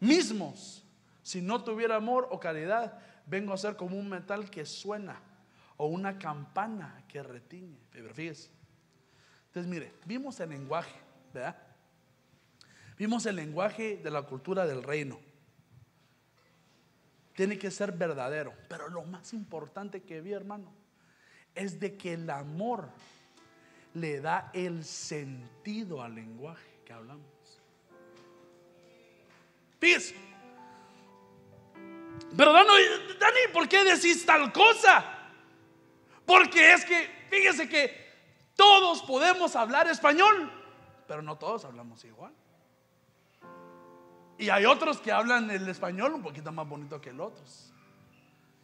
mismos, 0.00 0.84
si 1.22 1.40
no 1.40 1.62
tuviera 1.62 1.96
amor 1.96 2.28
o 2.30 2.40
caridad, 2.40 2.98
vengo 3.26 3.52
a 3.52 3.56
ser 3.56 3.76
como 3.76 3.96
un 3.96 4.08
metal 4.08 4.50
que 4.50 4.66
suena 4.66 5.20
o 5.76 5.86
una 5.86 6.18
campana 6.18 7.04
que 7.08 7.22
retiñe. 7.22 7.78
Pero 7.90 8.12
fíjese. 8.12 8.50
Entonces, 9.46 9.70
mire, 9.70 9.92
vimos 10.04 10.38
el 10.40 10.50
lenguaje, 10.50 10.98
¿verdad? 11.32 11.56
Vimos 12.98 13.26
el 13.26 13.36
lenguaje 13.36 13.98
de 14.02 14.10
la 14.10 14.22
cultura 14.22 14.66
del 14.66 14.82
reino. 14.82 15.18
Tiene 17.36 17.58
que 17.58 17.70
ser 17.70 17.92
verdadero. 17.92 18.54
Pero 18.68 18.88
lo 18.88 19.04
más 19.04 19.32
importante 19.34 20.02
que 20.02 20.20
vi, 20.20 20.32
hermano, 20.32 20.72
es 21.54 21.78
de 21.78 21.96
que 21.96 22.14
el 22.14 22.28
amor 22.30 22.88
le 23.94 24.20
da 24.20 24.50
el 24.52 24.84
sentido 24.84 26.02
al 26.02 26.14
lenguaje 26.14 26.80
que 26.84 26.92
hablamos. 26.92 27.26
Fíjese. 29.78 30.16
Pero 32.36 32.52
Dani, 32.52 32.70
Dani, 33.20 33.40
¿por 33.52 33.68
qué 33.68 33.84
decís 33.84 34.24
tal 34.24 34.50
cosa? 34.52 35.04
Porque 36.24 36.72
es 36.72 36.84
que, 36.84 37.26
fíjese 37.30 37.68
que 37.68 38.06
todos 38.54 39.02
podemos 39.02 39.54
hablar 39.54 39.88
español, 39.88 40.50
pero 41.06 41.20
no 41.20 41.36
todos 41.36 41.66
hablamos 41.66 42.02
igual. 42.04 42.32
Y 44.38 44.50
hay 44.50 44.64
otros 44.66 44.98
que 44.98 45.10
hablan 45.10 45.50
el 45.50 45.68
español 45.68 46.14
un 46.14 46.22
poquito 46.22 46.52
más 46.52 46.68
bonito 46.68 47.00
que 47.00 47.12
los 47.12 47.28
otros. 47.28 47.72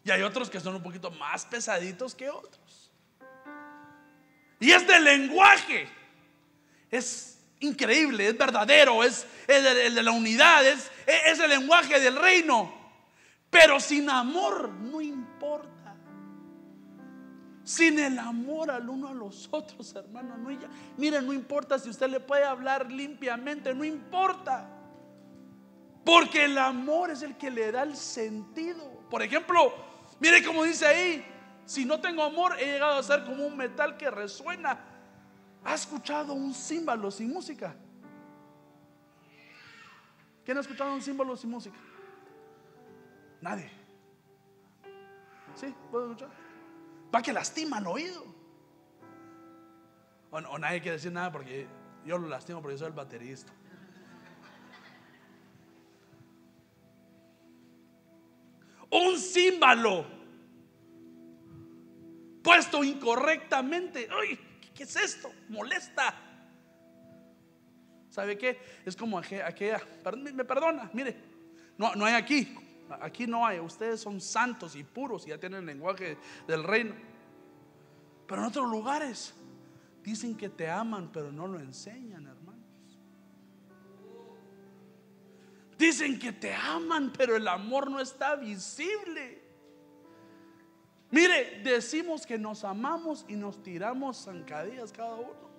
Y 0.05 0.11
hay 0.11 0.23
otros 0.23 0.51
que 0.51 0.61
son 0.61 0.75
un 0.75 0.83
poquito 0.83 1.11
más 1.13 1.47
pesaditos 1.47 2.15
que 2.15 2.29
otros. 2.29 2.91
Y 4.61 4.71
este 4.71 5.01
lenguaje 5.01 5.89
es 6.91 7.39
increíble, 7.61 8.29
es 8.29 8.37
verdadero, 8.37 9.03
es 9.03 9.27
el, 9.47 9.95
de 9.95 10.03
la 10.03 10.11
unidad, 10.11 10.67
es, 10.67 10.91
es 11.07 11.39
el 11.39 11.51
lenguaje 11.51 11.99
del 11.99 12.17
reino. 12.17 12.73
Pero 13.51 13.81
sin 13.81 14.11
amor 14.11 14.69
no 14.69 15.01
importa. 15.01 15.73
Sin 17.65 17.99
el 17.99 18.19
amor 18.19 18.71
al 18.71 18.89
uno 18.89 19.09
a 19.09 19.15
los 19.15 19.49
otros, 19.53 19.95
hermano. 19.95 20.37
No, 20.37 20.51
mire, 20.97 21.23
no 21.23 21.33
importa 21.33 21.79
si 21.79 21.89
usted 21.89 22.09
le 22.09 22.21
puede 22.21 22.45
hablar 22.45 22.91
limpiamente, 22.91 23.75
no 23.75 23.85
importa. 23.85 24.82
Porque 26.05 26.45
el 26.47 26.59
amor 26.59 27.11
es 27.11 27.23
el 27.23 27.37
que 27.37 27.51
le 27.51 27.71
da 27.71 27.83
el 27.83 27.97
sentido. 27.97 29.01
Por 29.09 29.23
ejemplo, 29.23 29.73
mire 30.19 30.45
cómo 30.45 30.65
dice 30.65 30.87
ahí, 30.87 31.25
si 31.65 31.85
no 31.85 32.01
tengo 32.01 32.23
amor 32.23 32.57
he 32.59 32.67
llegado 32.67 32.99
a 32.99 33.03
ser 33.03 33.25
como 33.25 33.47
un 33.47 33.57
metal 33.57 33.97
que 33.97 34.11
resuena. 34.11 34.81
¿Ha 35.65 35.75
escuchado 35.75 36.33
un 36.33 36.53
símbolo 36.53 37.11
sin 37.11 37.33
música? 37.33 37.77
¿Quién 40.45 40.59
ha 40.59 40.61
escuchado 40.61 40.93
un 40.93 41.03
símbolo 41.03 41.37
sin 41.37 41.51
música? 41.51 41.79
Nadie. 43.41 43.71
¿Sí? 45.55 45.73
¿Puedo 45.91 46.07
escuchar? 46.07 46.31
Va 47.15 47.23
que 47.23 47.33
lastima 47.33 47.79
el 47.79 47.87
oído. 47.87 48.25
O, 50.33 50.39
o 50.39 50.59
nadie 50.59 50.81
quiere 50.81 50.97
decir 50.97 51.13
nada 51.13 51.31
porque 51.31 51.69
yo 52.05 52.19
lo 52.19 52.27
lastimo 52.29 52.61
porque 52.61 52.77
soy 52.77 52.89
el 52.89 52.93
baterista. 52.93 53.53
Un 58.93 59.19
símbolo 59.19 60.05
puesto 62.43 62.85
incorrectamente. 62.85 64.09
Ay, 64.11 64.39
¿qué 64.75 64.83
es 64.83 64.97
esto? 64.97 65.33
Molesta. 65.49 66.15
¿Sabe 68.11 68.37
qué? 68.37 68.61
Es 68.85 68.95
como 68.95 69.19
aquella, 69.19 69.81
me 70.35 70.45
perdona, 70.45 70.91
mire, 70.93 71.17
no, 71.79 71.95
no 71.95 72.05
hay 72.05 72.13
aquí, 72.13 72.55
aquí 73.01 73.27
no 73.27 73.47
hay, 73.47 73.59
ustedes 73.59 74.03
son 74.03 74.21
santos 74.21 74.77
y 74.77 74.85
puros 74.85 75.27
y 75.27 75.31
ya 75.31 75.39
tienen 75.39 75.61
el 75.61 75.67
lenguaje 75.67 76.19
del 76.47 76.63
reino. 76.63 76.95
Pero 78.27 78.43
en 78.43 78.49
otros 78.49 78.71
lugares 78.71 79.35
dicen 80.03 80.37
que 80.37 80.51
te 80.51 80.69
aman, 80.69 81.11
pero 81.11 81.33
no 81.33 81.47
lo 81.47 81.59
enseñan, 81.59 82.27
Dicen 85.83 86.17
que 86.17 86.31
te 86.31 86.55
aman, 86.55 87.13
pero 87.13 87.35
el 87.35 87.49
amor 87.49 87.91
no 87.91 87.99
está 87.99 88.37
visible. 88.37 89.43
Mire, 91.11 91.61
decimos 91.65 92.25
que 92.25 92.39
nos 92.39 92.63
amamos 92.63 93.25
y 93.27 93.35
nos 93.35 93.61
tiramos 93.65 94.25
zancadillas 94.25 94.93
cada 94.93 95.17
uno. 95.17 95.51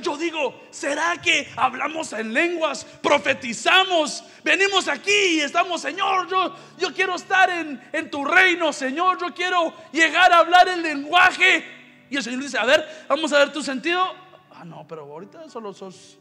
yo 0.00 0.16
digo, 0.16 0.62
¿será 0.70 1.20
que 1.20 1.48
hablamos 1.56 2.12
en 2.12 2.32
lenguas, 2.32 2.84
profetizamos, 3.02 4.22
venimos 4.44 4.86
aquí 4.86 5.10
y 5.10 5.40
estamos, 5.40 5.80
Señor, 5.80 6.28
yo, 6.28 6.54
yo 6.78 6.94
quiero 6.94 7.16
estar 7.16 7.50
en, 7.50 7.82
en 7.92 8.08
tu 8.12 8.24
reino, 8.24 8.72
Señor, 8.72 9.18
yo 9.20 9.34
quiero 9.34 9.74
llegar 9.90 10.32
a 10.32 10.38
hablar 10.38 10.68
el 10.68 10.82
lenguaje? 10.82 11.64
Y 12.08 12.16
el 12.16 12.22
Señor 12.22 12.42
dice, 12.42 12.58
a 12.58 12.64
ver, 12.64 13.06
vamos 13.08 13.32
a 13.32 13.40
ver 13.40 13.52
tu 13.52 13.60
sentido. 13.60 14.06
Ah, 14.52 14.64
no, 14.64 14.86
pero 14.86 15.02
ahorita 15.02 15.48
solo 15.48 15.72
sos 15.74 16.20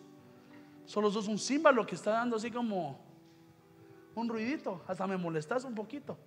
Solo 0.85 1.11
sos 1.11 1.27
un 1.27 1.39
símbolo 1.39 1.85
que 1.85 1.95
está 1.95 2.11
dando 2.11 2.35
así 2.35 2.51
como 2.51 2.99
un 4.15 4.29
ruidito. 4.29 4.83
Hasta 4.87 5.07
me 5.07 5.17
molestas 5.17 5.63
un 5.63 5.75
poquito. 5.75 6.17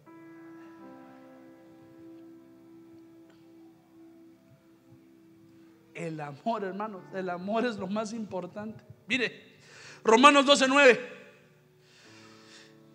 El 5.94 6.20
amor, 6.20 6.62
hermanos, 6.62 7.02
el 7.12 7.28
amor 7.28 7.66
es 7.66 7.76
lo 7.76 7.88
más 7.88 8.12
importante. 8.12 8.84
Mire, 9.08 9.58
Romanos 10.04 10.46
12:9. 10.46 10.98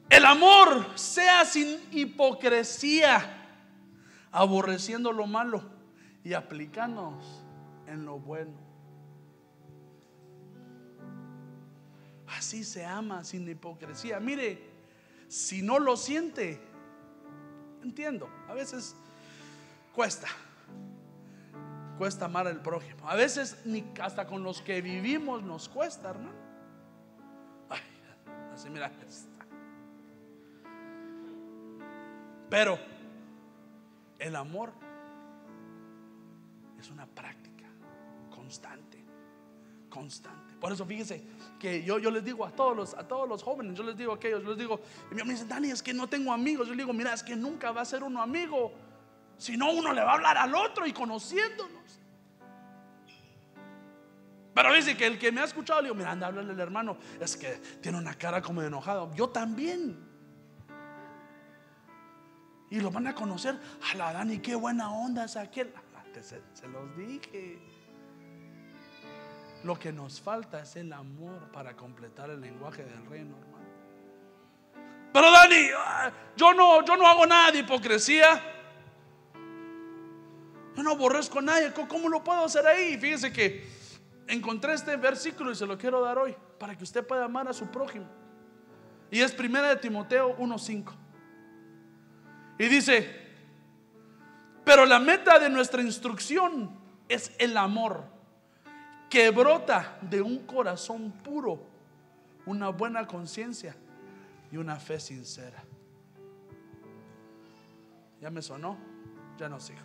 El 0.09 0.25
amor 0.25 0.85
sea 0.95 1.43
sin 1.43 1.79
hipocresía, 1.91 3.57
aborreciendo 4.31 5.11
lo 5.11 5.25
malo 5.25 5.63
y 6.23 6.33
aplicándonos 6.33 7.43
en 7.87 8.05
lo 8.05 8.19
bueno. 8.19 8.72
Así 12.37 12.63
se 12.63 12.85
ama 12.85 13.23
sin 13.23 13.47
hipocresía. 13.47 14.19
Mire, 14.19 14.59
si 15.27 15.61
no 15.61 15.79
lo 15.79 15.97
siente, 15.97 16.59
entiendo, 17.81 18.29
a 18.47 18.53
veces 18.53 18.95
cuesta. 19.93 20.27
Cuesta 21.97 22.25
amar 22.25 22.47
al 22.47 22.61
prójimo. 22.61 23.09
A 23.09 23.15
veces 23.15 23.61
ni 23.65 23.83
hasta 24.01 24.25
con 24.25 24.43
los 24.43 24.61
que 24.61 24.81
vivimos 24.81 25.43
nos 25.43 25.69
cuesta, 25.69 26.09
hermano. 26.09 26.37
Ay, 27.69 27.81
así 28.53 28.69
mira. 28.69 28.91
Pero 32.49 32.77
el 34.19 34.35
amor 34.35 34.71
es 36.79 36.89
una 36.91 37.07
práctica 37.07 37.65
constante, 38.29 39.02
constante. 39.93 40.55
Por 40.59 40.71
eso 40.71 40.85
fíjese 40.87 41.23
que 41.59 41.83
yo, 41.83 41.99
yo 41.99 42.09
les 42.09 42.25
digo 42.25 42.43
a 42.45 42.49
todos, 42.49 42.75
los, 42.75 42.93
a 42.95 43.07
todos 43.07 43.29
los 43.29 43.43
jóvenes, 43.43 43.77
yo 43.77 43.83
les 43.83 43.95
digo 43.95 44.11
a 44.11 44.15
aquellos, 44.15 44.41
yo 44.41 44.49
les 44.49 44.57
digo, 44.57 44.79
y 45.11 45.15
me 45.15 45.23
dicen, 45.23 45.47
Dani, 45.47 45.69
es 45.69 45.83
que 45.83 45.93
no 45.93 46.07
tengo 46.07 46.33
amigos. 46.33 46.67
Yo 46.67 46.73
les 46.73 46.83
digo, 46.83 46.93
mira, 46.93 47.13
es 47.13 47.21
que 47.21 47.35
nunca 47.35 47.71
va 47.71 47.81
a 47.81 47.85
ser 47.85 48.01
uno 48.03 48.19
amigo. 48.21 48.73
Si 49.37 49.55
no, 49.55 49.71
uno 49.71 49.93
le 49.93 50.01
va 50.01 50.11
a 50.11 50.13
hablar 50.15 50.37
al 50.37 50.55
otro 50.55 50.87
y 50.87 50.93
conociéndonos. 50.93 52.01
Pero 54.55 54.73
dice 54.73 54.97
que 54.97 55.05
el 55.05 55.19
que 55.19 55.31
me 55.31 55.41
ha 55.41 55.43
escuchado, 55.43 55.81
le 55.81 55.89
digo, 55.89 55.95
mira, 55.95 56.11
anda, 56.11 56.27
háblale 56.27 56.53
al 56.53 56.59
hermano. 56.59 56.97
Es 57.19 57.37
que 57.37 57.53
tiene 57.81 57.99
una 57.99 58.15
cara 58.15 58.41
como 58.41 58.61
de 58.61 58.67
enojado. 58.67 59.13
Yo 59.13 59.29
también. 59.29 59.97
Y 62.71 62.79
lo 62.79 62.89
van 62.89 63.05
a 63.05 63.13
conocer. 63.13 63.59
A 63.91 63.95
la 63.95 64.13
Dani, 64.13 64.39
qué 64.39 64.55
buena 64.55 64.91
onda 64.91 65.25
es 65.25 65.35
aquel. 65.35 65.71
Se 66.21 66.67
los 66.67 66.97
dije. 66.97 67.59
Lo 69.63 69.79
que 69.79 69.93
nos 69.93 70.19
falta 70.19 70.61
es 70.61 70.75
el 70.75 70.91
amor 70.91 71.51
para 71.51 71.75
completar 71.75 72.29
el 72.29 72.41
lenguaje 72.41 72.83
del 72.83 73.05
reino, 73.05 73.37
hermano. 73.37 73.63
Pero 75.13 75.31
Dani, 75.31 75.67
ah, 75.77 76.11
yo 76.35 76.53
no, 76.53 76.83
yo 76.83 76.97
no 76.97 77.07
hago 77.07 77.25
nada 77.25 77.51
de 77.51 77.59
hipocresía. 77.59 78.41
Yo 80.75 80.83
no 80.83 80.91
aborrezco 80.91 81.39
a 81.39 81.43
nadie. 81.43 81.71
¿Cómo 81.87 82.09
lo 82.09 82.23
puedo 82.23 82.43
hacer 82.43 82.65
ahí? 82.65 82.97
Fíjese 82.97 83.31
que 83.31 83.65
encontré 84.27 84.73
este 84.73 84.97
versículo 84.97 85.51
y 85.51 85.55
se 85.55 85.65
lo 85.65 85.77
quiero 85.77 86.01
dar 86.01 86.17
hoy 86.17 86.35
para 86.59 86.75
que 86.75 86.83
usted 86.83 87.05
pueda 87.05 87.25
amar 87.25 87.47
a 87.47 87.53
su 87.53 87.67
prójimo. 87.67 88.07
Y 89.11 89.21
es 89.21 89.31
primera 89.31 89.69
de 89.69 89.75
Timoteo 89.77 90.35
1:5. 90.37 90.93
Y 92.57 92.65
dice, 92.65 93.23
pero 94.65 94.85
la 94.85 94.99
meta 94.99 95.39
de 95.39 95.49
nuestra 95.49 95.81
instrucción 95.81 96.75
es 97.07 97.31
el 97.37 97.55
amor 97.55 98.12
que 99.13 99.29
brota 99.29 99.99
de 100.01 100.23
un 100.23 100.39
corazón 100.39 101.11
puro, 101.11 101.59
una 102.47 102.69
buena 102.69 103.05
conciencia 103.05 103.75
y 104.51 104.57
una 104.57 104.77
fe 104.77 104.99
sincera. 104.99 105.63
¿Ya 108.19 108.31
me 108.31 108.41
sonó? 108.41 108.75
Ya 109.37 109.47
no 109.47 109.59
sigo. 109.59 109.81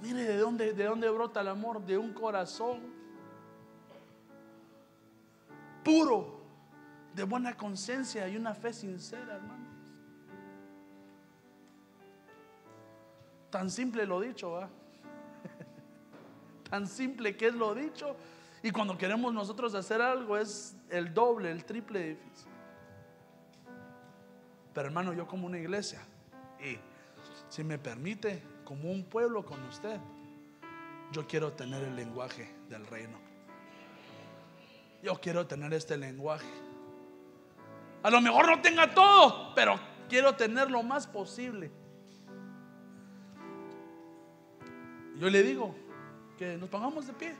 Mire 0.00 0.24
de 0.24 0.38
dónde, 0.38 0.72
de 0.72 0.84
dónde 0.84 1.10
brota 1.10 1.42
el 1.42 1.48
amor, 1.48 1.84
de 1.84 1.98
un 1.98 2.14
corazón 2.14 2.80
puro, 5.84 6.40
de 7.14 7.22
buena 7.24 7.54
conciencia 7.54 8.26
y 8.30 8.38
una 8.38 8.54
fe 8.54 8.72
sincera, 8.72 9.34
hermanos. 9.34 9.76
Tan 13.50 13.70
simple 13.70 14.06
lo 14.06 14.20
dicho, 14.20 14.52
¿va? 14.52 14.70
Tan 16.76 16.86
simple 16.86 17.34
que 17.38 17.46
es 17.46 17.54
lo 17.54 17.74
dicho. 17.74 18.14
Y 18.62 18.70
cuando 18.70 18.98
queremos 18.98 19.32
nosotros 19.32 19.74
hacer 19.74 20.02
algo 20.02 20.36
es 20.36 20.76
el 20.90 21.14
doble, 21.14 21.50
el 21.50 21.64
triple 21.64 22.08
difícil. 22.08 22.50
Pero 24.74 24.88
hermano, 24.88 25.14
yo 25.14 25.26
como 25.26 25.46
una 25.46 25.58
iglesia, 25.58 26.02
y 26.60 26.76
si 27.48 27.64
me 27.64 27.78
permite, 27.78 28.42
como 28.62 28.90
un 28.90 29.04
pueblo 29.04 29.42
con 29.42 29.62
usted, 29.62 29.98
yo 31.12 31.26
quiero 31.26 31.50
tener 31.54 31.82
el 31.82 31.96
lenguaje 31.96 32.54
del 32.68 32.86
reino. 32.86 33.16
Yo 35.02 35.18
quiero 35.18 35.46
tener 35.46 35.72
este 35.72 35.96
lenguaje. 35.96 36.52
A 38.02 38.10
lo 38.10 38.20
mejor 38.20 38.50
no 38.50 38.60
tenga 38.60 38.92
todo, 38.92 39.54
pero 39.54 39.80
quiero 40.10 40.36
tener 40.36 40.70
lo 40.70 40.82
más 40.82 41.06
posible. 41.06 41.70
Yo 45.18 45.30
le 45.30 45.42
digo 45.42 45.85
que 46.38 46.56
nos 46.56 46.68
pongamos 46.68 47.06
de 47.06 47.12
pie. 47.12 47.34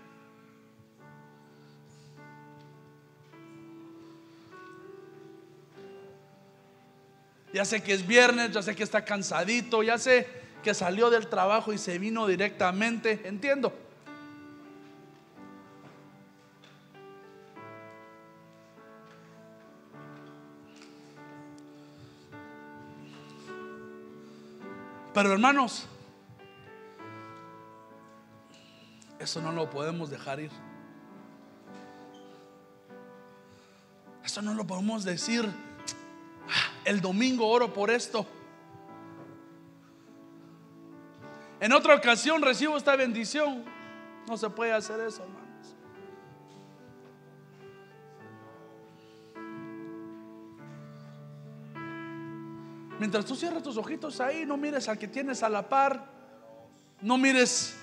Ya 7.52 7.64
sé 7.64 7.82
que 7.82 7.92
es 7.92 8.06
viernes, 8.06 8.52
ya 8.52 8.62
sé 8.62 8.74
que 8.76 8.82
está 8.82 9.04
cansadito, 9.04 9.82
ya 9.82 9.96
sé 9.98 10.28
que 10.62 10.74
salió 10.74 11.10
del 11.10 11.28
trabajo 11.28 11.72
y 11.72 11.78
se 11.78 11.98
vino 11.98 12.26
directamente, 12.26 13.22
entiendo. 13.24 13.72
Pero 25.14 25.32
hermanos, 25.32 25.86
eso 29.26 29.42
no 29.42 29.50
lo 29.50 29.68
podemos 29.68 30.08
dejar 30.08 30.38
ir. 30.38 30.52
Eso 34.24 34.40
no 34.40 34.54
lo 34.54 34.64
podemos 34.64 35.02
decir. 35.02 35.44
Ah, 36.48 36.72
el 36.84 37.00
domingo 37.00 37.48
oro 37.48 37.72
por 37.72 37.90
esto. 37.90 38.24
En 41.58 41.72
otra 41.72 41.96
ocasión 41.96 42.40
recibo 42.40 42.76
esta 42.76 42.94
bendición. 42.94 43.64
No 44.28 44.36
se 44.36 44.48
puede 44.48 44.72
hacer 44.72 45.00
eso, 45.00 45.24
hermano. 45.24 45.46
Mientras 53.00 53.24
tú 53.24 53.34
cierras 53.34 53.64
tus 53.64 53.76
ojitos 53.76 54.20
ahí, 54.20 54.46
no 54.46 54.56
mires 54.56 54.88
al 54.88 54.98
que 54.98 55.08
tienes 55.08 55.42
a 55.42 55.48
la 55.48 55.68
par, 55.68 56.06
no 57.02 57.18
mires 57.18 57.76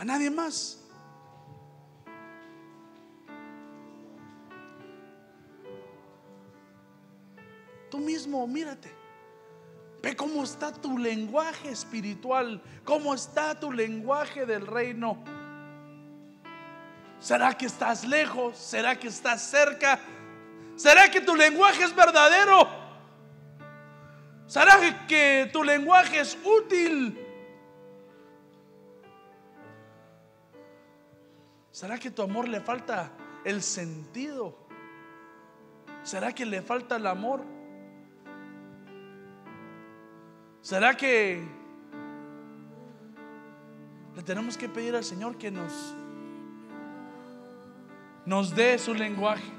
a 0.00 0.04
nadie 0.04 0.30
más. 0.30 0.78
Tú 7.90 7.98
mismo, 7.98 8.46
mírate. 8.46 8.90
Ve 10.02 10.16
cómo 10.16 10.42
está 10.42 10.72
tu 10.72 10.96
lenguaje 10.96 11.68
espiritual, 11.68 12.62
cómo 12.82 13.12
está 13.12 13.60
tu 13.60 13.70
lenguaje 13.70 14.46
del 14.46 14.66
reino. 14.66 15.22
¿Será 17.18 17.52
que 17.52 17.66
estás 17.66 18.06
lejos? 18.06 18.56
¿Será 18.56 18.98
que 18.98 19.08
estás 19.08 19.42
cerca? 19.42 20.00
¿Será 20.76 21.10
que 21.10 21.20
tu 21.20 21.36
lenguaje 21.36 21.84
es 21.84 21.94
verdadero? 21.94 22.66
¿Será 24.46 25.06
que 25.06 25.50
tu 25.52 25.62
lenguaje 25.62 26.20
es 26.20 26.38
útil? 26.42 27.19
¿Será 31.80 31.98
que 31.98 32.10
tu 32.10 32.20
amor 32.20 32.46
le 32.46 32.60
falta 32.60 33.10
el 33.42 33.62
sentido? 33.62 34.54
¿Será 36.02 36.34
que 36.34 36.44
le 36.44 36.60
falta 36.60 36.96
el 36.96 37.06
amor? 37.06 37.42
¿Será 40.60 40.94
que 40.94 41.42
le 44.14 44.22
tenemos 44.22 44.58
que 44.58 44.68
pedir 44.68 44.94
al 44.94 45.04
Señor 45.04 45.38
que 45.38 45.50
nos 45.50 45.72
nos 48.26 48.54
dé 48.54 48.78
su 48.78 48.92
lenguaje? 48.92 49.50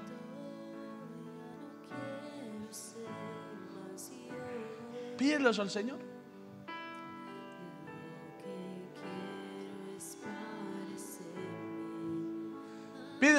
Pídelos 5.17 5.57
al 5.57 5.71
Señor. 5.71 6.10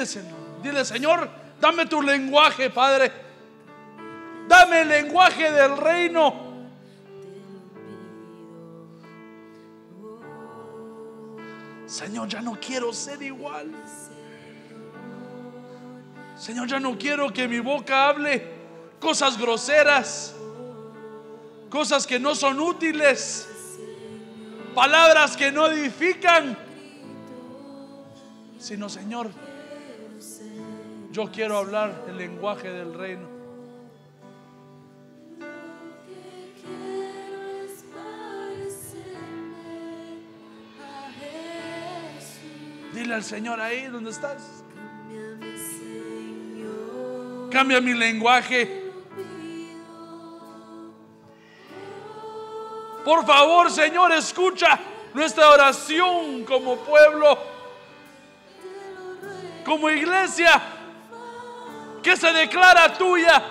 Pídeselo. 0.03 0.35
Dile, 0.61 0.83
Señor, 0.83 1.29
dame 1.61 1.85
tu 1.85 2.01
lenguaje, 2.01 2.69
Padre. 2.69 3.11
Dame 4.47 4.81
el 4.81 4.89
lenguaje 4.89 5.49
del 5.51 5.77
reino. 5.77 6.33
Señor, 11.85 12.27
ya 12.27 12.41
no 12.41 12.59
quiero 12.59 12.91
ser 12.91 13.21
igual. 13.21 13.71
Señor, 16.35 16.67
ya 16.67 16.79
no 16.79 16.97
quiero 16.97 17.31
que 17.31 17.47
mi 17.47 17.59
boca 17.59 18.09
hable 18.09 18.45
cosas 18.99 19.37
groseras 19.37 20.35
cosas 21.73 22.05
que 22.05 22.19
no 22.19 22.35
son 22.35 22.59
útiles, 22.59 23.47
palabras 24.75 25.35
que 25.35 25.51
no 25.51 25.65
edifican, 25.65 26.55
sino 28.59 28.89
Señor, 28.89 29.31
Yo 31.13 31.29
quiero 31.31 31.59
hablar 31.59 32.05
el 32.07 32.17
lenguaje 32.17 32.71
del 32.71 32.91
reino. 32.91 33.27
Dile 42.95 43.13
al 43.13 43.23
Señor 43.23 43.61
ahí 43.61 43.85
donde 43.89 44.09
estás. 44.09 44.63
Cambia 47.51 47.79
mi 47.79 47.93
lenguaje. 47.93 48.91
Por 53.05 53.23
favor, 53.23 53.69
Señor, 53.69 54.13
escucha 54.13 54.79
nuestra 55.13 55.51
oración 55.51 56.43
como 56.43 56.77
pueblo, 56.77 57.37
como 59.63 59.91
iglesia, 59.91 60.72
que 62.03 62.17
se 62.17 62.31
declara 62.33 62.93
tuya. 62.93 63.41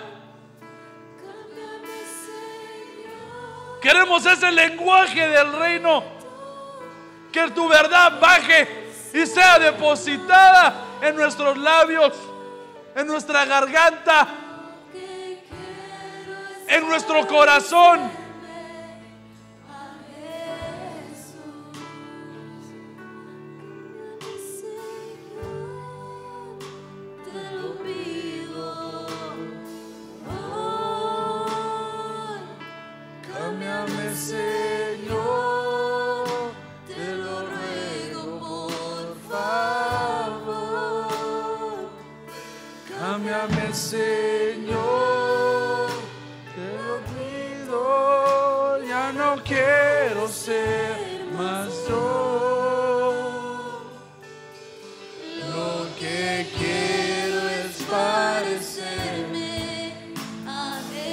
Queremos 3.80 4.24
ese 4.26 4.52
lenguaje 4.52 5.26
del 5.26 5.52
reino, 5.54 6.04
que 7.32 7.50
tu 7.50 7.66
verdad 7.68 8.20
baje 8.20 8.68
y 9.12 9.26
sea 9.26 9.58
depositada 9.58 10.84
en 11.00 11.16
nuestros 11.16 11.56
labios, 11.56 12.12
en 12.94 13.06
nuestra 13.08 13.44
garganta, 13.44 14.28
en 16.68 16.88
nuestro 16.88 17.26
corazón. 17.26 18.21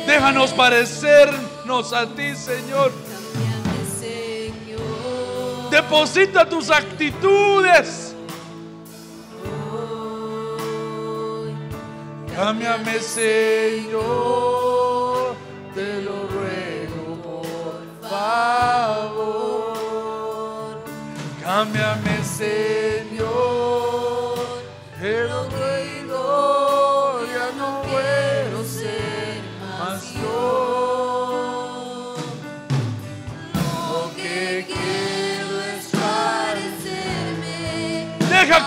Déjanos 0.09 0.51
parecernos 0.53 1.93
a 1.93 2.07
ti, 2.07 2.35
Señor. 2.35 2.91
Deposita 5.69 6.49
tus 6.49 6.71
actitudes. 6.71 8.15
Cámbiame, 12.35 12.99
Señor. 12.99 13.99
Te 15.75 16.01
lo 16.01 16.27
ruego, 16.27 17.21
por 17.21 17.83
favor. 18.09 19.75
Cámbiame, 21.43 22.23
Señor. 22.23 23.08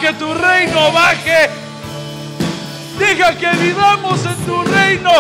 Que 0.03 0.13
tu 0.15 0.35
reino 0.35 0.91
baje. 0.91 1.49
Deja 2.99 3.39
que 3.39 3.51
vivamos 3.57 4.27
en 4.27 4.37
tu 4.45 4.65
reino. 4.65 5.13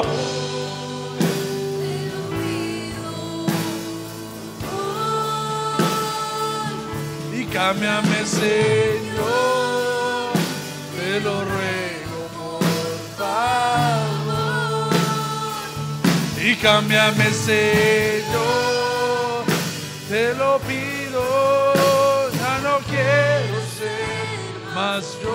Y 7.32 7.44
cámbiame, 7.44 8.26
Señor. 8.26 8.62
Te 10.96 11.20
lo 11.20 11.44
ruego, 11.44 12.18
por 12.36 12.64
favor. 13.18 14.90
Y 16.44 16.56
cámbiame, 16.56 17.30
Señor. 17.32 18.24
Te 20.08 20.34
lo 20.34 20.58
pido. 20.58 20.91
Más 24.74 25.04
yo. 25.22 25.30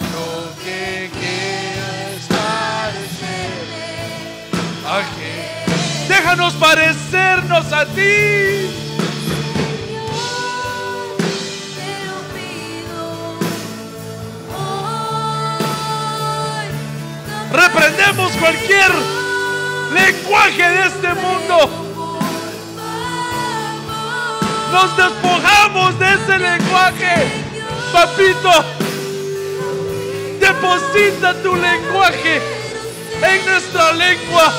Lo 0.00 0.64
que 0.64 1.10
quiero 1.12 1.86
es 2.14 2.26
parecerme 2.26 3.88
a 4.86 5.00
que 5.16 5.46
Déjanos 6.08 6.54
parecernos 6.54 7.72
a 7.72 7.84
ti. 7.86 8.70
Reprendemos 17.52 18.32
cualquier 18.32 18.92
lenguaje 19.92 20.62
de 20.62 20.86
este 20.86 21.14
mundo. 21.14 21.85
Nos 24.72 24.96
despojamos 24.96 25.98
de 25.98 26.14
ese 26.14 26.38
lenguaje. 26.38 27.14
Papito, 27.92 28.64
deposita 30.40 31.34
tu 31.42 31.54
lenguaje 31.54 32.40
en 33.22 33.46
nuestra 33.46 33.92
lengua, 33.92 34.52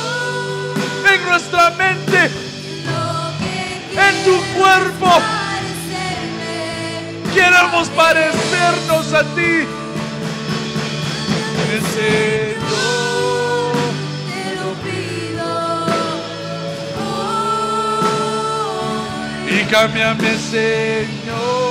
en 1.14 1.26
nuestra 1.26 1.70
mente, 1.72 2.32
en 4.08 4.24
tu 4.26 4.60
cuerpo. 4.60 5.22
Queremos 7.34 7.90
parecernos 7.90 9.14
a 9.14 9.24
ti. 9.36 9.68
Señor, 11.94 12.97
y 19.68 19.70
cámbiame, 19.70 20.38
Señor, 20.38 21.67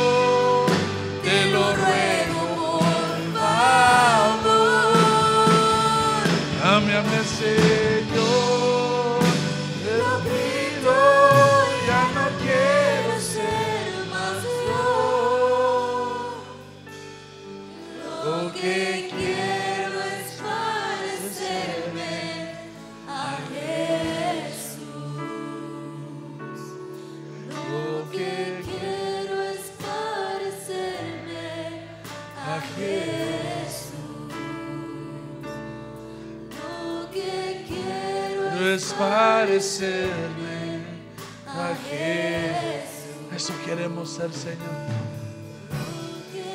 parecerme 39.56 40.84
a 41.46 41.72
Jesús. 41.88 43.34
Eso 43.34 43.54
queremos 43.64 44.10
ser, 44.10 44.30
Señor. 44.30 44.58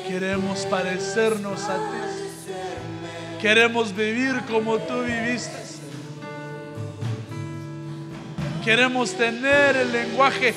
Queremos 0.06 0.60
parecernos 0.66 1.64
a 1.64 1.78
ti. 1.78 3.40
Queremos 3.40 3.92
vivir 3.92 4.40
como 4.48 4.78
tú 4.78 5.02
viviste. 5.02 5.58
Queremos 8.64 9.12
tener 9.14 9.76
el 9.76 9.90
lenguaje 9.90 10.54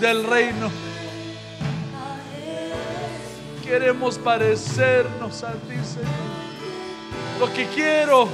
del 0.00 0.22
reino. 0.22 0.70
Queremos 3.64 4.18
parecernos 4.18 5.42
a 5.42 5.54
ti, 5.54 5.74
Señor. 5.84 7.40
Lo 7.40 7.52
que 7.52 7.66
quiero 7.74 8.28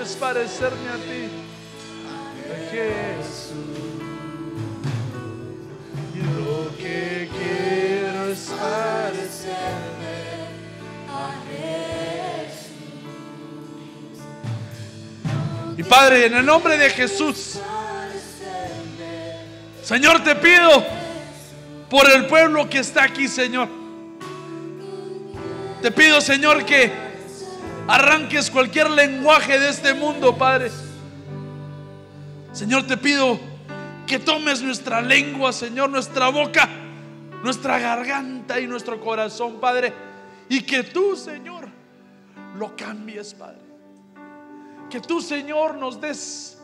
es 0.00 0.14
parecerme 0.14 0.88
a 0.88 0.96
ti. 0.98 1.45
Y 15.78 15.82
Padre, 15.82 16.26
en 16.26 16.34
el 16.34 16.46
nombre 16.46 16.78
de 16.78 16.90
Jesús, 16.90 17.58
Señor, 19.82 20.24
te 20.24 20.34
pido 20.34 20.84
por 21.88 22.10
el 22.10 22.26
pueblo 22.26 22.68
que 22.68 22.78
está 22.78 23.04
aquí, 23.04 23.28
Señor. 23.28 23.68
Te 25.82 25.90
pido, 25.92 26.20
Señor, 26.20 26.64
que 26.64 26.90
arranques 27.86 28.50
cualquier 28.50 28.90
lenguaje 28.90 29.58
de 29.60 29.68
este 29.68 29.94
mundo, 29.94 30.36
Padre. 30.36 30.70
Señor, 32.56 32.86
te 32.86 32.96
pido 32.96 33.38
que 34.06 34.18
tomes 34.18 34.62
nuestra 34.62 35.02
lengua, 35.02 35.52
Señor, 35.52 35.90
nuestra 35.90 36.30
boca, 36.30 36.66
nuestra 37.42 37.78
garganta 37.78 38.58
y 38.58 38.66
nuestro 38.66 38.98
corazón, 38.98 39.60
Padre. 39.60 39.92
Y 40.48 40.62
que 40.62 40.82
tú, 40.82 41.16
Señor, 41.16 41.68
lo 42.56 42.74
cambies, 42.74 43.34
Padre. 43.34 43.60
Que 44.88 45.00
tú, 45.00 45.20
Señor, 45.20 45.74
nos 45.74 46.00
des 46.00 46.58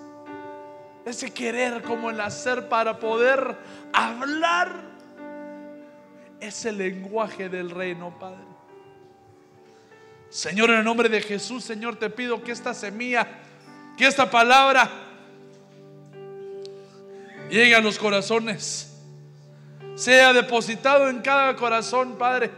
ese 1.05 1.31
querer 1.31 1.83
como 1.83 2.09
el 2.09 2.23
hacer 2.23 2.71
para 2.71 2.99
poder 2.99 3.59
hablar 3.93 4.73
ese 6.41 6.73
lenguaje 6.73 7.51
del 7.51 7.69
reino, 7.69 8.19
Padre. 8.19 8.47
Señor, 10.31 10.71
en 10.71 10.79
el 10.79 10.85
nombre 10.87 11.11
de 11.11 11.21
Jesús, 11.21 11.63
Señor, 11.63 11.97
te 11.97 12.09
pido 12.09 12.43
que 12.43 12.53
esta 12.53 12.73
semilla, 12.73 13.29
que 13.99 14.07
esta 14.07 14.31
palabra 14.31 15.02
llegue 17.53 17.75
a 17.75 17.81
los 17.81 17.99
corazones, 17.99 18.91
sea 19.95 20.33
depositado 20.33 21.11
en 21.11 21.21
cada 21.21 21.55
corazón, 21.55 22.17
Padre. 22.17 22.51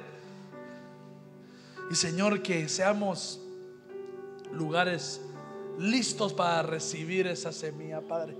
Y 1.90 1.96
Señor, 1.96 2.42
que 2.42 2.68
seamos 2.68 3.40
lugares 4.52 5.20
listos 5.80 6.32
para 6.32 6.62
recibir 6.62 7.26
esa 7.26 7.52
semilla, 7.52 8.00
Padre. 8.00 8.36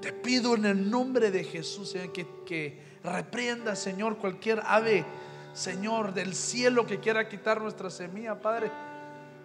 Te 0.00 0.12
pido 0.12 0.56
en 0.56 0.64
el 0.64 0.90
nombre 0.90 1.30
de 1.30 1.44
Jesús, 1.44 1.90
Señor, 1.90 2.12
que, 2.12 2.26
que 2.44 2.82
reprenda, 3.04 3.76
Señor, 3.76 4.18
cualquier 4.18 4.60
ave, 4.66 5.04
Señor, 5.52 6.12
del 6.12 6.34
cielo 6.34 6.86
que 6.86 6.98
quiera 6.98 7.28
quitar 7.28 7.62
nuestra 7.62 7.88
semilla, 7.88 8.40
Padre. 8.40 8.72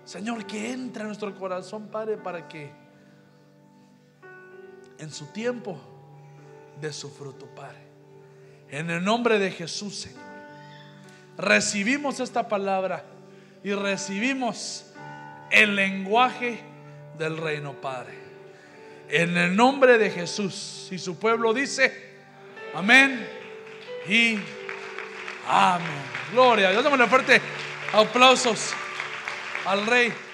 Señor, 0.03 0.47
que 0.47 0.71
entre 0.71 1.01
en 1.01 1.09
nuestro 1.09 1.35
corazón, 1.35 1.89
Padre, 1.89 2.17
para 2.17 2.47
que 2.47 2.71
en 4.97 5.11
su 5.11 5.27
tiempo 5.27 5.96
de 6.81 6.93
su 6.93 7.09
fruto, 7.09 7.45
Padre. 7.47 7.87
En 8.69 8.89
el 8.89 9.03
nombre 9.03 9.39
de 9.39 9.51
Jesús, 9.51 9.95
Señor. 9.95 10.27
Recibimos 11.37 12.19
esta 12.19 12.47
palabra 12.47 13.05
y 13.63 13.71
recibimos 13.73 14.85
el 15.51 15.75
lenguaje 15.75 16.59
del 17.17 17.37
reino, 17.37 17.73
Padre. 17.73 18.13
En 19.09 19.37
el 19.37 19.55
nombre 19.55 19.97
de 19.97 20.09
Jesús. 20.09 20.89
Y 20.91 20.97
su 20.97 21.17
pueblo 21.17 21.53
dice, 21.53 22.15
amén 22.73 23.27
y 24.07 24.39
amén. 25.47 25.87
Gloria 26.31 26.71
Dios. 26.71 26.83
Démosle 26.83 27.07
fuerte 27.07 27.41
aplausos 27.93 28.71
al 29.65 29.85
Rey. 29.85 30.26